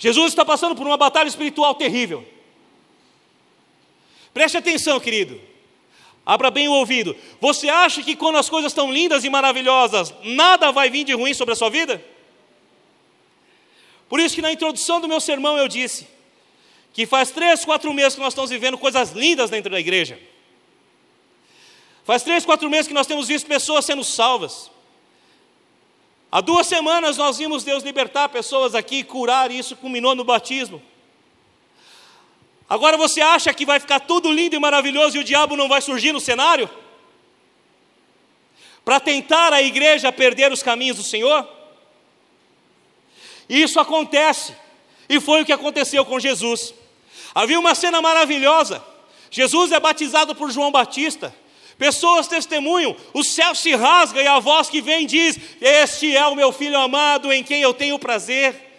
Jesus 0.00 0.32
está 0.32 0.44
passando 0.44 0.74
por 0.74 0.84
uma 0.84 0.96
batalha 0.96 1.28
espiritual 1.28 1.76
terrível. 1.76 2.26
Preste 4.32 4.56
atenção, 4.56 4.98
querido. 4.98 5.40
Abra 6.24 6.50
bem 6.50 6.68
o 6.68 6.72
ouvido. 6.72 7.16
Você 7.40 7.68
acha 7.68 8.02
que 8.02 8.14
quando 8.14 8.38
as 8.38 8.48
coisas 8.48 8.70
estão 8.70 8.92
lindas 8.92 9.24
e 9.24 9.30
maravilhosas, 9.30 10.14
nada 10.22 10.70
vai 10.70 10.88
vir 10.88 11.04
de 11.04 11.12
ruim 11.12 11.34
sobre 11.34 11.52
a 11.52 11.56
sua 11.56 11.68
vida? 11.68 12.02
Por 14.08 14.20
isso 14.20 14.34
que 14.34 14.42
na 14.42 14.52
introdução 14.52 15.00
do 15.00 15.08
meu 15.08 15.20
sermão 15.20 15.56
eu 15.56 15.66
disse 15.66 16.06
que 16.92 17.06
faz 17.06 17.30
três, 17.30 17.64
quatro 17.64 17.92
meses 17.92 18.14
que 18.14 18.20
nós 18.20 18.32
estamos 18.32 18.50
vivendo 18.50 18.76
coisas 18.76 19.12
lindas 19.12 19.50
dentro 19.50 19.70
da 19.70 19.80
igreja. 19.80 20.20
Faz 22.04 22.22
três, 22.22 22.44
quatro 22.44 22.68
meses 22.68 22.86
que 22.86 22.94
nós 22.94 23.06
temos 23.06 23.28
visto 23.28 23.46
pessoas 23.46 23.84
sendo 23.84 24.04
salvas. 24.04 24.70
Há 26.30 26.40
duas 26.40 26.66
semanas 26.66 27.16
nós 27.16 27.38
vimos 27.38 27.64
Deus 27.64 27.82
libertar 27.82 28.28
pessoas 28.28 28.74
aqui, 28.74 29.02
curar, 29.02 29.50
e 29.50 29.58
isso 29.58 29.76
culminou 29.76 30.14
no 30.14 30.24
batismo. 30.24 30.82
Agora 32.72 32.96
você 32.96 33.20
acha 33.20 33.52
que 33.52 33.66
vai 33.66 33.78
ficar 33.78 34.00
tudo 34.00 34.32
lindo 34.32 34.56
e 34.56 34.58
maravilhoso 34.58 35.18
e 35.18 35.20
o 35.20 35.24
diabo 35.24 35.56
não 35.56 35.68
vai 35.68 35.82
surgir 35.82 36.10
no 36.10 36.18
cenário? 36.18 36.70
Para 38.82 38.98
tentar 38.98 39.52
a 39.52 39.60
igreja 39.60 40.10
perder 40.10 40.50
os 40.50 40.62
caminhos 40.62 40.96
do 40.96 41.02
Senhor? 41.02 41.46
Isso 43.46 43.78
acontece, 43.78 44.56
e 45.06 45.20
foi 45.20 45.42
o 45.42 45.44
que 45.44 45.52
aconteceu 45.52 46.02
com 46.06 46.18
Jesus. 46.18 46.72
Havia 47.34 47.60
uma 47.60 47.74
cena 47.74 48.00
maravilhosa. 48.00 48.82
Jesus 49.30 49.70
é 49.70 49.78
batizado 49.78 50.34
por 50.34 50.50
João 50.50 50.72
Batista. 50.72 51.36
Pessoas 51.76 52.26
testemunham, 52.26 52.96
o 53.12 53.22
céu 53.22 53.54
se 53.54 53.74
rasga 53.74 54.22
e 54.22 54.26
a 54.26 54.38
voz 54.38 54.70
que 54.70 54.80
vem 54.80 55.06
diz: 55.06 55.38
Este 55.60 56.16
é 56.16 56.26
o 56.26 56.34
meu 56.34 56.50
filho 56.50 56.78
amado 56.78 57.30
em 57.30 57.44
quem 57.44 57.60
eu 57.60 57.74
tenho 57.74 57.98
prazer. 57.98 58.71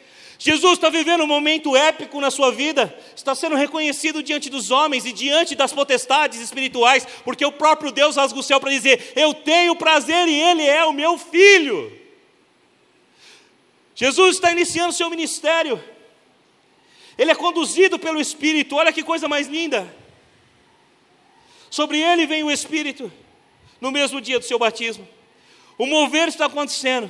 Jesus 0.44 0.74
está 0.74 0.90
vivendo 0.90 1.24
um 1.24 1.28
momento 1.28 1.74
épico 1.74 2.20
na 2.20 2.30
sua 2.30 2.52
vida, 2.52 2.94
está 3.16 3.34
sendo 3.34 3.56
reconhecido 3.56 4.22
diante 4.22 4.50
dos 4.50 4.72
homens 4.72 5.06
e 5.06 5.14
diante 5.14 5.56
das 5.56 5.72
potestades 5.72 6.38
espirituais, 6.42 7.08
porque 7.24 7.46
o 7.46 7.52
próprio 7.54 7.94
Deus 7.94 8.18
rasga 8.18 8.38
o 8.38 8.44
céu 8.44 8.60
para 8.60 8.70
dizer: 8.70 9.14
Eu 9.16 9.34
tenho 9.34 9.74
prazer 9.74 10.28
e 10.28 10.38
Ele 10.38 10.64
é 10.64 10.84
o 10.84 10.92
meu 10.92 11.18
filho. 11.18 11.98
Jesus 13.96 14.36
está 14.36 14.52
iniciando 14.52 14.92
seu 14.92 15.10
ministério, 15.10 15.82
ele 17.18 17.32
é 17.32 17.36
conduzido 17.36 17.98
pelo 17.98 18.20
Espírito, 18.20 18.76
olha 18.76 18.92
que 18.92 19.02
coisa 19.02 19.30
mais 19.30 19.48
linda. 19.48 19.96
Sobre 21.70 22.02
ele 22.02 22.28
vem 22.28 22.44
o 22.44 22.52
Espírito, 22.52 23.10
no 23.80 23.92
mesmo 23.92 24.20
dia 24.20 24.40
do 24.40 24.46
seu 24.46 24.60
batismo. 24.60 25.08
O 25.78 25.86
mover 25.86 26.28
está 26.28 26.48
acontecendo, 26.48 27.10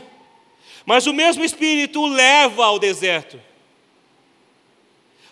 mas 0.85 1.07
o 1.07 1.13
mesmo 1.13 1.43
Espírito 1.43 2.01
o 2.01 2.07
leva 2.07 2.65
ao 2.65 2.79
deserto 2.79 3.39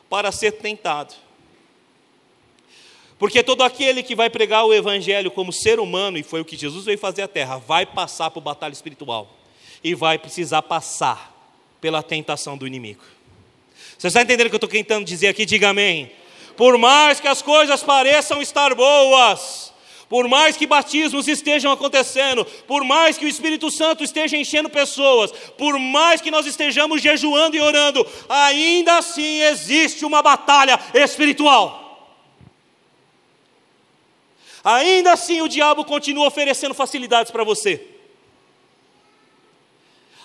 para 0.09 0.31
ser 0.31 0.53
tentado. 0.53 1.13
Porque 3.17 3.43
todo 3.43 3.61
aquele 3.61 4.01
que 4.01 4.15
vai 4.15 4.29
pregar 4.29 4.65
o 4.65 4.73
Evangelho 4.73 5.29
como 5.29 5.53
ser 5.53 5.79
humano, 5.79 6.17
e 6.17 6.23
foi 6.23 6.41
o 6.41 6.45
que 6.45 6.57
Jesus 6.57 6.85
veio 6.85 6.97
fazer 6.97 7.21
à 7.21 7.27
terra, 7.27 7.57
vai 7.57 7.85
passar 7.85 8.31
por 8.31 8.41
batalha 8.41 8.73
espiritual 8.73 9.37
e 9.83 9.93
vai 9.93 10.17
precisar 10.17 10.63
passar 10.63 11.31
pela 11.79 12.01
tentação 12.01 12.57
do 12.57 12.65
inimigo. 12.65 13.03
Você 13.97 14.07
está 14.07 14.21
entendendo 14.21 14.47
o 14.47 14.49
que 14.49 14.55
eu 14.55 14.57
estou 14.57 14.69
tentando 14.69 15.05
dizer 15.05 15.27
aqui? 15.27 15.45
Diga 15.45 15.69
amém. 15.69 16.11
Por 16.57 16.77
mais 16.77 17.19
que 17.19 17.27
as 17.27 17.41
coisas 17.41 17.83
pareçam 17.83 18.41
estar 18.41 18.73
boas, 18.73 19.70
por 20.11 20.27
mais 20.27 20.57
que 20.57 20.67
batismos 20.67 21.25
estejam 21.29 21.71
acontecendo, 21.71 22.43
por 22.67 22.83
mais 22.83 23.17
que 23.17 23.23
o 23.23 23.29
Espírito 23.29 23.71
Santo 23.71 24.03
esteja 24.03 24.35
enchendo 24.35 24.69
pessoas, 24.69 25.31
por 25.57 25.79
mais 25.79 26.19
que 26.19 26.29
nós 26.29 26.45
estejamos 26.45 27.01
jejuando 27.01 27.55
e 27.55 27.61
orando, 27.61 28.05
ainda 28.27 28.97
assim 28.97 29.39
existe 29.43 30.03
uma 30.03 30.21
batalha 30.21 30.77
espiritual. 30.93 32.19
Ainda 34.61 35.13
assim 35.13 35.39
o 35.39 35.47
diabo 35.47 35.85
continua 35.85 36.27
oferecendo 36.27 36.73
facilidades 36.73 37.31
para 37.31 37.45
você. 37.45 37.81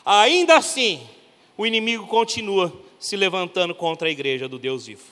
Ainda 0.04 0.56
assim 0.56 1.00
o 1.56 1.64
inimigo 1.64 2.08
continua 2.08 2.72
se 2.98 3.14
levantando 3.14 3.72
contra 3.72 4.08
a 4.08 4.10
igreja 4.10 4.48
do 4.48 4.58
Deus 4.58 4.86
vivo. 4.86 5.04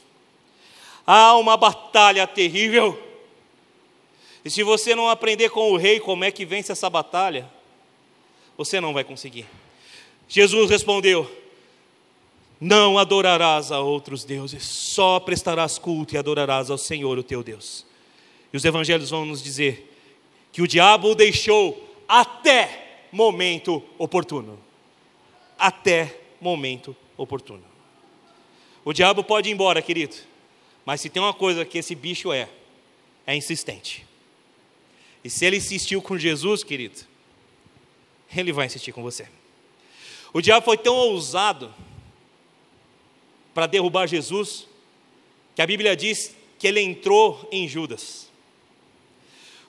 Há 1.06 1.36
uma 1.36 1.56
batalha 1.56 2.26
terrível. 2.26 3.13
E 4.44 4.50
se 4.50 4.62
você 4.62 4.94
não 4.94 5.08
aprender 5.08 5.48
com 5.48 5.72
o 5.72 5.76
rei 5.76 5.98
como 5.98 6.24
é 6.24 6.30
que 6.30 6.44
vence 6.44 6.70
essa 6.70 6.90
batalha, 6.90 7.50
você 8.56 8.80
não 8.80 8.92
vai 8.92 9.02
conseguir. 9.02 9.46
Jesus 10.28 10.70
respondeu: 10.70 11.30
Não 12.60 12.98
adorarás 12.98 13.72
a 13.72 13.80
outros 13.80 14.24
deuses, 14.24 14.62
só 14.64 15.18
prestarás 15.18 15.78
culto 15.78 16.14
e 16.14 16.18
adorarás 16.18 16.70
ao 16.70 16.76
Senhor, 16.76 17.18
o 17.18 17.22
teu 17.22 17.42
Deus. 17.42 17.86
E 18.52 18.56
os 18.56 18.64
evangelhos 18.64 19.10
vão 19.10 19.24
nos 19.24 19.42
dizer 19.42 19.90
que 20.52 20.62
o 20.62 20.68
diabo 20.68 21.08
o 21.08 21.14
deixou 21.14 21.82
até 22.06 23.06
momento 23.10 23.82
oportuno. 23.98 24.58
Até 25.58 26.20
momento 26.40 26.94
oportuno. 27.16 27.64
O 28.84 28.92
diabo 28.92 29.24
pode 29.24 29.48
ir 29.48 29.52
embora, 29.52 29.80
querido, 29.80 30.14
mas 30.84 31.00
se 31.00 31.08
tem 31.08 31.22
uma 31.22 31.32
coisa 31.32 31.64
que 31.64 31.78
esse 31.78 31.94
bicho 31.94 32.32
é, 32.32 32.48
é 33.26 33.34
insistente. 33.34 34.06
E 35.24 35.30
se 35.30 35.46
ele 35.46 35.56
insistiu 35.56 36.02
com 36.02 36.18
Jesus, 36.18 36.62
querido, 36.62 37.00
ele 38.36 38.52
vai 38.52 38.66
insistir 38.66 38.92
com 38.92 39.02
você. 39.02 39.26
O 40.34 40.42
diabo 40.42 40.64
foi 40.64 40.76
tão 40.76 40.94
ousado 40.94 41.74
para 43.54 43.66
derrubar 43.66 44.06
Jesus, 44.06 44.66
que 45.54 45.62
a 45.62 45.66
Bíblia 45.66 45.96
diz 45.96 46.34
que 46.58 46.66
ele 46.66 46.80
entrou 46.80 47.48
em 47.50 47.66
Judas. 47.66 48.28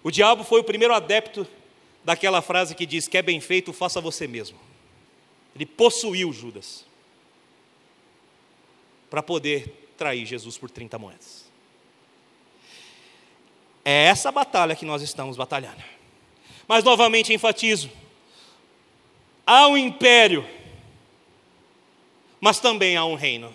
O 0.04 0.12
diabo 0.12 0.44
foi 0.44 0.60
o 0.60 0.64
primeiro 0.64 0.94
adepto 0.94 1.48
daquela 2.04 2.42
frase 2.42 2.76
que 2.76 2.86
diz: 2.86 3.08
que 3.08 3.18
é 3.18 3.22
bem 3.22 3.40
feito, 3.40 3.72
faça 3.72 4.02
você 4.02 4.28
mesmo. 4.28 4.60
Ele 5.56 5.66
possuiu 5.66 6.34
Judas 6.34 6.84
para 9.10 9.24
poder 9.24 9.72
trair 9.98 10.26
Jesus 10.26 10.58
por 10.58 10.70
30 10.70 11.00
moedas. 11.00 11.45
É 13.86 14.06
essa 14.06 14.32
batalha 14.32 14.76
que 14.76 14.84
nós 14.84 15.04
estamos 15.04 15.38
batalhando. 15.38 15.84
Mas 16.68 16.84
novamente 16.84 17.32
enfatizo: 17.32 17.92
há 19.46 19.68
um 19.68 19.78
império, 19.78 20.44
mas 22.42 22.60
também 22.60 22.98
há 22.98 23.06
um 23.06 23.14
reino. 23.14 23.54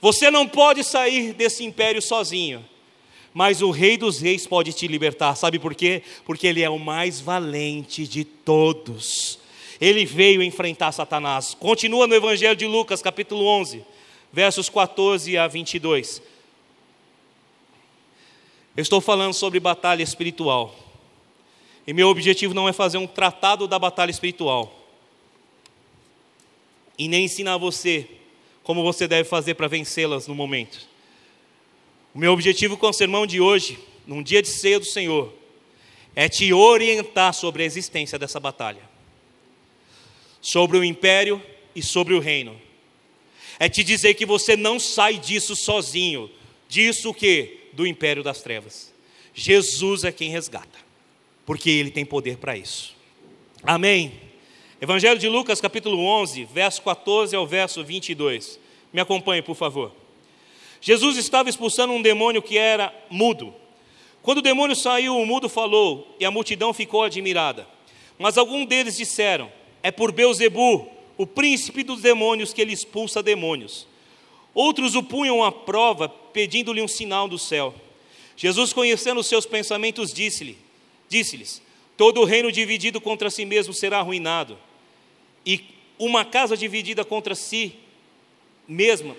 Você 0.00 0.30
não 0.30 0.48
pode 0.48 0.82
sair 0.82 1.34
desse 1.34 1.62
império 1.62 2.00
sozinho, 2.00 2.64
mas 3.34 3.60
o 3.60 3.70
Rei 3.70 3.98
dos 3.98 4.18
Reis 4.18 4.46
pode 4.46 4.72
te 4.72 4.86
libertar. 4.86 5.34
Sabe 5.36 5.58
por 5.58 5.74
quê? 5.74 6.02
Porque 6.24 6.46
ele 6.46 6.62
é 6.62 6.70
o 6.70 6.78
mais 6.78 7.20
valente 7.20 8.06
de 8.06 8.24
todos. 8.24 9.38
Ele 9.78 10.06
veio 10.06 10.42
enfrentar 10.42 10.92
Satanás. 10.92 11.54
Continua 11.54 12.06
no 12.06 12.14
Evangelho 12.14 12.56
de 12.56 12.66
Lucas, 12.66 13.02
capítulo 13.02 13.44
11, 13.44 13.84
versos 14.32 14.70
14 14.70 15.36
a 15.36 15.46
22. 15.46 16.22
Eu 18.76 18.82
estou 18.82 19.00
falando 19.00 19.34
sobre 19.34 19.58
batalha 19.58 20.02
espiritual. 20.02 20.74
E 21.86 21.92
meu 21.92 22.08
objetivo 22.08 22.54
não 22.54 22.68
é 22.68 22.72
fazer 22.72 22.98
um 22.98 23.06
tratado 23.06 23.66
da 23.66 23.78
batalha 23.78 24.10
espiritual. 24.10 24.76
E 26.98 27.08
nem 27.08 27.24
ensinar 27.24 27.56
você 27.56 28.08
como 28.62 28.82
você 28.82 29.08
deve 29.08 29.28
fazer 29.28 29.54
para 29.54 29.66
vencê-las 29.66 30.26
no 30.26 30.34
momento. 30.34 30.88
O 32.14 32.18
meu 32.18 32.32
objetivo 32.32 32.76
com 32.76 32.88
o 32.88 32.92
sermão 32.92 33.26
de 33.26 33.40
hoje, 33.40 33.78
num 34.06 34.22
dia 34.22 34.42
de 34.42 34.48
ceia 34.48 34.78
do 34.78 34.84
Senhor, 34.84 35.32
é 36.14 36.28
te 36.28 36.52
orientar 36.52 37.32
sobre 37.32 37.62
a 37.62 37.66
existência 37.66 38.18
dessa 38.18 38.38
batalha, 38.38 38.82
sobre 40.40 40.76
o 40.76 40.84
império 40.84 41.42
e 41.74 41.82
sobre 41.82 42.14
o 42.14 42.20
reino. 42.20 42.60
É 43.58 43.68
te 43.68 43.84
dizer 43.84 44.14
que 44.14 44.26
você 44.26 44.56
não 44.56 44.78
sai 44.78 45.18
disso 45.18 45.54
sozinho, 45.54 46.30
disso 46.68 47.10
o 47.10 47.14
que? 47.14 47.59
Do 47.72 47.86
império 47.86 48.22
das 48.22 48.42
trevas. 48.42 48.92
Jesus 49.34 50.04
é 50.04 50.12
quem 50.12 50.30
resgata, 50.30 50.78
porque 51.46 51.70
ele 51.70 51.90
tem 51.90 52.04
poder 52.04 52.36
para 52.36 52.56
isso. 52.56 52.94
Amém. 53.62 54.12
Evangelho 54.80 55.18
de 55.18 55.28
Lucas, 55.28 55.60
capítulo 55.60 56.02
11, 56.02 56.44
verso 56.44 56.82
14 56.82 57.36
ao 57.36 57.46
verso 57.46 57.84
22. 57.84 58.58
Me 58.92 59.00
acompanhe, 59.00 59.42
por 59.42 59.54
favor. 59.54 59.92
Jesus 60.80 61.18
estava 61.18 61.50
expulsando 61.50 61.92
um 61.92 62.00
demônio 62.00 62.40
que 62.40 62.56
era 62.56 62.94
mudo. 63.10 63.54
Quando 64.22 64.38
o 64.38 64.42
demônio 64.42 64.74
saiu, 64.74 65.16
o 65.16 65.26
mudo 65.26 65.48
falou, 65.48 66.16
e 66.18 66.24
a 66.24 66.30
multidão 66.30 66.72
ficou 66.72 67.02
admirada. 67.02 67.66
Mas 68.18 68.38
alguns 68.38 68.66
deles 68.66 68.96
disseram: 68.96 69.50
É 69.82 69.90
por 69.90 70.12
Beuzebu, 70.12 70.88
o 71.16 71.26
príncipe 71.26 71.82
dos 71.82 72.00
demônios, 72.00 72.52
que 72.52 72.60
ele 72.60 72.72
expulsa 72.72 73.22
demônios. 73.22 73.86
Outros 74.54 74.94
o 74.94 75.02
punham 75.02 75.44
à 75.44 75.52
prova, 75.52 76.08
pedindo-lhe 76.08 76.82
um 76.82 76.88
sinal 76.88 77.28
do 77.28 77.38
céu. 77.38 77.74
Jesus, 78.36 78.72
conhecendo 78.72 79.20
os 79.20 79.26
seus 79.26 79.46
pensamentos, 79.46 80.12
disse-lhe: 80.12 80.58
Disse-lhes: 81.08 81.62
Todo 81.96 82.24
reino 82.24 82.50
dividido 82.50 83.00
contra 83.00 83.30
si 83.30 83.44
mesmo 83.44 83.72
será 83.72 83.98
arruinado, 83.98 84.58
e 85.44 85.64
uma 85.98 86.24
casa 86.24 86.56
dividida 86.56 87.04
contra 87.04 87.34
si 87.34 87.74
mesma 88.66 89.16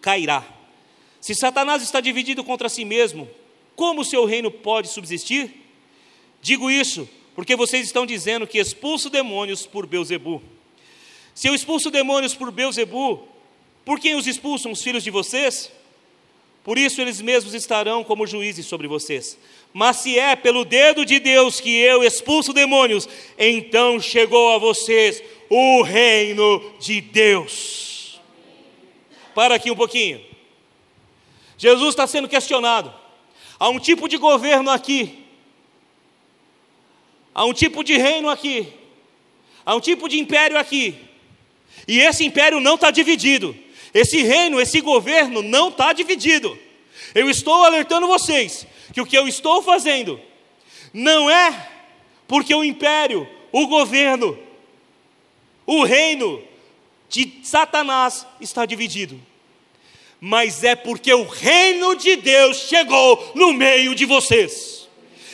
cairá. 0.00 0.46
Se 1.20 1.34
Satanás 1.34 1.82
está 1.82 2.00
dividido 2.00 2.44
contra 2.44 2.68
si 2.68 2.84
mesmo, 2.84 3.28
como 3.74 4.02
o 4.02 4.04
seu 4.04 4.24
reino 4.24 4.50
pode 4.50 4.88
subsistir? 4.88 5.52
Digo 6.40 6.70
isso 6.70 7.08
porque 7.38 7.54
vocês 7.54 7.86
estão 7.86 8.04
dizendo 8.04 8.48
que 8.48 8.58
expulso 8.58 9.08
demônios 9.08 9.64
por 9.64 9.86
Beuzebu. 9.86 10.42
Se 11.32 11.46
eu 11.46 11.54
expulso 11.54 11.88
demônios 11.88 12.34
por 12.34 12.50
Beuzebu, 12.50 13.27
por 13.88 13.98
quem 13.98 14.16
os 14.16 14.26
expulsam 14.26 14.70
os 14.70 14.82
filhos 14.82 15.02
de 15.02 15.10
vocês? 15.10 15.72
Por 16.62 16.76
isso 16.76 17.00
eles 17.00 17.22
mesmos 17.22 17.54
estarão 17.54 18.04
como 18.04 18.26
juízes 18.26 18.66
sobre 18.66 18.86
vocês. 18.86 19.38
Mas 19.72 19.96
se 19.96 20.18
é 20.18 20.36
pelo 20.36 20.62
dedo 20.62 21.06
de 21.06 21.18
Deus 21.18 21.58
que 21.58 21.74
eu 21.74 22.04
expulso 22.04 22.52
demônios, 22.52 23.08
então 23.38 23.98
chegou 23.98 24.52
a 24.52 24.58
vocês 24.58 25.22
o 25.48 25.80
reino 25.80 26.74
de 26.78 27.00
Deus. 27.00 28.20
Para 29.34 29.54
aqui 29.54 29.70
um 29.70 29.76
pouquinho. 29.76 30.22
Jesus 31.56 31.88
está 31.88 32.06
sendo 32.06 32.28
questionado. 32.28 32.92
Há 33.58 33.70
um 33.70 33.78
tipo 33.78 34.06
de 34.06 34.18
governo 34.18 34.70
aqui. 34.70 35.24
Há 37.34 37.46
um 37.46 37.54
tipo 37.54 37.82
de 37.82 37.96
reino 37.96 38.28
aqui. 38.28 38.70
Há 39.64 39.74
um 39.74 39.80
tipo 39.80 40.10
de 40.10 40.18
império 40.18 40.58
aqui. 40.58 40.94
E 41.86 42.00
esse 42.00 42.22
império 42.22 42.60
não 42.60 42.74
está 42.74 42.90
dividido. 42.90 43.56
Esse 43.92 44.22
reino, 44.22 44.60
esse 44.60 44.80
governo 44.80 45.42
não 45.42 45.68
está 45.68 45.92
dividido. 45.92 46.58
Eu 47.14 47.30
estou 47.30 47.64
alertando 47.64 48.06
vocês 48.06 48.66
que 48.92 49.00
o 49.00 49.06
que 49.06 49.16
eu 49.16 49.26
estou 49.26 49.62
fazendo 49.62 50.20
não 50.92 51.30
é 51.30 51.70
porque 52.26 52.54
o 52.54 52.64
império, 52.64 53.28
o 53.50 53.66
governo, 53.66 54.38
o 55.66 55.84
reino 55.84 56.42
de 57.08 57.40
Satanás 57.42 58.26
está 58.40 58.66
dividido, 58.66 59.20
mas 60.20 60.62
é 60.62 60.74
porque 60.74 61.12
o 61.12 61.24
reino 61.24 61.96
de 61.96 62.16
Deus 62.16 62.58
chegou 62.68 63.32
no 63.34 63.52
meio 63.52 63.94
de 63.94 64.04
vocês. 64.04 64.77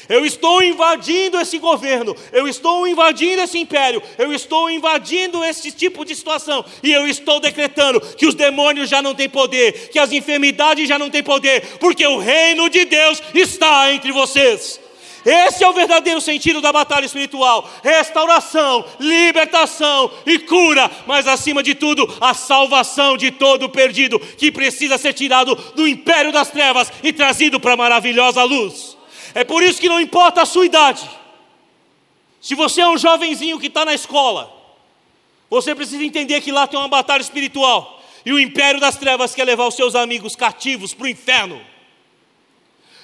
Eu 0.08 0.24
estou 0.24 0.62
invadindo 0.62 1.38
esse 1.38 1.58
governo, 1.58 2.14
eu 2.32 2.46
estou 2.46 2.86
invadindo 2.86 3.42
esse 3.42 3.58
império, 3.58 4.02
eu 4.18 4.32
estou 4.32 4.70
invadindo 4.70 5.44
esse 5.44 5.70
tipo 5.72 6.04
de 6.04 6.14
situação, 6.14 6.64
e 6.82 6.92
eu 6.92 7.06
estou 7.06 7.40
decretando 7.40 8.00
que 8.00 8.26
os 8.26 8.34
demônios 8.34 8.88
já 8.88 9.00
não 9.00 9.14
têm 9.14 9.28
poder, 9.28 9.88
que 9.90 9.98
as 9.98 10.12
enfermidades 10.12 10.88
já 10.88 10.98
não 10.98 11.10
têm 11.10 11.22
poder, 11.22 11.78
porque 11.78 12.06
o 12.06 12.18
reino 12.18 12.68
de 12.68 12.84
Deus 12.84 13.22
está 13.34 13.92
entre 13.92 14.12
vocês. 14.12 14.80
Esse 15.24 15.64
é 15.64 15.68
o 15.68 15.72
verdadeiro 15.72 16.20
sentido 16.20 16.60
da 16.60 16.70
batalha 16.70 17.06
espiritual: 17.06 17.68
restauração, 17.82 18.84
libertação 19.00 20.10
e 20.26 20.38
cura, 20.38 20.90
mas 21.06 21.26
acima 21.26 21.62
de 21.62 21.74
tudo, 21.74 22.06
a 22.20 22.34
salvação 22.34 23.16
de 23.16 23.30
todo 23.30 23.68
perdido 23.70 24.18
que 24.20 24.52
precisa 24.52 24.98
ser 24.98 25.14
tirado 25.14 25.54
do 25.74 25.88
império 25.88 26.30
das 26.30 26.50
trevas 26.50 26.92
e 27.02 27.12
trazido 27.12 27.58
para 27.58 27.72
a 27.72 27.76
maravilhosa 27.76 28.42
luz. 28.42 28.93
É 29.34 29.42
por 29.42 29.62
isso 29.62 29.80
que 29.80 29.88
não 29.88 30.00
importa 30.00 30.42
a 30.42 30.46
sua 30.46 30.64
idade. 30.64 31.10
Se 32.40 32.54
você 32.54 32.82
é 32.82 32.88
um 32.88 32.96
jovenzinho 32.96 33.58
que 33.58 33.66
está 33.66 33.84
na 33.84 33.92
escola, 33.92 34.52
você 35.50 35.74
precisa 35.74 36.04
entender 36.04 36.40
que 36.40 36.52
lá 36.52 36.66
tem 36.66 36.78
uma 36.78 36.88
batalha 36.88 37.20
espiritual. 37.20 38.02
E 38.24 38.32
o 38.32 38.38
império 38.38 38.80
das 38.80 38.96
trevas 38.96 39.34
quer 39.34 39.44
levar 39.44 39.66
os 39.66 39.74
seus 39.74 39.94
amigos 39.94 40.36
cativos 40.36 40.94
para 40.94 41.04
o 41.04 41.08
inferno. 41.08 41.60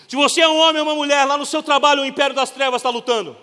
Se 0.06 0.16
você 0.16 0.40
é 0.40 0.48
um 0.48 0.56
homem 0.56 0.80
ou 0.80 0.88
uma 0.88 0.94
mulher, 0.94 1.24
lá 1.24 1.36
no 1.36 1.44
seu 1.44 1.62
trabalho 1.62 2.02
o 2.02 2.06
império 2.06 2.34
das 2.34 2.50
trevas 2.50 2.80
está 2.80 2.90
lutando. 2.90 3.36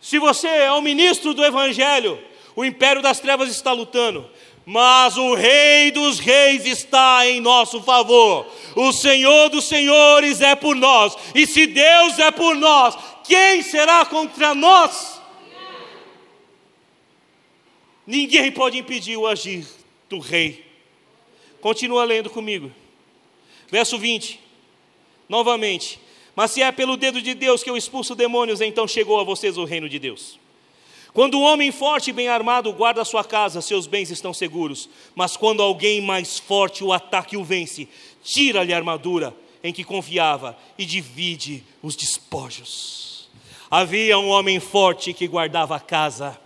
Se 0.00 0.18
você 0.18 0.48
é 0.48 0.72
um 0.72 0.80
ministro 0.80 1.34
do 1.34 1.44
evangelho, 1.44 2.18
o 2.56 2.64
império 2.64 3.02
das 3.02 3.20
trevas 3.20 3.50
está 3.50 3.72
lutando 3.72 4.28
mas 4.72 5.16
o 5.16 5.34
Rei 5.34 5.90
dos 5.90 6.20
Reis 6.20 6.64
está 6.64 7.26
em 7.26 7.40
nosso 7.40 7.82
favor. 7.82 8.46
O 8.76 8.92
Senhor 8.92 9.48
dos 9.48 9.64
Senhores 9.64 10.40
é 10.40 10.54
por 10.54 10.76
nós, 10.76 11.16
e 11.34 11.44
se 11.44 11.66
Deus 11.66 12.20
é 12.20 12.30
por 12.30 12.54
nós, 12.54 12.96
quem 13.24 13.62
será 13.62 14.06
contra 14.06 14.54
nós? 14.54 15.20
Ninguém 18.06 18.52
pode 18.52 18.78
impedir 18.78 19.16
o 19.16 19.26
agir 19.26 19.66
do 20.08 20.20
Rei. 20.20 20.64
Continua 21.60 22.04
lendo 22.04 22.30
comigo. 22.30 22.70
Verso 23.68 23.98
20. 23.98 24.38
Novamente. 25.28 26.00
Mas 26.36 26.52
se 26.52 26.62
é 26.62 26.70
pelo 26.70 26.96
dedo 26.96 27.20
de 27.20 27.34
Deus 27.34 27.64
que 27.64 27.70
eu 27.70 27.76
expulso 27.76 28.14
demônios, 28.14 28.60
então 28.60 28.86
chegou 28.86 29.18
a 29.18 29.24
vocês 29.24 29.58
o 29.58 29.64
reino 29.64 29.88
de 29.88 29.98
Deus. 29.98 30.39
Quando 31.12 31.38
um 31.38 31.42
homem 31.42 31.72
forte 31.72 32.10
e 32.10 32.12
bem 32.12 32.28
armado 32.28 32.72
guarda 32.72 33.04
sua 33.04 33.24
casa, 33.24 33.60
seus 33.60 33.86
bens 33.86 34.10
estão 34.10 34.32
seguros. 34.32 34.88
Mas 35.14 35.36
quando 35.36 35.62
alguém 35.62 36.00
mais 36.00 36.38
forte 36.38 36.84
o 36.84 36.92
ataca 36.92 37.34
e 37.34 37.38
o 37.38 37.44
vence, 37.44 37.88
tira-lhe 38.22 38.72
a 38.72 38.76
armadura 38.76 39.34
em 39.62 39.72
que 39.72 39.84
confiava 39.84 40.56
e 40.78 40.84
divide 40.84 41.64
os 41.82 41.96
despojos. 41.96 43.28
Havia 43.70 44.18
um 44.18 44.28
homem 44.28 44.58
forte 44.60 45.12
que 45.12 45.28
guardava 45.28 45.76
a 45.76 45.80
casa. 45.80 46.38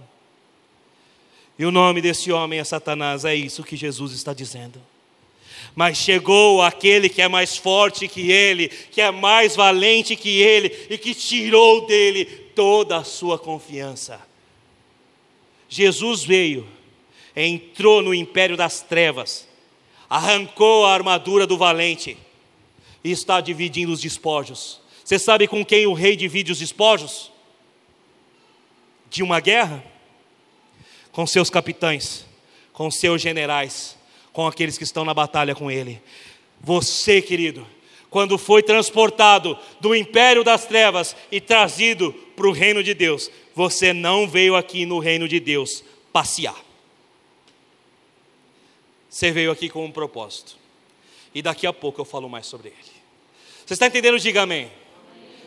E 1.58 1.64
o 1.64 1.70
nome 1.70 2.00
desse 2.00 2.32
homem 2.32 2.58
é 2.58 2.64
Satanás, 2.64 3.24
é 3.24 3.34
isso 3.34 3.62
que 3.62 3.76
Jesus 3.76 4.12
está 4.12 4.34
dizendo. 4.34 4.80
Mas 5.74 5.98
chegou 5.98 6.62
aquele 6.62 7.08
que 7.08 7.22
é 7.22 7.28
mais 7.28 7.56
forte 7.56 8.08
que 8.08 8.30
ele, 8.30 8.68
que 8.68 9.00
é 9.00 9.10
mais 9.10 9.56
valente 9.56 10.16
que 10.16 10.40
ele 10.40 10.86
e 10.90 10.98
que 10.98 11.14
tirou 11.14 11.86
dele 11.86 12.24
toda 12.54 12.98
a 12.98 13.04
sua 13.04 13.38
confiança. 13.38 14.33
Jesus 15.74 16.22
veio, 16.22 16.68
entrou 17.34 18.00
no 18.00 18.14
império 18.14 18.56
das 18.56 18.80
trevas, 18.80 19.48
arrancou 20.08 20.86
a 20.86 20.94
armadura 20.94 21.48
do 21.48 21.58
valente 21.58 22.16
e 23.02 23.10
está 23.10 23.40
dividindo 23.40 23.90
os 23.92 24.00
despojos. 24.00 24.80
Você 25.04 25.18
sabe 25.18 25.48
com 25.48 25.64
quem 25.64 25.84
o 25.84 25.92
rei 25.92 26.14
divide 26.14 26.52
os 26.52 26.60
despojos? 26.60 27.32
De 29.10 29.20
uma 29.20 29.40
guerra? 29.40 29.84
Com 31.10 31.26
seus 31.26 31.50
capitães, 31.50 32.24
com 32.72 32.88
seus 32.88 33.20
generais, 33.20 33.98
com 34.32 34.46
aqueles 34.46 34.78
que 34.78 34.84
estão 34.84 35.04
na 35.04 35.12
batalha 35.12 35.56
com 35.56 35.72
ele. 35.72 36.00
Você, 36.60 37.20
querido, 37.20 37.66
quando 38.08 38.38
foi 38.38 38.62
transportado 38.62 39.58
do 39.80 39.92
império 39.92 40.44
das 40.44 40.66
trevas 40.66 41.16
e 41.32 41.40
trazido 41.40 42.12
para 42.36 42.46
o 42.46 42.52
reino 42.52 42.80
de 42.80 42.94
Deus, 42.94 43.28
você 43.54 43.92
não 43.92 44.28
veio 44.28 44.56
aqui 44.56 44.84
no 44.84 44.98
reino 44.98 45.28
de 45.28 45.38
Deus 45.38 45.84
passear. 46.12 46.56
Você 49.08 49.30
veio 49.30 49.52
aqui 49.52 49.68
com 49.68 49.84
um 49.84 49.92
propósito. 49.92 50.56
E 51.32 51.40
daqui 51.40 51.66
a 51.66 51.72
pouco 51.72 52.00
eu 52.00 52.04
falo 52.04 52.28
mais 52.28 52.46
sobre 52.46 52.68
ele. 52.68 52.94
Você 53.64 53.74
está 53.74 53.86
entendendo? 53.86 54.18
Diga 54.18 54.42
amém. 54.42 54.70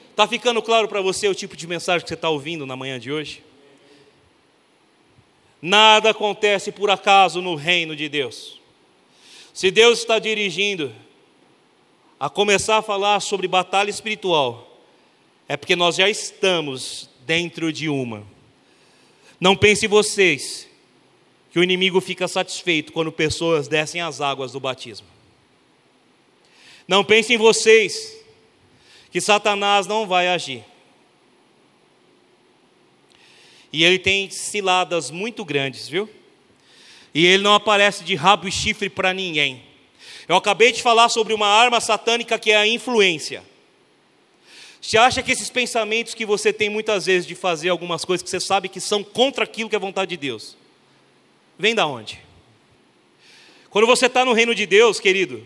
Está 0.10 0.28
ficando 0.28 0.62
claro 0.62 0.88
para 0.88 1.01
você 1.01 1.28
o 1.28 1.36
tipo 1.36 1.55
de 1.55 1.68
mensagem 1.68 2.01
que 2.03 2.08
você 2.08 2.16
está 2.16 2.30
ouvindo 2.30 2.66
na 2.66 2.76
manhã 2.76 2.99
de 2.99 3.12
hoje? 3.12 3.43
Nada 5.62 6.12
acontece 6.12 6.72
por 6.72 6.89
acaso 6.89 7.41
no 7.41 7.55
reino 7.55 7.95
de 7.95 8.08
Deus. 8.08 8.60
Se 9.53 9.70
Deus 9.70 9.99
está 9.99 10.18
dirigindo 10.18 10.93
a 12.20 12.30
começar 12.30 12.78
a 12.78 12.82
falar 12.82 13.20
sobre 13.20 13.47
batalha 13.47 13.89
espiritual, 13.89 14.82
é 15.47 15.58
porque 15.58 15.76
nós 15.76 15.95
já 15.95 16.10
estamos 16.10 17.10
dentro 17.28 17.74
de 17.74 17.90
uma. 17.90 18.26
Não 19.38 19.54
pense 19.54 19.86
vocês 19.86 20.66
que 21.52 21.60
o 21.60 21.64
inimigo 21.64 22.00
fica 22.00 22.26
satisfeito 22.26 22.94
quando 22.94 23.12
pessoas 23.12 23.68
descem 23.68 24.00
as 24.00 24.22
águas 24.22 24.54
do 24.54 24.62
batismo. 24.62 25.06
Não 26.88 27.04
pensem 27.04 27.38
vocês 27.38 28.18
que 29.12 29.20
Satanás 29.20 29.86
não 29.86 30.08
vai 30.08 30.30
agir. 30.30 30.64
E 33.74 33.84
ele 33.84 34.00
tem 34.00 34.30
ciladas 34.30 35.12
muito 35.12 35.44
grandes, 35.44 35.90
viu? 35.90 36.10
E 37.14 37.26
ele 37.26 37.44
não 37.44 37.54
aparece 37.54 38.06
de 38.06 38.16
rabo 38.16 38.48
e 38.48 38.52
chifre 38.52 38.90
para 38.90 39.14
ninguém. 39.14 39.64
Eu 40.30 40.38
acabei 40.38 40.72
de 40.72 40.82
falar 40.82 41.10
sobre 41.10 41.34
uma 41.34 41.48
arma 41.48 41.82
satânica 41.82 42.40
que 42.40 42.52
é 42.52 42.56
a 42.56 42.68
influência. 42.68 43.44
Você 44.82 44.98
acha 44.98 45.24
que 45.24 45.32
esses 45.32 45.50
pensamentos 45.50 46.14
que 46.14 46.26
você 46.26 46.54
tem 46.54 46.70
muitas 46.70 47.06
vezes 47.06 47.28
de 47.28 47.36
fazer 47.36 47.70
algumas 47.70 48.06
coisas 48.06 48.24
que 48.24 48.30
você 48.30 48.40
sabe 48.40 48.70
que 48.70 48.80
são 48.80 49.04
contra 49.04 49.44
aquilo 49.44 49.70
que 49.70 49.76
é 49.76 49.80
vontade 49.80 50.10
de 50.10 50.18
Deus, 50.18 50.56
vem 51.58 51.76
da 51.76 51.86
onde? 51.86 52.22
Quando 53.70 53.86
você 53.86 54.06
está 54.06 54.24
no 54.24 54.34
reino 54.34 54.56
de 54.56 54.66
Deus, 54.66 55.00
querido, 55.00 55.46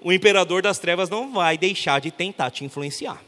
o 0.00 0.12
imperador 0.12 0.60
das 0.60 0.78
trevas 0.78 1.08
não 1.08 1.32
vai 1.32 1.56
deixar 1.56 2.00
de 2.00 2.10
tentar 2.10 2.50
te 2.50 2.64
influenciar. 2.64 3.22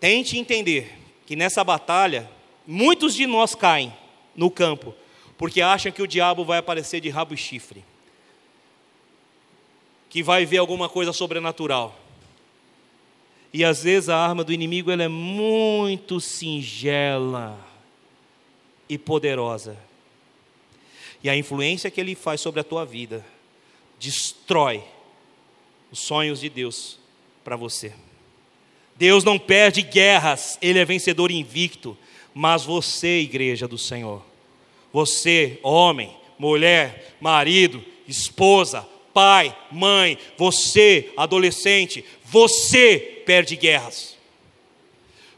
Tente 0.00 0.36
entender 0.36 0.98
que 1.26 1.36
nessa 1.36 1.62
batalha, 1.62 2.28
muitos 2.66 3.14
de 3.14 3.26
nós 3.26 3.54
caem 3.54 3.94
no 4.34 4.50
campo, 4.50 4.94
porque 5.38 5.62
acham 5.62 5.92
que 5.92 6.02
o 6.02 6.08
diabo 6.08 6.44
vai 6.44 6.58
aparecer 6.58 7.00
de 7.00 7.08
rabo 7.08 7.34
e 7.34 7.36
chifre, 7.36 7.84
que 10.08 10.22
vai 10.22 10.44
ver 10.44 10.58
alguma 10.58 10.88
coisa 10.88 11.12
sobrenatural. 11.12 11.96
E 13.52 13.64
às 13.64 13.82
vezes 13.82 14.08
a 14.08 14.16
arma 14.16 14.44
do 14.44 14.52
inimigo 14.52 14.90
ela 14.90 15.02
é 15.02 15.08
muito 15.08 16.20
singela 16.20 17.58
e 18.88 18.96
poderosa. 18.96 19.76
E 21.22 21.28
a 21.28 21.36
influência 21.36 21.90
que 21.90 22.00
ele 22.00 22.14
faz 22.14 22.40
sobre 22.40 22.60
a 22.60 22.64
tua 22.64 22.84
vida 22.84 23.24
destrói 23.98 24.82
os 25.90 25.98
sonhos 25.98 26.40
de 26.40 26.48
Deus 26.48 26.98
para 27.44 27.56
você. 27.56 27.92
Deus 28.96 29.24
não 29.24 29.38
perde 29.38 29.82
guerras, 29.82 30.58
Ele 30.60 30.78
é 30.78 30.84
vencedor 30.84 31.30
invicto, 31.30 31.96
mas 32.34 32.64
você, 32.64 33.20
igreja 33.20 33.66
do 33.66 33.78
Senhor, 33.78 34.22
você, 34.92 35.58
homem, 35.62 36.14
mulher, 36.38 37.16
marido, 37.20 37.82
esposa, 38.06 38.86
pai, 39.14 39.56
mãe, 39.70 40.18
você, 40.36 41.12
adolescente, 41.16 42.04
você 42.24 43.19
perde 43.30 43.54
guerras, 43.54 44.16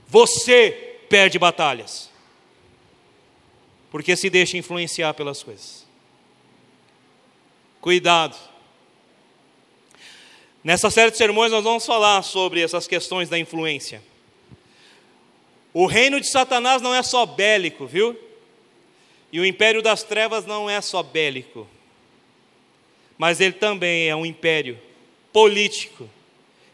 você 0.08 0.96
perde 1.10 1.38
batalhas, 1.38 2.08
porque 3.90 4.16
se 4.16 4.30
deixa 4.30 4.56
influenciar 4.56 5.12
pelas 5.12 5.42
coisas. 5.42 5.86
Cuidado 7.82 8.34
Nessa 10.64 10.88
série 10.88 11.10
de 11.10 11.18
sermões, 11.18 11.52
nós 11.52 11.64
vamos 11.64 11.84
falar 11.84 12.22
sobre 12.22 12.62
essas 12.62 12.86
questões 12.86 13.28
da 13.28 13.38
influência. 13.38 14.02
O 15.74 15.84
reino 15.84 16.18
de 16.18 16.30
Satanás 16.30 16.80
não 16.80 16.94
é 16.94 17.02
só 17.02 17.26
bélico, 17.26 17.86
viu? 17.86 18.18
E 19.30 19.38
o 19.38 19.44
império 19.44 19.82
das 19.82 20.02
trevas 20.02 20.46
não 20.46 20.70
é 20.70 20.80
só 20.80 21.02
bélico, 21.02 21.68
mas 23.18 23.38
ele 23.38 23.52
também 23.52 24.08
é 24.08 24.16
um 24.16 24.24
império 24.24 24.80
político 25.30 26.08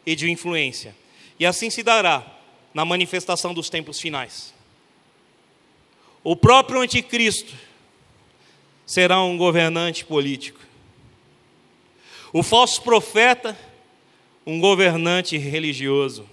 e 0.05 0.15
de 0.15 0.31
influência. 0.31 0.95
E 1.39 1.45
assim 1.45 1.69
se 1.69 1.81
dará 1.81 2.25
na 2.73 2.83
manifestação 2.83 3.53
dos 3.53 3.69
tempos 3.69 3.99
finais. 3.99 4.53
O 6.23 6.35
próprio 6.35 6.81
anticristo 6.81 7.55
será 8.85 9.23
um 9.23 9.37
governante 9.37 10.03
político. 10.03 10.59
O 12.33 12.43
falso 12.43 12.81
profeta 12.81 13.57
um 14.49 14.59
governante 14.59 15.37
religioso. 15.37 16.27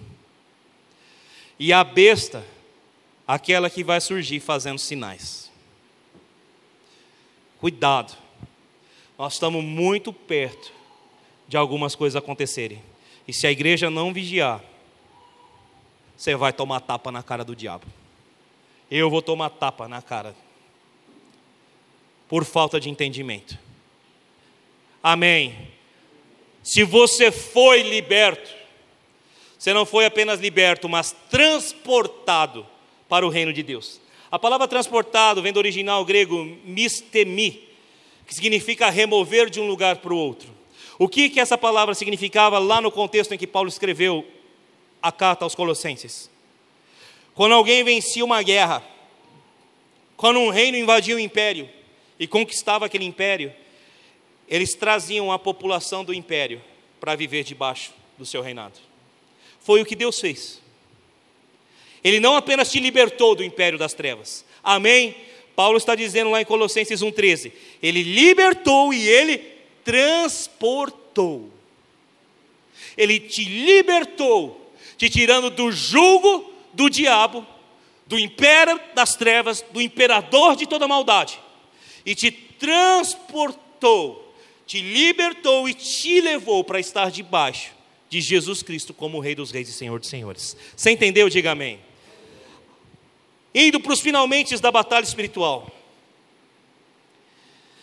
E 1.59 1.71
a 1.71 1.85
besta, 1.85 2.43
aquela 3.27 3.69
que 3.69 3.85
vai 3.85 4.01
surgir 4.01 4.41
fazendo 4.41 4.79
sinais. 4.79 5.51
Cuidado, 7.59 8.17
nós 9.19 9.35
estamos 9.35 9.63
muito 9.63 10.15
perto 10.15 10.73
de 11.47 11.57
algumas 11.57 11.95
coisas 11.95 12.17
acontecerem. 12.17 12.83
E 13.29 13.33
se 13.35 13.47
a 13.47 13.51
igreja 13.51 13.91
não 13.91 14.15
vigiar, 14.15 14.63
você 16.17 16.35
vai 16.35 16.53
tomar 16.53 16.81
tapa 16.81 17.13
na 17.13 17.23
cara 17.23 17.45
do 17.45 17.55
diabo. 17.55 17.85
Eu 18.91 19.11
vou 19.11 19.21
tomar 19.21 19.51
tapa 19.51 19.87
na 19.87 20.01
cara. 20.01 20.35
Por 22.29 22.45
falta 22.45 22.81
de 22.81 22.89
entendimento. 22.89 23.59
Amém. 25.03 25.71
Se 26.63 26.83
você 26.83 27.31
foi 27.31 27.83
liberto, 27.83 28.51
você 29.59 29.73
não 29.73 29.87
foi 29.87 30.05
apenas 30.07 30.41
liberto, 30.41 30.89
mas 30.89 31.15
transportado 31.31 32.67
para 33.09 33.27
o 33.27 33.31
reino 33.31 33.53
de 33.53 33.63
Deus. 33.63 34.01
A 34.31 34.39
palavra 34.39 34.67
transportado 34.67 35.41
vem 35.41 35.53
do 35.53 35.59
original 35.59 36.05
grego 36.05 36.45
mistemi, 36.65 37.69
que 38.27 38.35
significa 38.35 38.91
remover 38.91 39.49
de 39.49 39.61
um 39.61 39.67
lugar 39.67 39.97
para 39.97 40.13
o 40.13 40.19
outro. 40.19 40.49
O 40.99 41.09
que, 41.09 41.31
que 41.31 41.39
essa 41.39 41.57
palavra 41.57 41.95
significava 41.95 42.59
lá 42.59 42.81
no 42.81 42.91
contexto 42.91 43.33
em 43.33 43.39
que 43.39 43.47
Paulo 43.47 43.69
escreveu 43.69 44.27
a 45.03 45.13
carta 45.13 45.45
aos 45.45 45.55
Colossenses? 45.55 46.31
Quando 47.35 47.53
alguém 47.53 47.85
vencia 47.85 48.25
uma 48.25 48.43
guerra, 48.43 48.83
quando 50.17 50.39
um 50.41 50.51
reino 50.51 50.77
invadia 50.77 51.15
o 51.15 51.19
um 51.19 51.21
império 51.21 51.69
e 52.19 52.27
conquistava 52.27 52.87
aquele 52.87 53.05
império, 53.05 53.53
eles 54.49 54.75
traziam 54.75 55.31
a 55.31 55.39
população 55.39 56.05
do 56.05 56.15
império 56.15 56.63
para 57.01 57.15
viver 57.15 57.45
debaixo 57.45 57.93
do 58.17 58.25
seu 58.25 58.41
reinado. 58.41 58.79
Foi 59.61 59.83
o 59.83 59.85
que 59.85 59.95
Deus 59.97 60.19
fez. 60.19 60.61
Ele 62.03 62.21
não 62.21 62.37
apenas 62.37 62.71
te 62.71 62.79
libertou 62.79 63.35
do 63.35 63.43
império 63.43 63.79
das 63.79 63.93
trevas. 63.93 64.45
Amém? 64.63 65.17
Paulo 65.57 65.79
está 65.79 65.95
dizendo 65.95 66.31
lá 66.31 66.41
em 66.41 66.45
Colossenses 66.45 67.01
1,13: 67.01 67.53
Ele 67.83 68.03
libertou 68.03 68.95
e 68.95 69.09
ele 69.09 69.39
transportou. 69.83 71.51
Ele 72.97 73.19
te 73.19 73.45
libertou, 73.45 74.66
te 74.97 75.09
tirando 75.11 75.51
do 75.51 75.71
jugo 75.71 76.53
do 76.73 76.89
diabo, 76.89 77.47
do 78.07 78.19
império 78.19 78.81
das 78.95 79.17
trevas, 79.17 79.65
do 79.73 79.81
imperador 79.81 80.57
de 80.57 80.67
toda 80.67 80.87
maldade, 80.87 81.41
e 82.05 82.15
te 82.15 82.31
transportou 82.31 84.27
te 84.67 84.81
libertou 84.81 85.69
e 85.69 85.75
te 85.75 86.21
levou 86.21 86.65
para 86.65 86.81
estar 86.81 87.11
debaixo 87.11 87.71
de 88.11 88.21
Jesus 88.21 88.63
Cristo 88.63 88.93
como 88.93 89.21
Rei 89.21 89.35
dos 89.35 89.51
Reis 89.53 89.69
e 89.69 89.73
Senhor 89.73 90.01
dos 90.01 90.09
Senhores. 90.09 90.57
Você 90.77 90.91
entendeu? 90.91 91.29
Diga 91.29 91.53
amém. 91.53 91.79
Indo 93.55 93.81
para 93.81 93.93
os 93.93 94.01
finalmente 94.01 94.57
da 94.59 94.71
batalha 94.71 95.05
espiritual. 95.05 95.71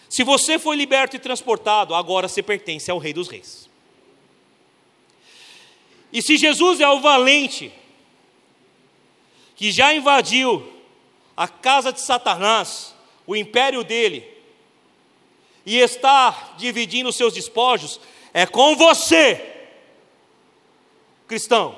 Se 0.09 0.23
você 0.23 0.59
foi 0.59 0.75
liberto 0.75 1.15
e 1.15 1.19
transportado, 1.19 1.95
agora 1.95 2.27
você 2.27 2.43
pertence 2.43 2.91
ao 2.91 2.99
Rei 2.99 3.13
dos 3.13 3.29
Reis. 3.29 3.62
E 6.13 6.21
se 6.21 6.37
Jesus 6.37 6.79
é 6.79 6.87
o 6.87 7.01
valente, 7.01 7.73
que 9.55 9.71
já 9.71 9.91
invadiu 9.95 10.71
a 11.35 11.47
casa 11.47 11.91
de 11.91 11.99
Satanás, 11.99 12.93
o 13.25 13.35
império 13.35 13.83
dele, 13.83 14.23
e 15.65 15.79
está 15.79 16.53
dividindo 16.55 17.09
os 17.09 17.15
seus 17.15 17.33
despojos, 17.33 17.99
é 18.31 18.45
com 18.45 18.75
você, 18.75 19.41
cristão, 21.27 21.75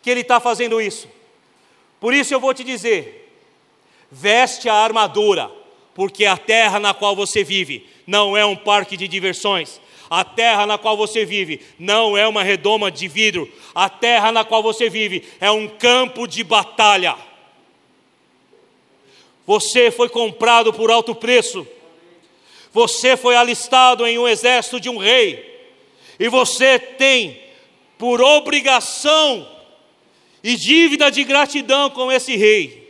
que 0.00 0.08
ele 0.08 0.20
está 0.20 0.40
fazendo 0.40 0.80
isso. 0.80 1.06
Por 2.00 2.14
isso 2.14 2.32
eu 2.32 2.40
vou 2.40 2.54
te 2.54 2.64
dizer: 2.64 3.30
veste 4.10 4.70
a 4.70 4.74
armadura, 4.74 5.50
porque 5.94 6.24
a 6.24 6.36
terra 6.36 6.78
na 6.78 6.94
qual 6.94 7.14
você 7.14 7.44
vive 7.44 7.86
não 8.06 8.34
é 8.34 8.46
um 8.46 8.56
parque 8.56 8.96
de 8.96 9.06
diversões. 9.06 9.80
A 10.10 10.24
terra 10.24 10.66
na 10.66 10.76
qual 10.76 10.96
você 10.96 11.24
vive 11.24 11.60
não 11.78 12.18
é 12.18 12.26
uma 12.26 12.42
redoma 12.42 12.90
de 12.90 13.06
vidro. 13.06 13.50
A 13.72 13.88
terra 13.88 14.32
na 14.32 14.44
qual 14.44 14.62
você 14.62 14.90
vive 14.90 15.24
é 15.40 15.50
um 15.50 15.68
campo 15.68 16.26
de 16.26 16.42
batalha. 16.42 17.16
Você 19.46 19.90
foi 19.90 20.08
comprado 20.08 20.72
por 20.72 20.90
alto 20.90 21.14
preço. 21.14 21.66
Você 22.72 23.16
foi 23.16 23.36
alistado 23.36 24.04
em 24.04 24.18
um 24.18 24.26
exército 24.26 24.80
de 24.80 24.90
um 24.90 24.98
rei. 24.98 25.70
E 26.18 26.28
você 26.28 26.78
tem 26.78 27.40
por 27.96 28.20
obrigação 28.20 29.48
e 30.42 30.56
dívida 30.56 31.10
de 31.10 31.22
gratidão 31.22 31.88
com 31.88 32.10
esse 32.10 32.36
rei 32.36 32.80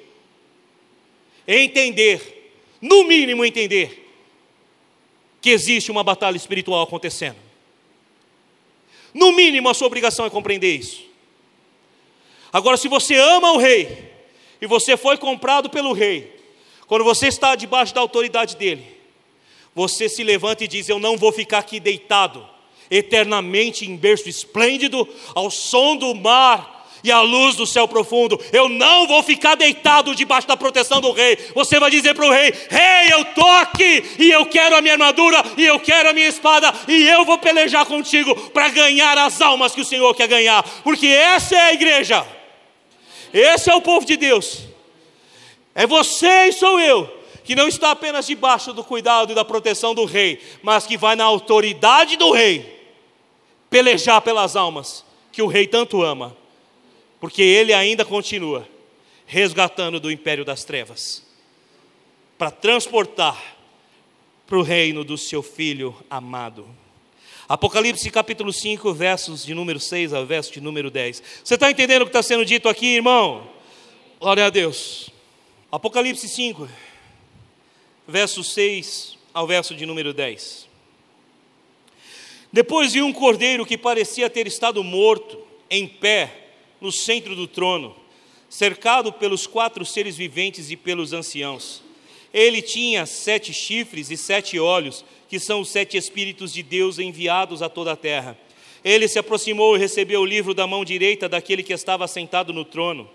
entender, 1.59 2.53
no 2.81 3.05
mínimo 3.05 3.45
entender, 3.45 4.10
que 5.41 5.51
existe 5.51 5.91
uma 5.91 6.05
batalha 6.05 6.37
espiritual 6.37 6.83
acontecendo. 6.83 7.37
No 9.13 9.33
mínimo, 9.33 9.69
a 9.69 9.75
sua 9.75 9.87
obrigação 9.87 10.25
é 10.27 10.31
compreender 10.31 10.77
isso. 10.77 11.03
Agora, 12.53 12.77
se 12.77 12.89
você 12.89 13.17
ama 13.17 13.53
o 13.53 13.59
rei, 13.59 14.11
e 14.61 14.67
você 14.67 14.97
foi 14.97 15.17
comprado 15.17 15.71
pelo 15.71 15.93
rei, 15.93 16.39
quando 16.87 17.05
você 17.05 17.29
está 17.29 17.55
debaixo 17.55 17.95
da 17.95 18.01
autoridade 18.01 18.57
dele, 18.57 18.85
você 19.75 20.09
se 20.09 20.23
levanta 20.23 20.65
e 20.65 20.69
diz: 20.69 20.89
Eu 20.89 20.99
não 20.99 21.17
vou 21.17 21.33
ficar 21.33 21.59
aqui 21.59 21.81
deitado 21.81 22.47
eternamente 22.91 23.89
em 23.89 23.97
berço 23.97 24.29
esplêndido, 24.29 25.09
ao 25.35 25.51
som 25.51 25.97
do 25.97 26.13
mar 26.15 26.80
e 27.03 27.11
à 27.11 27.21
luz 27.21 27.57
do 27.57 27.67
céu 27.67 27.89
profundo. 27.89 28.41
Eu 28.53 28.69
não 28.69 29.07
vou 29.07 29.23
ficar 29.23 29.55
deitado 29.55 30.15
debaixo 30.15 30.47
da 30.47 30.57
proteção 30.57 31.01
do 31.01 31.13
rei. 31.13 31.37
Você 31.55 31.79
vai 31.79 31.91
dizer 31.91 32.15
para 32.15 32.27
o 32.27 32.31
rei: 32.31 32.53
Rei, 32.69 33.13
eu 33.13 33.23
estou 33.23 33.51
aqui 33.53 34.05
e 34.19 34.31
eu 34.31 34.47
quero 34.47 34.77
a 34.77 34.81
minha 34.81 34.95
armadura 34.95 35.43
e 35.57 35.65
eu 35.65 35.79
quero 35.81 36.11
a 36.11 36.13
minha 36.13 36.29
espada 36.29 36.73
e 36.89 37.07
eu 37.09 37.25
vou 37.25 37.39
pelejar 37.39 37.87
contigo 37.87 38.35
para 38.51 38.69
ganhar 38.69 39.17
as 39.19 39.41
almas 39.41 39.75
que 39.75 39.81
o 39.81 39.85
Senhor 39.85 40.15
quer 40.15 40.29
ganhar, 40.29 40.63
porque 40.83 41.07
essa 41.07 41.57
é 41.57 41.61
a 41.61 41.73
igreja, 41.73 42.27
esse 43.33 43.71
é 43.71 43.75
o 43.75 43.83
povo 43.83 44.07
de 44.07 44.17
Deus. 44.17 44.61
É 45.75 45.87
você 45.87 46.47
e 46.49 46.53
sou 46.53 46.81
eu, 46.81 47.09
que 47.45 47.55
não 47.55 47.69
está 47.69 47.93
apenas 47.93 48.27
debaixo 48.27 48.73
do 48.73 48.85
cuidado 48.85 49.33
e 49.33 49.35
da 49.35 49.45
proteção 49.45 49.95
do 49.95 50.05
rei, 50.05 50.41
mas 50.63 50.87
que 50.87 50.97
vai 50.97 51.17
na 51.17 51.25
autoridade 51.25 52.17
do 52.17 52.33
rei 52.33 52.79
pelejar 53.71 54.21
pelas 54.21 54.57
almas 54.57 55.05
que 55.33 55.41
o 55.41 55.47
rei 55.47 55.67
tanto 55.67 56.03
ama, 56.03 56.37
porque 57.21 57.43
ele 57.43 57.73
ainda 57.73 58.05
continua 58.05 58.67
resgatando 59.27 60.01
do 60.01 60.11
império 60.11 60.45
das 60.45 60.65
trevas, 60.65 61.23
para 62.37 62.51
transportar 62.51 63.41
para 64.47 64.59
o 64.59 64.63
reino 64.63 65.05
do 65.05 65.17
seu 65.17 65.43
filho 65.43 65.95
amado. 66.11 66.67
Apocalipse 67.49 68.11
capítulo 68.11 68.53
5, 68.53 68.93
versos 68.93 69.45
de 69.45 69.55
número 69.55 69.79
6 69.79 70.13
ao 70.13 70.27
verso 70.27 70.53
de 70.53 70.61
número 70.61 70.91
10. 70.91 71.23
Você 71.45 71.55
está 71.55 71.71
entendendo 71.71 72.03
o 72.03 72.05
que 72.07 72.11
está 72.11 72.23
sendo 72.23 72.45
dito 72.45 72.69
aqui, 72.69 72.97
irmão? 72.97 73.49
Glória 74.19 74.47
a 74.47 74.51
Deus. 74.51 75.11
Apocalipse 75.71 76.29
5, 76.29 76.69
verso 78.09 78.43
6 78.43 79.17
ao 79.33 79.47
verso 79.47 79.75
de 79.75 79.87
número 79.87 80.13
10. 80.13 80.69
Depois 82.53 82.93
vi 82.93 83.03
um 83.03 83.13
cordeiro 83.13 83.65
que 83.65 83.79
parecia 83.79 84.29
ter 84.29 84.47
estado 84.49 84.83
morto, 84.83 85.39
em 85.69 85.87
pé, 85.87 86.50
no 86.81 86.91
centro 86.91 87.37
do 87.37 87.47
trono, 87.47 87.95
cercado 88.49 89.13
pelos 89.13 89.47
quatro 89.47 89.85
seres 89.85 90.17
viventes 90.17 90.71
e 90.71 90.77
pelos 90.77 91.13
anciãos. 91.13 91.83
Ele 92.33 92.63
tinha 92.63 93.07
sete 93.07 93.53
chifres 93.53 94.11
e 94.11 94.17
sete 94.17 94.59
olhos, 94.59 95.05
que 95.29 95.39
são 95.39 95.61
os 95.61 95.69
sete 95.69 95.97
Espíritos 95.97 96.53
de 96.53 96.63
Deus 96.63 96.99
enviados 96.99 97.63
a 97.63 97.69
toda 97.69 97.93
a 97.93 97.97
terra. 97.97 98.39
Ele 98.85 99.07
se 99.09 99.19
aproximou 99.19 99.77
e 99.77 99.79
recebeu 99.79 100.21
o 100.21 100.27
livro 100.27 100.55
da 100.55 100.67
mão 100.67 100.85
direita 100.85 101.29
daquele 101.29 101.63
que 101.63 101.73
estava 101.73 102.09
sentado 102.09 102.53
no 102.53 102.65
trono. 102.65 103.09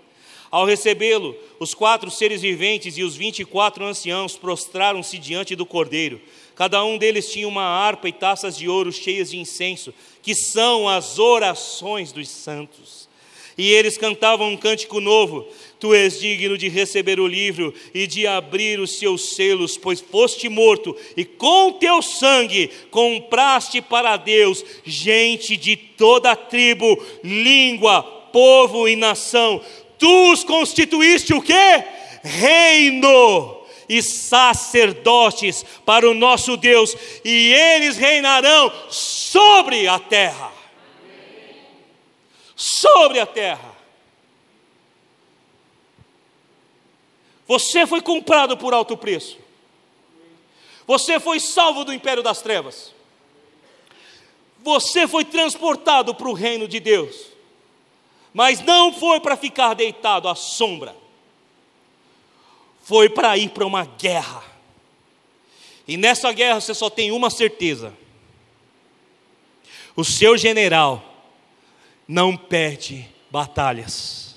Ao 0.52 0.64
recebê-lo, 0.64 1.36
os 1.60 1.74
quatro 1.74 2.10
seres 2.12 2.42
viventes 2.42 2.98
e 2.98 3.04
os 3.04 3.16
vinte 3.16 3.40
e 3.40 3.46
quatro 3.46 3.84
anciãos 3.84 4.38
prostraram-se 4.38 5.18
diante 5.18 5.56
do 5.56 5.66
cordeiro. 5.66 6.22
Cada 6.56 6.84
um 6.86 6.98
deles 6.98 7.32
tinha 7.32 7.48
uma 7.48 7.64
harpa 7.64 8.08
e 8.08 8.14
taças 8.14 8.56
de 8.56 8.70
ouro 8.70 8.92
cheias 8.92 9.32
de 9.32 9.38
incenso, 9.38 9.94
que 10.22 10.36
são 10.36 10.88
as 10.88 11.20
orações 11.20 12.12
dos 12.12 12.30
santos. 12.30 13.10
E 13.58 13.72
eles 13.72 13.98
cantavam 13.98 14.50
um 14.50 14.58
cântico 14.58 15.00
novo: 15.00 15.48
Tu 15.80 15.94
és 15.94 16.20
digno 16.20 16.58
de 16.58 16.68
receber 16.68 17.20
o 17.20 17.28
livro 17.28 17.74
e 17.94 18.06
de 18.06 18.28
abrir 18.28 18.80
os 18.80 18.98
seus 19.00 19.36
selos, 19.36 19.78
pois 19.78 20.02
foste 20.02 20.50
morto, 20.50 20.96
e 21.16 21.24
com 21.24 21.72
teu 21.74 22.02
sangue 22.02 22.70
compraste 22.92 23.82
para 23.82 24.18
Deus 24.18 24.64
gente 24.84 25.56
de 25.56 25.76
toda 25.76 26.36
tribo, 26.36 27.02
língua, 27.24 28.04
povo 28.04 28.88
e 28.88 28.96
nação. 28.96 29.62
Tu 29.98 30.32
os 30.32 30.44
constituíste 30.44 31.34
o 31.34 31.42
quê? 31.42 31.84
Reino 32.24 33.64
e 33.88 34.02
sacerdotes 34.02 35.64
para 35.86 36.10
o 36.10 36.14
nosso 36.14 36.58
Deus, 36.58 36.96
e 37.24 37.54
eles 37.54 37.98
reinarão 37.98 38.72
sobre 38.90 39.88
a 39.88 40.00
terra. 40.00 40.65
Sobre 42.56 43.20
a 43.20 43.26
terra. 43.26 43.76
Você 47.48 47.86
foi 47.86 48.02
comprado 48.02 48.58
por 48.58 48.74
alto 48.74 48.98
preço. 48.98 49.38
Você 50.88 51.20
foi 51.20 51.40
salvo 51.40 51.84
do 51.84 51.94
império 51.94 52.24
das 52.24 52.42
trevas. 52.42 52.94
Você 54.64 55.08
foi 55.08 55.26
transportado 55.26 56.16
para 56.16 56.30
o 56.30 56.34
reino 56.34 56.68
de 56.68 56.80
Deus. 56.80 57.28
Mas 58.34 58.62
não 58.62 58.92
foi 58.92 59.20
para 59.20 59.38
ficar 59.38 59.74
deitado 59.74 60.28
à 60.28 60.36
sombra 60.36 60.96
foi 62.86 63.10
para 63.10 63.36
ir 63.36 63.50
para 63.50 63.66
uma 63.66 63.84
guerra. 63.84 64.44
E 65.88 65.98
nessa 65.98 66.32
guerra 66.32 66.62
você 66.62 66.72
só 66.72 66.88
tem 66.88 67.12
uma 67.12 67.32
certeza: 67.32 67.92
o 69.96 70.06
seu 70.06 70.38
general 70.38 71.15
não 72.08 72.36
perde 72.36 73.08
batalhas. 73.32 74.36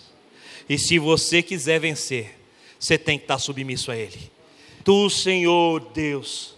E 0.69 0.79
se 0.79 0.99
você 0.99 1.43
quiser 1.43 1.81
vencer, 1.81 2.39
você 2.79 2.99
tem 2.99 3.19
que 3.19 3.25
estar 3.25 3.39
submisso 3.39 3.91
a 3.91 3.97
Ele. 3.97 4.31
Tu, 4.85 5.11
Senhor 5.11 5.81
Deus, 5.93 6.57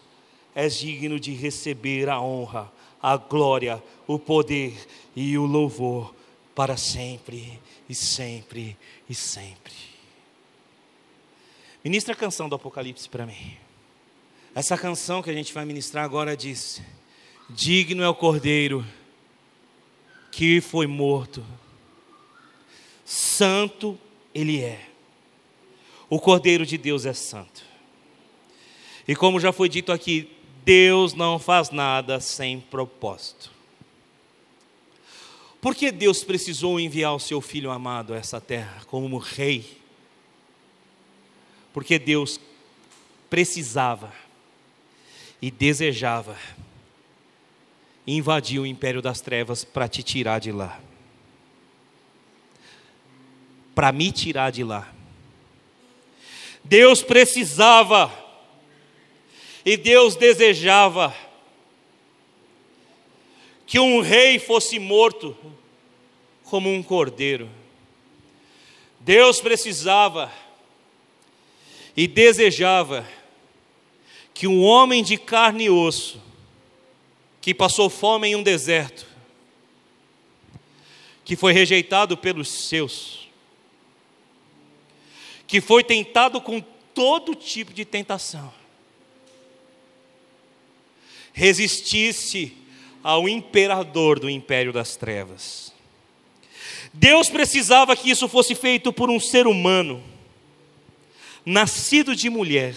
és 0.55 0.77
digno 0.77 1.19
de 1.19 1.33
receber 1.33 2.09
a 2.09 2.21
honra, 2.21 2.71
a 3.03 3.17
glória, 3.17 3.83
o 4.07 4.19
poder 4.19 4.75
e 5.15 5.37
o 5.39 5.47
louvor 5.47 6.15
para 6.55 6.77
sempre 6.77 7.59
e 7.89 7.95
sempre 7.95 8.77
e 9.09 9.15
sempre. 9.15 9.73
Ministra 11.83 12.13
a 12.13 12.17
canção 12.17 12.49
do 12.49 12.55
Apocalipse 12.55 13.09
para 13.09 13.25
mim. 13.25 13.57
Essa 14.55 14.77
canção 14.77 15.23
que 15.23 15.31
a 15.31 15.33
gente 15.33 15.55
vai 15.55 15.65
ministrar 15.65 16.05
agora 16.05 16.37
diz: 16.37 16.83
Digno 17.49 18.03
é 18.03 18.09
o 18.09 18.15
cordeiro 18.15 18.85
que 20.31 20.61
foi 20.61 20.87
morto, 20.87 21.45
santo 23.05 23.99
ele 24.35 24.61
é. 24.61 24.89
O 26.09 26.19
cordeiro 26.19 26.65
de 26.67 26.77
Deus 26.77 27.05
é 27.07 27.13
santo. 27.13 27.63
E 29.07 29.15
como 29.15 29.41
já 29.41 29.53
foi 29.53 29.69
dito 29.69 29.93
aqui, 29.93 30.31
Deus 30.65 31.15
não 31.15 31.39
faz 31.39 31.71
nada 31.71 32.21
sem 32.21 32.61
propósito. 32.61 33.51
Por 35.61 35.75
que 35.75 35.91
Deus 35.91 36.25
precisou 36.25 36.81
enviar 36.81 37.15
o 37.15 37.21
seu 37.21 37.41
filho 37.41 37.71
amado 37.71 38.15
a 38.15 38.17
essa 38.17 38.41
terra 38.41 38.83
como 38.87 39.19
rei? 39.19 39.81
porque 41.73 41.99
Deus 41.99 42.41
precisava 43.29 44.13
e 45.41 45.51
desejava 45.51 46.37
invadiu 48.17 48.63
o 48.63 48.67
império 48.67 49.03
das 49.03 49.21
trevas 49.21 49.65
para 49.65 49.89
te 49.89 50.03
tirar 50.03 50.39
de 50.39 50.53
lá. 50.53 50.81
Para 53.75 53.93
me 53.93 54.11
tirar 54.11 54.51
de 54.51 54.65
lá. 54.65 54.93
Deus 56.65 57.03
precisava 57.03 58.13
e 59.65 59.77
Deus 59.77 60.17
desejava 60.17 61.15
que 63.67 63.79
um 63.79 64.01
rei 64.01 64.39
fosse 64.39 64.79
morto 64.79 65.37
como 66.45 66.69
um 66.69 66.83
cordeiro. 66.83 67.49
Deus 68.99 69.41
precisava 69.41 70.33
e 71.97 72.07
desejava 72.07 73.07
que 74.35 74.47
um 74.47 74.63
homem 74.63 75.03
de 75.03 75.17
carne 75.17 75.65
e 75.65 75.71
osso, 75.71 76.21
que 77.41 77.55
passou 77.55 77.89
fome 77.89 78.29
em 78.29 78.37
um 78.37 78.43
deserto, 78.43 79.07
que 81.25 81.37
foi 81.37 81.53
rejeitado 81.53 82.17
pelos 82.17 82.49
seus, 82.49 83.29
que 85.47 85.61
foi 85.61 85.83
tentado 85.83 86.41
com 86.41 86.61
todo 86.95 87.35
tipo 87.35 87.73
de 87.73 87.85
tentação, 87.85 88.53
resistisse 91.33 92.57
ao 93.03 93.29
imperador 93.29 94.21
do 94.21 94.29
império 94.29 94.73
das 94.73 94.97
trevas. 94.97 95.73
Deus 96.93 97.31
precisava 97.31 97.97
que 97.97 98.11
isso 98.11 98.29
fosse 98.29 98.55
feito 98.55 98.93
por 98.93 99.09
um 99.09 99.21
ser 99.21 99.47
humano, 99.47 100.03
nascido 101.47 102.15
de 102.15 102.29
mulher, 102.29 102.77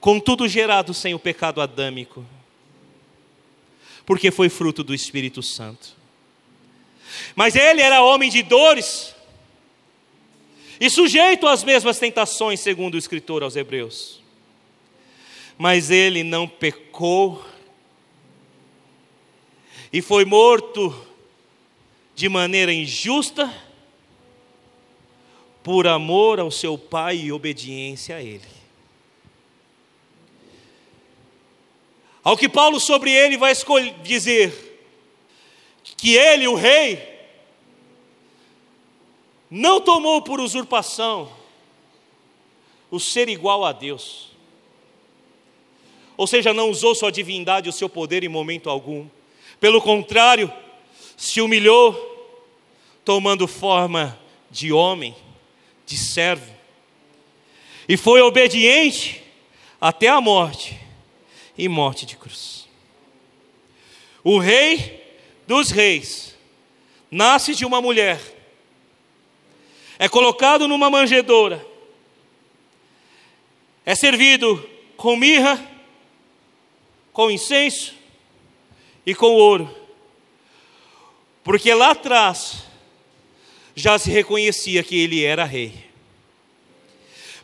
contudo 0.00 0.48
gerado 0.48 0.92
sem 0.92 1.14
o 1.14 1.18
pecado 1.18 1.60
adâmico, 1.60 2.26
porque 4.08 4.30
foi 4.30 4.48
fruto 4.48 4.82
do 4.82 4.94
Espírito 4.94 5.42
Santo. 5.42 5.94
Mas 7.36 7.54
ele 7.54 7.82
era 7.82 8.02
homem 8.02 8.30
de 8.30 8.42
dores 8.42 9.14
e 10.80 10.88
sujeito 10.88 11.46
às 11.46 11.62
mesmas 11.62 11.98
tentações, 11.98 12.58
segundo 12.58 12.94
o 12.94 12.98
escritor 12.98 13.42
aos 13.42 13.54
Hebreus. 13.54 14.22
Mas 15.58 15.90
ele 15.90 16.24
não 16.24 16.48
pecou 16.48 17.44
e 19.92 20.00
foi 20.00 20.24
morto 20.24 21.06
de 22.14 22.30
maneira 22.30 22.72
injusta 22.72 23.54
por 25.62 25.86
amor 25.86 26.40
ao 26.40 26.50
seu 26.50 26.78
pai 26.78 27.18
e 27.18 27.32
obediência 27.32 28.16
a 28.16 28.22
ele. 28.22 28.57
Ao 32.28 32.36
que 32.36 32.46
Paulo 32.46 32.78
sobre 32.78 33.10
ele 33.10 33.38
vai 33.38 33.54
dizer 34.02 34.52
que 35.96 36.14
ele, 36.14 36.46
o 36.46 36.54
rei, 36.54 37.02
não 39.50 39.80
tomou 39.80 40.20
por 40.20 40.38
usurpação 40.38 41.32
o 42.90 43.00
ser 43.00 43.30
igual 43.30 43.64
a 43.64 43.72
Deus. 43.72 44.32
Ou 46.18 46.26
seja, 46.26 46.52
não 46.52 46.68
usou 46.68 46.94
sua 46.94 47.10
divindade, 47.10 47.66
o 47.66 47.72
seu 47.72 47.88
poder 47.88 48.22
em 48.22 48.28
momento 48.28 48.68
algum. 48.68 49.08
Pelo 49.58 49.80
contrário, 49.80 50.52
se 51.16 51.40
humilhou, 51.40 51.94
tomando 53.06 53.48
forma 53.48 54.20
de 54.50 54.70
homem, 54.70 55.16
de 55.86 55.96
servo, 55.96 56.54
e 57.88 57.96
foi 57.96 58.20
obediente 58.20 59.22
até 59.80 60.08
a 60.08 60.20
morte 60.20 60.87
e 61.58 61.68
morte 61.68 62.06
de 62.06 62.16
cruz. 62.16 62.68
O 64.22 64.38
rei 64.38 65.04
dos 65.46 65.70
reis 65.70 66.36
nasce 67.10 67.54
de 67.54 67.64
uma 67.64 67.82
mulher, 67.82 68.20
é 69.98 70.08
colocado 70.08 70.68
numa 70.68 70.88
manjedoura, 70.88 71.66
é 73.84 73.94
servido 73.94 74.68
com 74.96 75.16
mirra, 75.16 75.60
com 77.12 77.30
incenso 77.30 77.94
e 79.04 79.14
com 79.14 79.34
ouro, 79.34 79.74
porque 81.42 81.74
lá 81.74 81.90
atrás 81.90 82.64
já 83.74 83.98
se 83.98 84.10
reconhecia 84.10 84.82
que 84.82 84.98
ele 84.98 85.24
era 85.24 85.44
rei. 85.44 85.88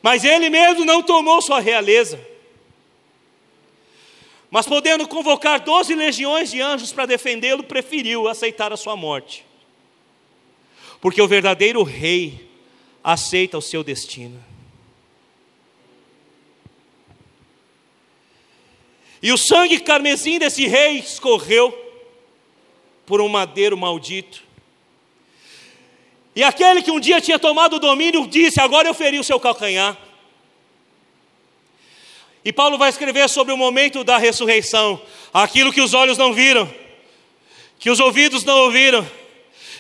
Mas 0.02 0.22
ele 0.22 0.50
mesmo 0.50 0.84
não 0.84 1.02
tomou 1.02 1.40
sua 1.40 1.60
realeza. 1.60 2.33
Mas 4.54 4.66
podendo 4.66 5.08
convocar 5.08 5.58
doze 5.58 5.96
legiões 5.96 6.48
de 6.48 6.60
anjos 6.60 6.92
para 6.92 7.06
defendê-lo, 7.06 7.64
preferiu 7.64 8.28
aceitar 8.28 8.72
a 8.72 8.76
sua 8.76 8.94
morte. 8.94 9.44
Porque 11.00 11.20
o 11.20 11.26
verdadeiro 11.26 11.82
rei 11.82 12.48
aceita 13.02 13.58
o 13.58 13.60
seu 13.60 13.82
destino. 13.82 14.40
E 19.20 19.32
o 19.32 19.36
sangue 19.36 19.80
carmesim 19.80 20.38
desse 20.38 20.68
rei 20.68 20.98
escorreu 21.00 21.76
por 23.04 23.20
um 23.20 23.28
madeiro 23.28 23.76
maldito. 23.76 24.44
E 26.36 26.44
aquele 26.44 26.80
que 26.80 26.92
um 26.92 27.00
dia 27.00 27.20
tinha 27.20 27.40
tomado 27.40 27.74
o 27.74 27.80
domínio 27.80 28.24
disse: 28.28 28.60
Agora 28.60 28.86
eu 28.86 28.94
feri 28.94 29.18
o 29.18 29.24
seu 29.24 29.40
calcanhar. 29.40 29.98
E 32.44 32.52
Paulo 32.52 32.76
vai 32.76 32.90
escrever 32.90 33.26
sobre 33.28 33.54
o 33.54 33.56
momento 33.56 34.04
da 34.04 34.18
ressurreição, 34.18 35.00
aquilo 35.32 35.72
que 35.72 35.80
os 35.80 35.94
olhos 35.94 36.18
não 36.18 36.32
viram, 36.32 36.68
que 37.78 37.88
os 37.88 38.00
ouvidos 38.00 38.44
não 38.44 38.58
ouviram, 38.58 39.08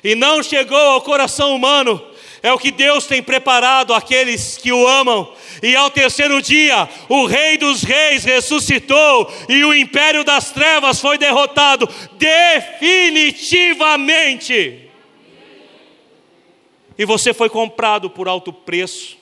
e 0.02 0.14
não 0.14 0.42
chegou 0.42 0.78
ao 0.78 1.02
coração 1.02 1.54
humano, 1.54 2.02
é 2.42 2.50
o 2.52 2.58
que 2.58 2.70
Deus 2.70 3.06
tem 3.06 3.22
preparado 3.22 3.92
àqueles 3.94 4.58
que 4.58 4.70
o 4.70 4.86
amam. 4.86 5.34
E 5.62 5.74
ao 5.74 5.90
terceiro 5.90 6.42
dia, 6.42 6.86
o 7.08 7.24
Rei 7.24 7.56
dos 7.56 7.82
Reis 7.82 8.22
ressuscitou 8.22 9.32
e 9.48 9.64
o 9.64 9.72
império 9.72 10.22
das 10.22 10.50
trevas 10.50 11.00
foi 11.00 11.16
derrotado 11.16 11.88
definitivamente. 12.18 14.90
E 16.98 17.06
você 17.06 17.32
foi 17.32 17.48
comprado 17.48 18.10
por 18.10 18.28
alto 18.28 18.52
preço, 18.52 19.16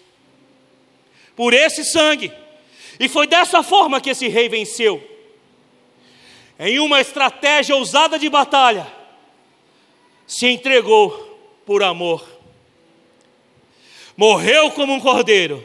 por 1.36 1.55
esse 1.55 1.84
sangue. 1.84 2.32
E 2.99 3.09
foi 3.09 3.26
dessa 3.26 3.62
forma 3.62 4.01
que 4.01 4.11
esse 4.11 4.28
rei 4.28 4.49
venceu. 4.49 5.03
Em 6.59 6.78
uma 6.78 7.01
estratégia 7.01 7.74
ousada 7.74 8.19
de 8.19 8.28
batalha, 8.28 8.86
se 10.27 10.47
entregou 10.47 11.10
por 11.64 11.82
amor 11.82 12.32
morreu 14.16 14.70
como 14.70 14.93
um 14.93 15.01
cordeiro, 15.01 15.64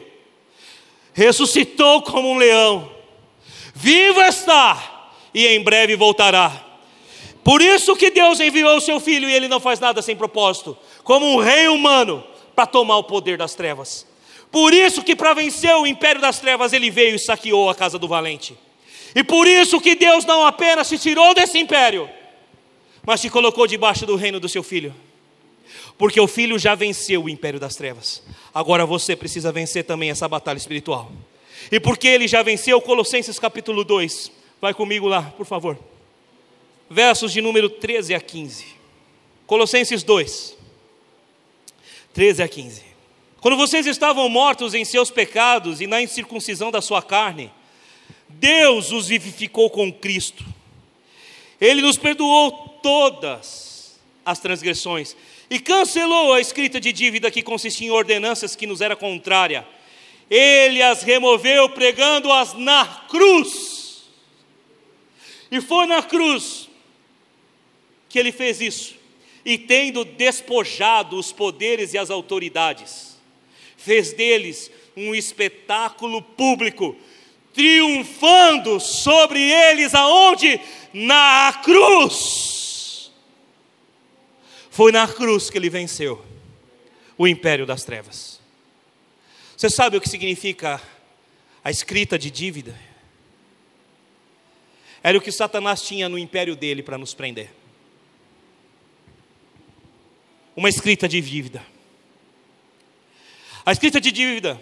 ressuscitou 1.12 2.02
como 2.02 2.30
um 2.30 2.36
leão, 2.36 2.90
vivo 3.74 4.20
está 4.20 5.10
e 5.32 5.46
em 5.46 5.62
breve 5.62 5.96
voltará. 5.96 6.64
Por 7.44 7.62
isso 7.62 7.96
que 7.96 8.10
Deus 8.10 8.40
enviou 8.40 8.76
o 8.76 8.80
seu 8.80 9.00
filho 9.00 9.28
e 9.28 9.32
ele 9.32 9.48
não 9.48 9.60
faz 9.60 9.80
nada 9.80 10.02
sem 10.02 10.16
propósito, 10.16 10.76
como 11.02 11.26
um 11.26 11.36
rei 11.38 11.68
humano 11.68 12.24
para 12.54 12.66
tomar 12.66 12.98
o 12.98 13.04
poder 13.04 13.38
das 13.38 13.54
trevas. 13.54 14.06
Por 14.50 14.72
isso 14.72 15.02
que 15.02 15.14
para 15.14 15.34
vencer 15.34 15.74
o 15.74 15.86
império 15.86 16.20
das 16.20 16.40
trevas 16.40 16.72
ele 16.72 16.90
veio 16.90 17.16
e 17.16 17.18
saqueou 17.18 17.68
a 17.68 17.74
casa 17.74 17.98
do 17.98 18.08
valente. 18.08 18.56
E 19.14 19.22
por 19.22 19.46
isso 19.46 19.80
que 19.80 19.94
Deus 19.94 20.24
não 20.24 20.46
apenas 20.46 20.86
se 20.86 20.98
tirou 20.98 21.34
desse 21.34 21.58
império, 21.58 22.08
mas 23.04 23.20
se 23.20 23.30
colocou 23.30 23.66
debaixo 23.66 24.06
do 24.06 24.16
reino 24.16 24.38
do 24.38 24.48
seu 24.48 24.62
filho 24.62 24.94
porque 25.98 26.20
o 26.20 26.28
filho 26.28 26.56
já 26.58 26.76
venceu 26.76 27.24
o 27.24 27.28
império 27.28 27.58
das 27.58 27.74
trevas. 27.74 28.22
Agora 28.54 28.86
você 28.86 29.16
precisa 29.16 29.50
vencer 29.50 29.84
também 29.84 30.10
essa 30.10 30.28
batalha 30.28 30.56
espiritual. 30.56 31.10
E 31.72 31.80
porque 31.80 32.06
ele 32.06 32.28
já 32.28 32.40
venceu, 32.40 32.80
Colossenses 32.80 33.38
capítulo 33.38 33.82
2. 33.82 34.30
Vai 34.60 34.72
comigo 34.72 35.08
lá, 35.08 35.22
por 35.22 35.44
favor. 35.44 35.76
Versos 36.88 37.32
de 37.32 37.40
número 37.40 37.68
13 37.68 38.14
a 38.14 38.20
15. 38.20 38.64
Colossenses 39.44 40.04
2, 40.04 40.56
13 42.14 42.42
a 42.42 42.48
15. 42.48 42.87
Quando 43.40 43.56
vocês 43.56 43.86
estavam 43.86 44.28
mortos 44.28 44.74
em 44.74 44.84
seus 44.84 45.10
pecados 45.10 45.80
e 45.80 45.86
na 45.86 46.02
incircuncisão 46.02 46.70
da 46.70 46.82
sua 46.82 47.00
carne, 47.00 47.52
Deus 48.28 48.90
os 48.90 49.08
vivificou 49.08 49.70
com 49.70 49.92
Cristo. 49.92 50.44
Ele 51.60 51.80
nos 51.80 51.96
perdoou 51.96 52.50
todas 52.82 53.98
as 54.24 54.38
transgressões 54.40 55.16
e 55.48 55.58
cancelou 55.58 56.32
a 56.32 56.40
escrita 56.40 56.80
de 56.80 56.92
dívida 56.92 57.30
que 57.30 57.42
consistia 57.42 57.86
em 57.86 57.90
ordenanças 57.90 58.56
que 58.56 58.66
nos 58.66 58.80
era 58.80 58.96
contrária. 58.96 59.66
Ele 60.28 60.82
as 60.82 61.02
removeu 61.02 61.68
pregando-as 61.70 62.54
na 62.54 62.84
cruz. 63.08 64.02
E 65.50 65.60
foi 65.60 65.86
na 65.86 66.02
cruz 66.02 66.68
que 68.08 68.18
ele 68.18 68.32
fez 68.32 68.60
isso. 68.60 68.94
E 69.44 69.56
tendo 69.56 70.04
despojado 70.04 71.16
os 71.16 71.32
poderes 71.32 71.94
e 71.94 71.98
as 71.98 72.10
autoridades, 72.10 73.07
fez 73.88 74.12
deles 74.12 74.70
um 74.96 75.14
espetáculo 75.14 76.20
público, 76.20 76.94
triunfando 77.54 78.78
sobre 78.78 79.40
eles 79.40 79.94
aonde? 79.94 80.60
na 80.92 81.60
cruz. 81.64 83.10
Foi 84.70 84.92
na 84.92 85.06
cruz 85.08 85.50
que 85.50 85.58
ele 85.58 85.70
venceu 85.70 86.24
o 87.16 87.26
império 87.26 87.66
das 87.66 87.84
trevas. 87.84 88.40
Você 89.56 89.68
sabe 89.68 89.96
o 89.96 90.00
que 90.00 90.08
significa 90.08 90.80
a 91.64 91.70
escrita 91.70 92.18
de 92.18 92.30
dívida? 92.30 92.78
Era 95.02 95.18
o 95.18 95.20
que 95.20 95.32
Satanás 95.32 95.82
tinha 95.82 96.08
no 96.08 96.18
império 96.18 96.54
dele 96.54 96.82
para 96.82 96.98
nos 96.98 97.14
prender. 97.14 97.50
Uma 100.54 100.68
escrita 100.68 101.08
de 101.08 101.20
dívida. 101.20 101.64
A 103.68 103.72
escrita 103.72 104.00
de 104.00 104.10
dívida 104.10 104.58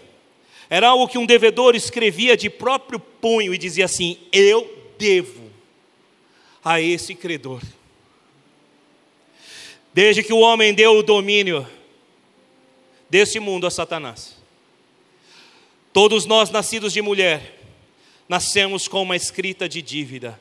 era 0.68 0.88
algo 0.88 1.06
que 1.06 1.16
um 1.16 1.24
devedor 1.24 1.76
escrevia 1.76 2.36
de 2.36 2.50
próprio 2.50 2.98
punho 2.98 3.54
e 3.54 3.58
dizia 3.58 3.84
assim: 3.84 4.18
Eu 4.32 4.68
devo 4.98 5.48
a 6.64 6.80
esse 6.80 7.14
credor. 7.14 7.62
Desde 9.94 10.24
que 10.24 10.32
o 10.32 10.40
homem 10.40 10.74
deu 10.74 10.98
o 10.98 11.04
domínio 11.04 11.64
desse 13.08 13.38
mundo 13.38 13.64
a 13.64 13.70
Satanás, 13.70 14.36
todos 15.92 16.26
nós 16.26 16.50
nascidos 16.50 16.92
de 16.92 17.00
mulher, 17.00 17.60
nascemos 18.28 18.88
com 18.88 19.02
uma 19.02 19.14
escrita 19.14 19.68
de 19.68 19.80
dívida. 19.82 20.36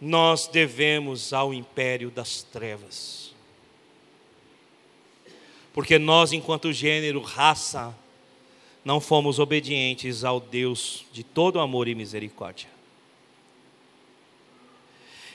Nós 0.00 0.46
devemos 0.46 1.32
ao 1.32 1.52
império 1.52 2.08
das 2.08 2.44
trevas. 2.44 3.31
Porque 5.72 5.98
nós, 5.98 6.32
enquanto 6.32 6.72
gênero, 6.72 7.20
raça, 7.20 7.94
não 8.84 9.00
fomos 9.00 9.38
obedientes 9.38 10.24
ao 10.24 10.40
Deus 10.40 11.04
de 11.12 11.22
todo 11.22 11.60
amor 11.60 11.88
e 11.88 11.94
misericórdia. 11.94 12.68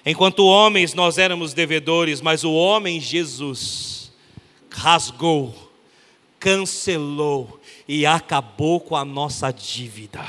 Enquanto 0.06 0.46
homens 0.46 0.94
nós 0.94 1.18
éramos 1.18 1.54
devedores, 1.54 2.22
mas 2.22 2.44
o 2.44 2.54
homem 2.54 3.00
Jesus 3.00 4.12
rasgou, 4.70 5.54
cancelou 6.40 7.60
e 7.88 8.06
acabou 8.06 8.80
com 8.80 8.96
a 8.96 9.04
nossa 9.04 9.52
dívida. 9.52 10.26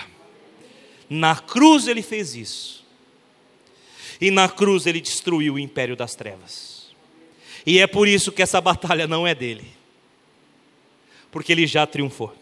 Na 1.08 1.36
cruz 1.36 1.86
ele 1.86 2.02
fez 2.02 2.34
isso. 2.34 2.84
E 4.20 4.30
na 4.30 4.48
cruz 4.48 4.86
ele 4.86 5.00
destruiu 5.00 5.54
o 5.54 5.58
império 5.58 5.94
das 5.94 6.14
trevas. 6.14 6.88
E 7.64 7.78
é 7.78 7.86
por 7.86 8.08
isso 8.08 8.32
que 8.32 8.42
essa 8.42 8.60
batalha 8.60 9.06
não 9.06 9.26
é 9.26 9.34
dele. 9.34 9.77
Porque 11.30 11.52
ele 11.52 11.66
já 11.66 11.86
triunfou. 11.86 12.34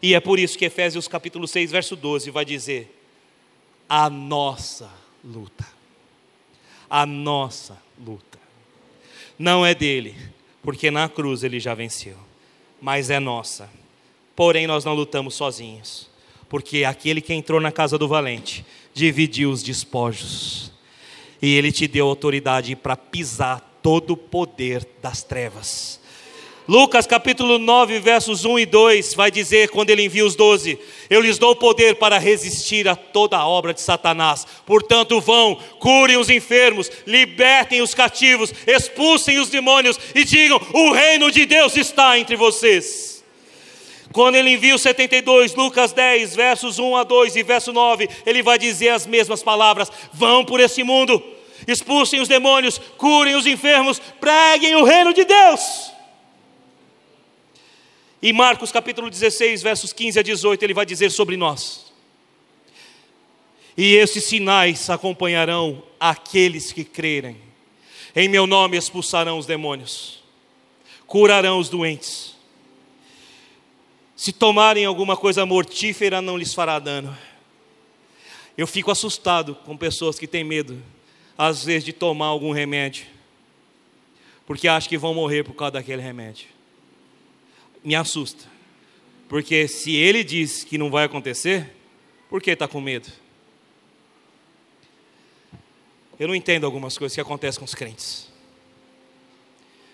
E 0.00 0.14
é 0.14 0.20
por 0.20 0.38
isso 0.38 0.56
que 0.56 0.64
Efésios 0.64 1.08
capítulo 1.08 1.46
6, 1.46 1.70
verso 1.70 1.96
12 1.96 2.30
vai 2.30 2.44
dizer: 2.44 2.94
a 3.88 4.08
nossa 4.08 4.90
luta. 5.24 5.66
A 6.88 7.04
nossa 7.04 7.80
luta. 7.98 8.38
Não 9.38 9.64
é 9.64 9.74
dele, 9.74 10.14
porque 10.62 10.90
na 10.90 11.08
cruz 11.08 11.42
ele 11.42 11.60
já 11.60 11.74
venceu, 11.74 12.16
mas 12.80 13.10
é 13.10 13.20
nossa. 13.20 13.70
Porém, 14.34 14.66
nós 14.66 14.84
não 14.84 14.94
lutamos 14.94 15.34
sozinhos, 15.34 16.08
porque 16.48 16.84
aquele 16.84 17.20
que 17.20 17.34
entrou 17.34 17.60
na 17.60 17.72
casa 17.72 17.98
do 17.98 18.08
valente 18.08 18.64
dividiu 18.94 19.50
os 19.50 19.62
despojos, 19.62 20.72
e 21.42 21.54
ele 21.54 21.70
te 21.70 21.86
deu 21.86 22.06
autoridade 22.06 22.74
para 22.74 22.96
pisar 22.96 23.60
todo 23.82 24.12
o 24.12 24.16
poder 24.16 24.86
das 25.00 25.22
trevas 25.22 25.97
Lucas 26.68 27.06
capítulo 27.06 27.58
9, 27.58 27.98
versos 27.98 28.44
1 28.44 28.58
e 28.58 28.66
2 28.66 29.14
vai 29.14 29.30
dizer, 29.30 29.70
quando 29.70 29.88
ele 29.88 30.04
envia 30.04 30.26
os 30.26 30.36
doze: 30.36 30.78
Eu 31.08 31.22
lhes 31.22 31.38
dou 31.38 31.56
poder 31.56 31.94
para 31.94 32.18
resistir 32.18 32.86
a 32.86 32.94
toda 32.94 33.38
a 33.38 33.48
obra 33.48 33.72
de 33.72 33.80
Satanás. 33.80 34.46
Portanto, 34.66 35.18
vão, 35.18 35.58
curem 35.78 36.18
os 36.18 36.28
enfermos, 36.28 36.90
libertem 37.06 37.80
os 37.80 37.94
cativos, 37.94 38.52
expulsem 38.66 39.38
os 39.38 39.48
demônios 39.48 39.98
e 40.14 40.26
digam: 40.26 40.60
O 40.74 40.92
reino 40.92 41.30
de 41.30 41.46
Deus 41.46 41.74
está 41.74 42.18
entre 42.18 42.36
vocês. 42.36 43.24
Quando 44.12 44.34
ele 44.34 44.50
envia 44.50 44.74
os 44.74 44.82
72, 44.82 45.54
Lucas 45.54 45.92
10, 45.92 46.36
versos 46.36 46.78
1 46.78 46.96
a 46.96 47.02
2 47.02 47.36
e 47.36 47.42
verso 47.42 47.72
9, 47.72 48.10
ele 48.26 48.42
vai 48.42 48.58
dizer 48.58 48.90
as 48.90 49.06
mesmas 49.06 49.42
palavras: 49.42 49.90
Vão 50.12 50.44
por 50.44 50.60
esse 50.60 50.82
mundo, 50.82 51.22
expulsem 51.66 52.20
os 52.20 52.28
demônios, 52.28 52.78
curem 52.98 53.36
os 53.36 53.46
enfermos, 53.46 53.98
preguem 54.20 54.76
o 54.76 54.84
reino 54.84 55.14
de 55.14 55.24
Deus. 55.24 55.96
Em 58.20 58.32
Marcos 58.32 58.72
capítulo 58.72 59.08
16, 59.08 59.62
versos 59.62 59.92
15 59.92 60.18
a 60.18 60.22
18, 60.22 60.62
ele 60.64 60.74
vai 60.74 60.84
dizer 60.84 61.10
sobre 61.10 61.36
nós: 61.36 61.92
E 63.76 63.94
esses 63.94 64.24
sinais 64.24 64.90
acompanharão 64.90 65.82
aqueles 66.00 66.72
que 66.72 66.82
crerem. 66.82 67.36
Em 68.16 68.28
meu 68.28 68.44
nome 68.46 68.76
expulsarão 68.76 69.38
os 69.38 69.46
demônios, 69.46 70.20
curarão 71.06 71.60
os 71.60 71.68
doentes. 71.68 72.36
Se 74.16 74.32
tomarem 74.32 74.84
alguma 74.84 75.16
coisa 75.16 75.46
mortífera, 75.46 76.20
não 76.20 76.36
lhes 76.36 76.52
fará 76.52 76.80
dano. 76.80 77.16
Eu 78.56 78.66
fico 78.66 78.90
assustado 78.90 79.54
com 79.54 79.76
pessoas 79.76 80.18
que 80.18 80.26
têm 80.26 80.42
medo, 80.42 80.82
às 81.36 81.64
vezes, 81.64 81.84
de 81.84 81.92
tomar 81.92 82.26
algum 82.26 82.50
remédio, 82.50 83.06
porque 84.44 84.66
acham 84.66 84.88
que 84.88 84.98
vão 84.98 85.14
morrer 85.14 85.44
por 85.44 85.54
causa 85.54 85.72
daquele 85.72 86.02
remédio 86.02 86.57
me 87.84 87.94
assusta. 87.94 88.44
Porque 89.28 89.68
se 89.68 89.94
ele 89.94 90.24
diz 90.24 90.64
que 90.64 90.78
não 90.78 90.90
vai 90.90 91.04
acontecer, 91.04 91.70
por 92.28 92.42
que 92.42 92.50
está 92.50 92.66
com 92.66 92.80
medo? 92.80 93.08
Eu 96.18 96.26
não 96.26 96.34
entendo 96.34 96.64
algumas 96.64 96.98
coisas 96.98 97.14
que 97.14 97.20
acontecem 97.20 97.58
com 97.58 97.64
os 97.64 97.74
crentes. 97.74 98.28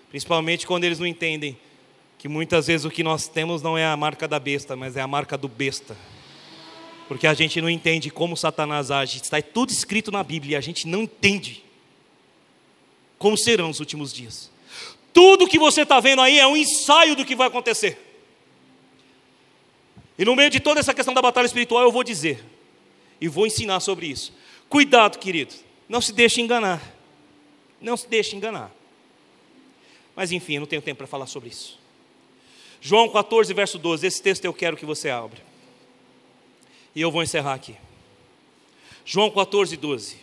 Principalmente 0.08 0.66
quando 0.66 0.84
eles 0.84 0.98
não 0.98 1.06
entendem 1.06 1.56
que 2.18 2.28
muitas 2.28 2.68
vezes 2.68 2.86
o 2.86 2.90
que 2.90 3.02
nós 3.02 3.28
temos 3.28 3.60
não 3.60 3.76
é 3.76 3.84
a 3.84 3.96
marca 3.96 4.26
da 4.26 4.38
besta, 4.38 4.74
mas 4.74 4.96
é 4.96 5.00
a 5.00 5.06
marca 5.06 5.36
do 5.36 5.48
besta. 5.48 5.96
Porque 7.06 7.26
a 7.26 7.34
gente 7.34 7.60
não 7.60 7.68
entende 7.68 8.10
como 8.10 8.36
Satanás 8.36 8.90
age. 8.90 9.20
Está 9.20 9.42
tudo 9.42 9.70
escrito 9.70 10.10
na 10.10 10.22
Bíblia 10.22 10.54
e 10.54 10.56
a 10.56 10.60
gente 10.60 10.88
não 10.88 11.02
entende 11.02 11.62
como 13.18 13.36
serão 13.36 13.68
os 13.70 13.80
últimos 13.80 14.12
dias. 14.12 14.50
Tudo 15.14 15.46
que 15.46 15.60
você 15.60 15.82
está 15.82 16.00
vendo 16.00 16.20
aí 16.20 16.40
é 16.40 16.46
um 16.46 16.56
ensaio 16.56 17.14
do 17.14 17.24
que 17.24 17.36
vai 17.36 17.46
acontecer. 17.46 17.96
E 20.18 20.24
no 20.24 20.34
meio 20.34 20.50
de 20.50 20.58
toda 20.58 20.80
essa 20.80 20.92
questão 20.92 21.14
da 21.14 21.22
batalha 21.22 21.46
espiritual, 21.46 21.84
eu 21.84 21.92
vou 21.92 22.02
dizer, 22.02 22.44
e 23.20 23.28
vou 23.28 23.46
ensinar 23.46 23.78
sobre 23.78 24.06
isso. 24.06 24.34
Cuidado, 24.68 25.18
querido, 25.18 25.54
não 25.88 26.00
se 26.00 26.12
deixe 26.12 26.40
enganar. 26.40 26.82
Não 27.80 27.96
se 27.96 28.08
deixe 28.08 28.34
enganar. 28.34 28.72
Mas 30.16 30.32
enfim, 30.32 30.54
eu 30.54 30.60
não 30.60 30.66
tenho 30.66 30.82
tempo 30.82 30.98
para 30.98 31.06
falar 31.06 31.26
sobre 31.26 31.48
isso. 31.48 31.78
João 32.80 33.08
14, 33.08 33.54
verso 33.54 33.78
12, 33.78 34.06
esse 34.06 34.20
texto 34.20 34.44
eu 34.44 34.52
quero 34.52 34.76
que 34.76 34.84
você 34.84 35.10
abra. 35.10 35.40
E 36.92 37.00
eu 37.00 37.10
vou 37.10 37.22
encerrar 37.22 37.54
aqui. 37.54 37.76
João 39.04 39.30
14, 39.30 39.76
12. 39.76 40.16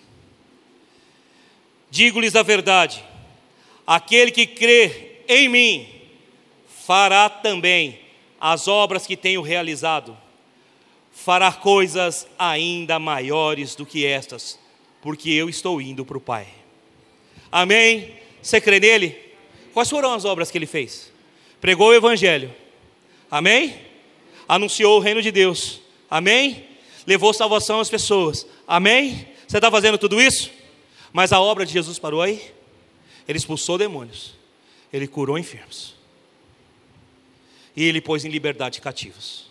Digo-lhes 1.90 2.36
a 2.36 2.44
verdade, 2.44 3.04
Aquele 3.94 4.32
que 4.32 4.48
crê 4.48 5.18
em 5.28 5.50
mim 5.50 5.86
fará 6.66 7.28
também 7.30 8.00
as 8.40 8.70
obras 8.70 9.06
que 9.06 9.18
tenho 9.18 9.42
realizado, 9.42 10.18
fará 11.12 11.52
coisas 11.52 12.26
ainda 12.40 12.98
maiores 12.98 13.76
do 13.76 13.86
que 13.86 14.06
estas, 14.06 14.58
porque 15.02 15.30
eu 15.30 15.50
estou 15.50 15.82
indo 15.82 16.06
para 16.06 16.18
o 16.18 16.22
Pai. 16.22 16.48
Amém? 17.52 18.16
Você 18.42 18.62
crê 18.62 18.80
nele? 18.80 19.14
Quais 19.74 19.90
foram 19.90 20.14
as 20.14 20.24
obras 20.24 20.50
que 20.50 20.58
ele 20.58 20.66
fez? 20.66 21.12
Pregou 21.60 21.90
o 21.90 21.94
Evangelho. 21.94 22.56
Amém? 23.30 23.76
Anunciou 24.48 25.00
o 25.00 25.02
reino 25.02 25.22
de 25.22 25.32
Deus. 25.32 25.82
Amém? 26.10 26.66
Levou 27.06 27.34
salvação 27.34 27.82
às 27.82 27.90
pessoas. 27.90 28.48
Amém? 28.66 29.28
Você 29.46 29.58
está 29.58 29.70
fazendo 29.70 29.98
tudo 29.98 30.22
isso? 30.22 30.50
Mas 31.12 31.34
a 31.34 31.42
obra 31.42 31.66
de 31.66 31.74
Jesus 31.74 32.00
parou 32.00 32.22
aí? 32.22 32.42
Ele 33.28 33.38
expulsou 33.38 33.78
demônios. 33.78 34.34
Ele 34.92 35.08
curou 35.08 35.38
enfermos. 35.38 35.96
E 37.76 37.84
ele 37.84 38.02
pôs 38.02 38.26
em 38.26 38.30
liberdade 38.30 38.82
cativos. 38.82 39.46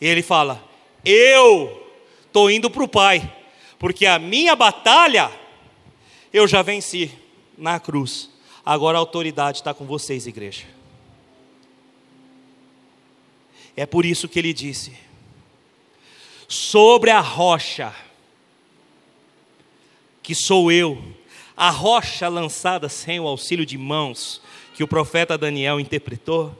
E 0.00 0.06
ele 0.06 0.22
fala: 0.22 0.62
Eu 1.04 1.92
estou 2.26 2.50
indo 2.50 2.70
para 2.70 2.84
o 2.84 2.88
Pai, 2.88 3.34
porque 3.78 4.06
a 4.06 4.18
minha 4.18 4.54
batalha 4.54 5.30
eu 6.32 6.46
já 6.46 6.62
venci 6.62 7.10
na 7.56 7.80
cruz. 7.80 8.30
Agora 8.64 8.98
a 8.98 9.00
autoridade 9.00 9.58
está 9.58 9.74
com 9.74 9.86
vocês, 9.86 10.26
igreja. 10.26 10.66
É 13.76 13.86
por 13.86 14.04
isso 14.04 14.28
que 14.28 14.38
ele 14.38 14.52
disse: 14.52 14.96
Sobre 16.46 17.10
a 17.10 17.20
rocha, 17.20 17.94
que 20.22 20.34
sou 20.34 20.70
eu, 20.70 21.02
a 21.58 21.70
rocha 21.70 22.28
lançada 22.28 22.88
sem 22.88 23.18
o 23.18 23.26
auxílio 23.26 23.66
de 23.66 23.76
mãos 23.76 24.40
que 24.74 24.84
o 24.84 24.88
profeta 24.88 25.36
Daniel 25.36 25.80
interpretou, 25.80 26.56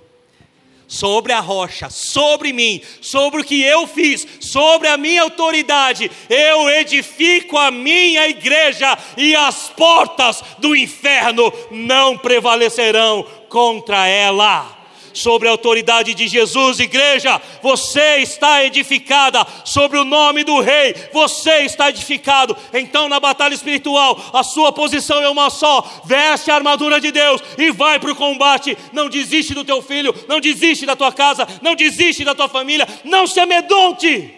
sobre 0.88 1.32
a 1.32 1.38
rocha, 1.38 1.90
sobre 1.90 2.52
mim, 2.52 2.80
sobre 3.02 3.42
o 3.42 3.44
que 3.44 3.62
eu 3.62 3.86
fiz, 3.86 4.26
sobre 4.40 4.88
a 4.88 4.96
minha 4.96 5.22
autoridade, 5.22 6.10
eu 6.28 6.68
edifico 6.70 7.58
a 7.58 7.70
minha 7.70 8.26
igreja 8.26 8.98
e 9.16 9.36
as 9.36 9.68
portas 9.68 10.42
do 10.58 10.74
inferno 10.74 11.52
não 11.70 12.16
prevalecerão 12.16 13.24
contra 13.48 14.06
ela 14.06 14.77
sobre 15.12 15.48
a 15.48 15.50
autoridade 15.50 16.14
de 16.14 16.28
Jesus, 16.28 16.80
igreja, 16.80 17.40
você 17.62 18.18
está 18.18 18.64
edificada 18.64 19.46
sobre 19.64 19.98
o 19.98 20.04
nome 20.04 20.44
do 20.44 20.60
Rei, 20.60 20.94
você 21.12 21.60
está 21.60 21.88
edificado. 21.90 22.56
Então, 22.72 23.08
na 23.08 23.20
batalha 23.20 23.54
espiritual, 23.54 24.18
a 24.32 24.42
sua 24.42 24.72
posição 24.72 25.22
é 25.22 25.28
uma 25.28 25.50
só: 25.50 26.02
veste 26.04 26.50
a 26.50 26.54
armadura 26.54 27.00
de 27.00 27.10
Deus 27.10 27.42
e 27.56 27.70
vai 27.70 27.98
para 27.98 28.12
o 28.12 28.16
combate. 28.16 28.76
Não 28.92 29.08
desiste 29.08 29.54
do 29.54 29.64
teu 29.64 29.82
filho, 29.82 30.14
não 30.28 30.40
desiste 30.40 30.86
da 30.86 30.96
tua 30.96 31.12
casa, 31.12 31.46
não 31.62 31.74
desiste 31.74 32.24
da 32.24 32.34
tua 32.34 32.48
família, 32.48 32.86
não 33.04 33.26
se 33.26 33.40
amedronte 33.40 34.34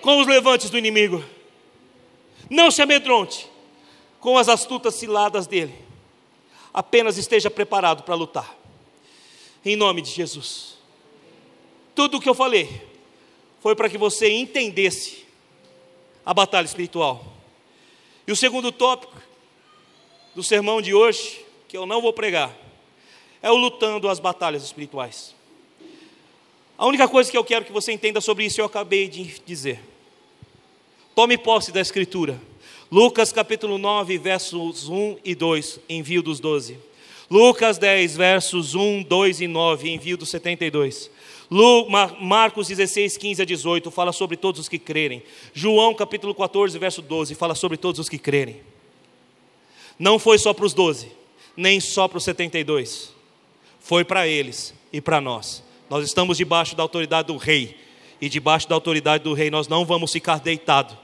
com 0.00 0.20
os 0.20 0.26
levantes 0.26 0.70
do 0.70 0.78
inimigo, 0.78 1.24
não 2.48 2.70
se 2.70 2.80
amedronte 2.82 3.48
com 4.20 4.38
as 4.38 4.48
astutas 4.48 4.94
ciladas 4.94 5.46
dele, 5.46 5.74
apenas 6.72 7.16
esteja 7.16 7.50
preparado 7.50 8.02
para 8.02 8.14
lutar 8.14 8.65
em 9.66 9.76
nome 9.76 10.00
de 10.00 10.10
Jesus. 10.10 10.76
Tudo 11.94 12.18
o 12.18 12.20
que 12.20 12.28
eu 12.28 12.34
falei 12.34 12.82
foi 13.60 13.74
para 13.74 13.88
que 13.88 13.98
você 13.98 14.30
entendesse 14.30 15.26
a 16.24 16.32
batalha 16.32 16.66
espiritual. 16.66 17.24
E 18.26 18.32
o 18.32 18.36
segundo 18.36 18.70
tópico 18.70 19.20
do 20.34 20.42
sermão 20.42 20.80
de 20.80 20.94
hoje, 20.94 21.44
que 21.66 21.76
eu 21.76 21.84
não 21.84 22.00
vou 22.00 22.12
pregar, 22.12 22.56
é 23.42 23.50
o 23.50 23.56
lutando 23.56 24.08
as 24.08 24.20
batalhas 24.20 24.62
espirituais. 24.62 25.34
A 26.78 26.86
única 26.86 27.08
coisa 27.08 27.30
que 27.30 27.36
eu 27.36 27.44
quero 27.44 27.64
que 27.64 27.72
você 27.72 27.92
entenda 27.92 28.20
sobre 28.20 28.44
isso 28.44 28.60
eu 28.60 28.66
acabei 28.66 29.08
de 29.08 29.24
dizer. 29.46 29.80
Tome 31.14 31.38
posse 31.38 31.72
da 31.72 31.80
Escritura. 31.80 32.40
Lucas 32.90 33.32
capítulo 33.32 33.78
9, 33.78 34.18
versos 34.18 34.88
1 34.88 35.18
e 35.24 35.34
2, 35.34 35.80
envio 35.88 36.22
dos 36.22 36.38
12. 36.38 36.78
Lucas 37.30 37.76
10, 37.78 38.16
versos 38.16 38.74
1, 38.74 39.02
2 39.02 39.40
e 39.40 39.46
9, 39.48 39.90
envio 39.90 40.16
do 40.16 40.24
72. 40.24 41.10
Marcos 42.20 42.68
16, 42.68 43.16
15 43.16 43.42
a 43.42 43.44
18, 43.44 43.90
fala 43.90 44.12
sobre 44.12 44.36
todos 44.36 44.60
os 44.60 44.68
que 44.68 44.78
crerem. 44.78 45.22
João 45.52 45.94
capítulo 45.94 46.34
14, 46.34 46.78
verso 46.78 47.02
12, 47.02 47.34
fala 47.34 47.54
sobre 47.54 47.76
todos 47.76 47.98
os 47.98 48.08
que 48.08 48.18
crerem. 48.18 48.60
Não 49.98 50.18
foi 50.18 50.38
só 50.38 50.52
para 50.52 50.66
os 50.66 50.74
12, 50.74 51.10
nem 51.56 51.80
só 51.80 52.06
para 52.06 52.18
os 52.18 52.24
72. 52.24 53.12
Foi 53.80 54.04
para 54.04 54.26
eles 54.26 54.74
e 54.92 55.00
para 55.00 55.20
nós. 55.20 55.62
Nós 55.88 56.04
estamos 56.04 56.36
debaixo 56.36 56.76
da 56.76 56.82
autoridade 56.82 57.28
do 57.28 57.36
rei. 57.36 57.76
E 58.20 58.28
debaixo 58.28 58.68
da 58.68 58.74
autoridade 58.74 59.24
do 59.24 59.34
rei 59.34 59.50
nós 59.50 59.68
não 59.68 59.84
vamos 59.84 60.10
ficar 60.10 60.40
deitados 60.40 60.96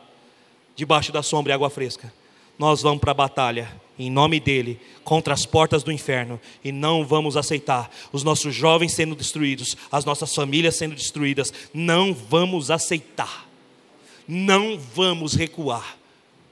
debaixo 0.74 1.12
da 1.12 1.22
sombra 1.22 1.52
e 1.52 1.54
água 1.54 1.68
fresca. 1.68 2.12
Nós 2.58 2.80
vamos 2.80 3.00
para 3.00 3.10
a 3.10 3.14
batalha 3.14 3.81
em 4.02 4.10
nome 4.10 4.40
dele, 4.40 4.80
contra 5.04 5.32
as 5.32 5.46
portas 5.46 5.82
do 5.82 5.92
inferno, 5.92 6.40
e 6.64 6.72
não 6.72 7.04
vamos 7.04 7.36
aceitar 7.36 7.90
os 8.12 8.24
nossos 8.24 8.54
jovens 8.54 8.94
sendo 8.94 9.14
destruídos, 9.14 9.76
as 9.90 10.04
nossas 10.04 10.34
famílias 10.34 10.76
sendo 10.76 10.94
destruídas, 10.94 11.52
não 11.72 12.12
vamos 12.12 12.70
aceitar, 12.70 13.48
não 14.26 14.78
vamos 14.78 15.34
recuar, 15.34 15.96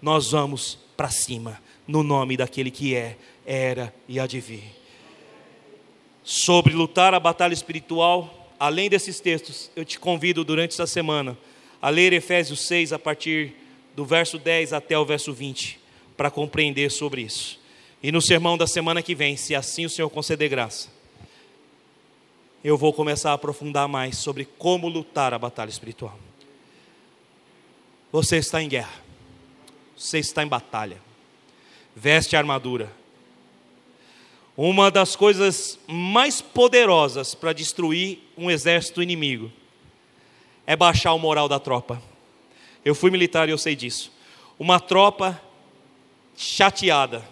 nós 0.01 0.31
vamos 0.31 0.79
para 0.97 1.11
cima, 1.11 1.61
no 1.87 2.03
nome 2.03 2.37
daquele 2.37 2.71
que 2.71 2.95
é, 2.95 3.17
era 3.45 3.95
e 4.09 4.21
há 4.21 4.27
de 4.27 4.39
vir. 4.39 4.65
Sobre 6.23 6.75
lutar 6.75 7.15
a 7.15 7.21
batalha 7.21 7.55
espiritual, 7.55 8.53
além 8.61 8.89
desses 8.89 9.19
textos, 9.19 9.71
eu 9.75 9.85
te 9.85 9.99
convido 9.99 10.45
durante 10.45 10.73
essa 10.73 10.87
semana 10.87 11.37
a 11.83 11.89
ler 11.89 12.13
Efésios 12.13 12.61
6 12.67 12.93
a 12.93 12.99
partir 12.99 13.55
do 13.97 14.05
verso 14.05 14.39
10 14.39 14.73
até 14.73 14.97
o 14.97 15.05
verso 15.05 15.33
20 15.33 15.80
para 16.21 16.31
compreender 16.31 16.91
sobre 16.91 17.23
isso. 17.23 17.59
E 18.03 18.13
no 18.13 18.21
sermão 18.21 18.59
da 18.59 18.67
semana 18.67 19.01
que 19.01 19.15
vem, 19.15 19.39
se 19.39 19.55
assim 19.55 19.87
o 19.87 19.89
Senhor 19.89 20.11
conceder 20.11 20.51
graça, 20.51 20.91
eu 22.63 22.77
vou 22.77 22.93
começar 22.93 23.31
a 23.31 23.33
aprofundar 23.33 23.89
mais 23.89 24.19
sobre 24.19 24.45
como 24.45 24.87
lutar 24.87 25.33
a 25.33 25.39
batalha 25.39 25.71
espiritual. 25.71 26.19
Você 28.13 28.37
está 28.37 28.63
em 28.63 28.69
guerra, 28.69 29.01
você 29.97 30.19
está 30.19 30.43
em 30.43 30.47
batalha, 30.47 31.01
veste 31.97 32.37
a 32.37 32.39
armadura. 32.39 32.93
Uma 34.55 34.91
das 34.91 35.17
coisas 35.17 35.79
mais 35.89 36.43
poderosas 36.43 37.35
para 37.35 37.55
destruir 37.55 38.19
um 38.37 38.51
exército 38.51 39.03
inimigo 39.03 39.51
é 40.67 40.77
baixar 40.77 41.15
o 41.15 41.19
moral 41.19 41.49
da 41.49 41.59
tropa. 41.59 42.03
Eu 42.85 42.95
fui 42.95 43.11
militar 43.11 43.49
e 43.49 43.53
eu 43.53 43.59
sei 43.59 43.75
disso. 43.75 44.13
Uma 44.59 44.79
tropa 44.79 45.41
chateada, 46.41 47.23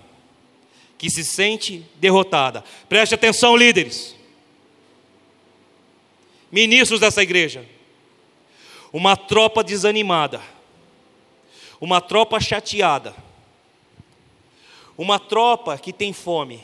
que 0.98 1.08
se 1.08 1.24
sente 1.24 1.82
derrotada. 1.94 2.62
Preste 2.90 3.14
atenção, 3.14 3.56
líderes, 3.56 4.14
ministros 6.52 7.00
dessa 7.00 7.22
igreja. 7.22 7.64
Uma 8.92 9.16
tropa 9.16 9.64
desanimada, 9.64 10.42
uma 11.80 12.02
tropa 12.02 12.38
chateada, 12.38 13.14
uma 14.96 15.18
tropa 15.18 15.78
que 15.78 15.92
tem 15.92 16.12
fome, 16.12 16.62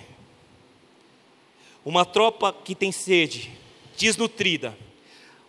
uma 1.83 2.05
tropa 2.05 2.53
que 2.53 2.75
tem 2.75 2.93
sede, 2.93 3.51
desnutrida, 3.97 4.77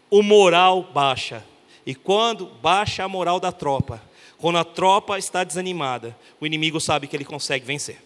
o 0.10 0.24
moral 0.24 0.84
baixa. 0.84 1.46
E 1.86 1.94
quando 1.94 2.46
baixa 2.46 3.04
a 3.04 3.08
moral 3.08 3.40
da 3.40 3.52
tropa, 3.52 4.02
quando 4.46 4.60
a 4.60 4.64
tropa 4.64 5.18
está 5.18 5.44
desanimada, 5.44 6.16
o 6.40 6.46
inimigo 6.46 6.80
sabe 6.80 7.08
que 7.08 7.18
ele 7.18 7.26
consegue 7.26 7.66
vencer. 7.66 7.98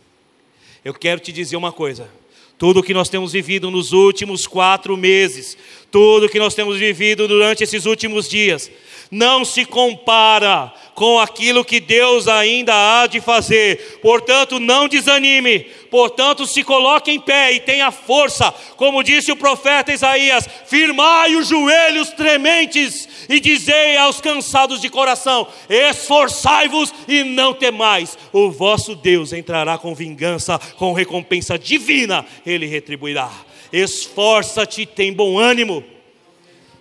Eu 0.85 0.93
quero 0.93 1.19
te 1.19 1.33
dizer 1.33 1.57
uma 1.57 1.73
coisa: 1.73 2.09
tudo 2.57 2.81
que 2.81 2.93
nós 2.93 3.09
temos 3.09 3.33
vivido 3.33 3.69
nos 3.69 3.91
últimos 3.91 4.47
quatro 4.47 4.95
meses, 4.95 5.57
tudo 5.91 6.29
que 6.29 6.39
nós 6.39 6.53
temos 6.53 6.77
vivido 6.77 7.27
durante 7.27 7.63
esses 7.63 7.85
últimos 7.85 8.27
dias, 8.27 8.69
não 9.11 9.43
se 9.43 9.65
compara 9.65 10.71
com 10.93 11.17
aquilo 11.17 11.65
que 11.65 11.79
Deus 11.79 12.27
ainda 12.27 12.73
há 12.73 13.07
de 13.07 13.21
fazer. 13.21 13.99
Portanto, 14.01 14.59
não 14.59 14.87
desanime, 14.87 15.61
portanto, 15.89 16.45
se 16.45 16.63
coloque 16.63 17.09
em 17.09 17.19
pé 17.19 17.53
e 17.53 17.59
tenha 17.59 17.89
força, 17.89 18.53
como 18.75 19.03
disse 19.03 19.31
o 19.31 19.35
profeta 19.35 19.93
Isaías: 19.93 20.47
firmai 20.67 21.35
os 21.35 21.47
joelhos 21.47 22.09
trementes 22.09 23.07
e 23.29 23.39
dizei 23.39 23.97
aos 23.97 24.21
cansados 24.21 24.81
de 24.81 24.89
coração: 24.89 25.47
esforçai-vos 25.69 26.93
e 27.07 27.23
não 27.23 27.53
temais, 27.53 28.17
o 28.31 28.51
vosso 28.51 28.93
Deus 28.93 29.33
entrará 29.33 29.77
com 29.77 29.95
vingança, 29.95 30.59
com 30.75 30.93
recompensa 30.93 31.57
divina, 31.57 32.25
ele 32.45 32.65
retribuirá. 32.67 33.48
Esforça-te, 33.71 34.85
tem 34.85 35.13
bom 35.13 35.37
ânimo. 35.37 35.83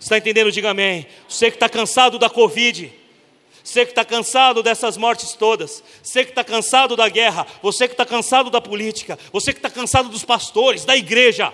Está 0.01 0.19
entendendo? 0.19 0.52
Diga 0.52 0.70
amém. 0.70 1.06
Você 1.28 1.51
que 1.51 1.56
está 1.56 1.69
cansado 1.69 2.19
da 2.19 2.31
Covid, 2.31 2.93
você 3.62 3.85
que 3.85 3.93
está 3.93 4.05
cansado 4.05 4.62
dessas 4.62 4.97
mortes 4.97 5.35
todas, 5.35 5.82
você 6.02 6.24
que 6.24 6.31
está 6.31 6.43
cansado 6.43 6.97
da 6.97 7.09
guerra, 7.09 7.47
você 7.62 7.86
que 7.86 7.94
está 7.94 8.06
cansado 8.06 8.48
da 8.48 8.60
política, 8.60 9.19
você 9.32 9.52
que 9.52 9.59
está 9.59 9.69
cansado 9.69 10.09
dos 10.09 10.24
pastores, 10.24 10.85
da 10.85 10.97
igreja, 10.97 11.52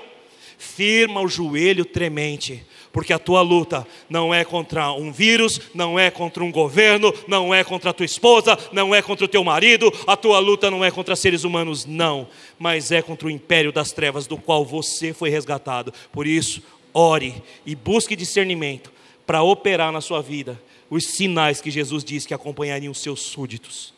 firma 0.58 1.20
o 1.20 1.28
joelho 1.28 1.84
tremente, 1.84 2.64
porque 2.94 3.12
a 3.12 3.18
tua 3.18 3.42
luta 3.42 3.84
não 4.08 4.32
é 4.32 4.44
contra 4.44 4.92
um 4.92 5.10
vírus, 5.10 5.60
não 5.74 5.98
é 5.98 6.12
contra 6.12 6.44
um 6.44 6.52
governo, 6.52 7.12
não 7.26 7.52
é 7.52 7.64
contra 7.64 7.90
a 7.90 7.92
tua 7.92 8.06
esposa, 8.06 8.56
não 8.72 8.94
é 8.94 9.02
contra 9.02 9.24
o 9.24 9.28
teu 9.28 9.42
marido, 9.42 9.92
a 10.06 10.16
tua 10.16 10.38
luta 10.38 10.70
não 10.70 10.84
é 10.84 10.92
contra 10.92 11.16
seres 11.16 11.42
humanos, 11.42 11.84
não, 11.84 12.28
mas 12.56 12.92
é 12.92 13.02
contra 13.02 13.26
o 13.26 13.30
império 13.30 13.72
das 13.72 13.90
trevas 13.90 14.28
do 14.28 14.36
qual 14.36 14.64
você 14.64 15.12
foi 15.12 15.28
resgatado. 15.28 15.92
Por 16.12 16.24
isso, 16.24 16.62
ore 16.94 17.42
e 17.66 17.74
busque 17.74 18.14
discernimento 18.14 18.92
para 19.26 19.42
operar 19.42 19.90
na 19.90 20.00
sua 20.00 20.22
vida 20.22 20.62
os 20.88 21.04
sinais 21.16 21.60
que 21.60 21.72
Jesus 21.72 22.04
disse 22.04 22.28
que 22.28 22.34
acompanhariam 22.34 22.92
os 22.92 23.02
seus 23.02 23.22
súditos: 23.22 23.92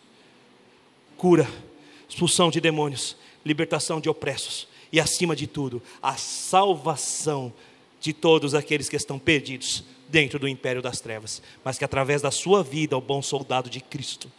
cura, 1.19 1.47
expulsão 2.09 2.49
de 2.49 2.63
demônios, 2.63 3.15
libertação 3.45 4.01
de 4.01 4.09
opressos 4.09 4.67
e, 4.91 4.99
acima 4.99 5.37
de 5.37 5.47
tudo, 5.47 5.83
a 6.03 6.17
salvação 6.17 7.53
de 8.07 8.13
todos 8.13 8.55
aqueles 8.55 8.89
que 8.89 8.95
estão 8.95 9.19
perdidos 9.19 9.83
dentro 10.09 10.39
do 10.39 10.47
império 10.47 10.81
das 10.81 11.01
trevas, 11.01 11.43
mas 11.65 11.77
que 11.77 11.85
através 11.85 12.23
da 12.23 12.31
sua 12.31 12.63
vida, 12.63 12.97
o 12.97 13.01
bom 13.01 13.21
soldado 13.21 13.69
de 13.69 13.81
Cristo, 13.81 14.31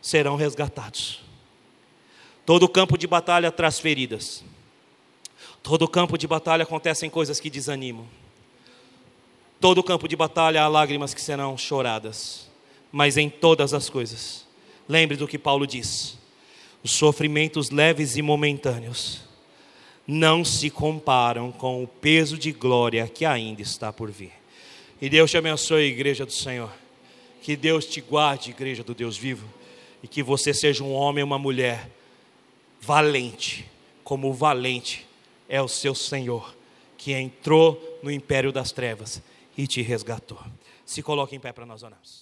serão 0.00 0.34
resgatados. 0.34 1.20
Todo 2.44 2.68
campo 2.68 2.98
de 2.98 3.06
batalha 3.06 3.52
traz 3.52 3.78
feridas. 3.78 4.42
Todo 5.62 5.86
campo 5.86 6.18
de 6.18 6.26
batalha 6.26 6.64
acontecem 6.64 7.08
coisas 7.08 7.38
que 7.38 7.48
desanimam. 7.48 8.08
Todo 9.60 9.80
campo 9.80 10.08
de 10.08 10.16
batalha 10.16 10.64
há 10.64 10.66
lágrimas 10.66 11.14
que 11.14 11.20
serão 11.20 11.56
choradas. 11.56 12.50
Mas 12.90 13.16
em 13.16 13.30
todas 13.30 13.72
as 13.72 13.88
coisas, 13.88 14.44
lembre 14.88 15.16
do 15.16 15.28
que 15.28 15.38
Paulo 15.38 15.64
diz: 15.64 16.18
os 16.82 16.90
sofrimentos 16.90 17.70
leves 17.70 18.16
e 18.16 18.22
momentâneos 18.22 19.31
não 20.06 20.44
se 20.44 20.68
comparam 20.70 21.52
com 21.52 21.82
o 21.82 21.86
peso 21.86 22.36
de 22.36 22.52
glória 22.52 23.06
que 23.08 23.24
ainda 23.24 23.62
está 23.62 23.92
por 23.92 24.10
vir. 24.10 24.32
E 25.00 25.08
Deus 25.08 25.30
te 25.30 25.36
abençoe, 25.36 25.84
igreja 25.84 26.24
do 26.24 26.32
Senhor. 26.32 26.72
Que 27.42 27.56
Deus 27.56 27.86
te 27.86 28.00
guarde, 28.00 28.50
igreja 28.50 28.84
do 28.84 28.94
Deus 28.94 29.16
vivo. 29.16 29.48
E 30.02 30.08
que 30.08 30.22
você 30.22 30.54
seja 30.54 30.84
um 30.84 30.92
homem 30.92 31.22
ou 31.22 31.26
uma 31.26 31.38
mulher 31.38 31.88
valente, 32.80 33.68
como 34.04 34.30
o 34.30 34.32
valente 34.32 35.06
é 35.48 35.60
o 35.60 35.68
seu 35.68 35.94
Senhor, 35.94 36.54
que 36.96 37.12
entrou 37.12 37.98
no 38.02 38.10
império 38.10 38.52
das 38.52 38.72
trevas 38.72 39.22
e 39.56 39.66
te 39.66 39.82
resgatou. 39.82 40.38
Se 40.84 41.02
coloque 41.02 41.34
em 41.34 41.40
pé 41.40 41.52
para 41.52 41.66
nós 41.66 41.82
orarmos. 41.82 42.21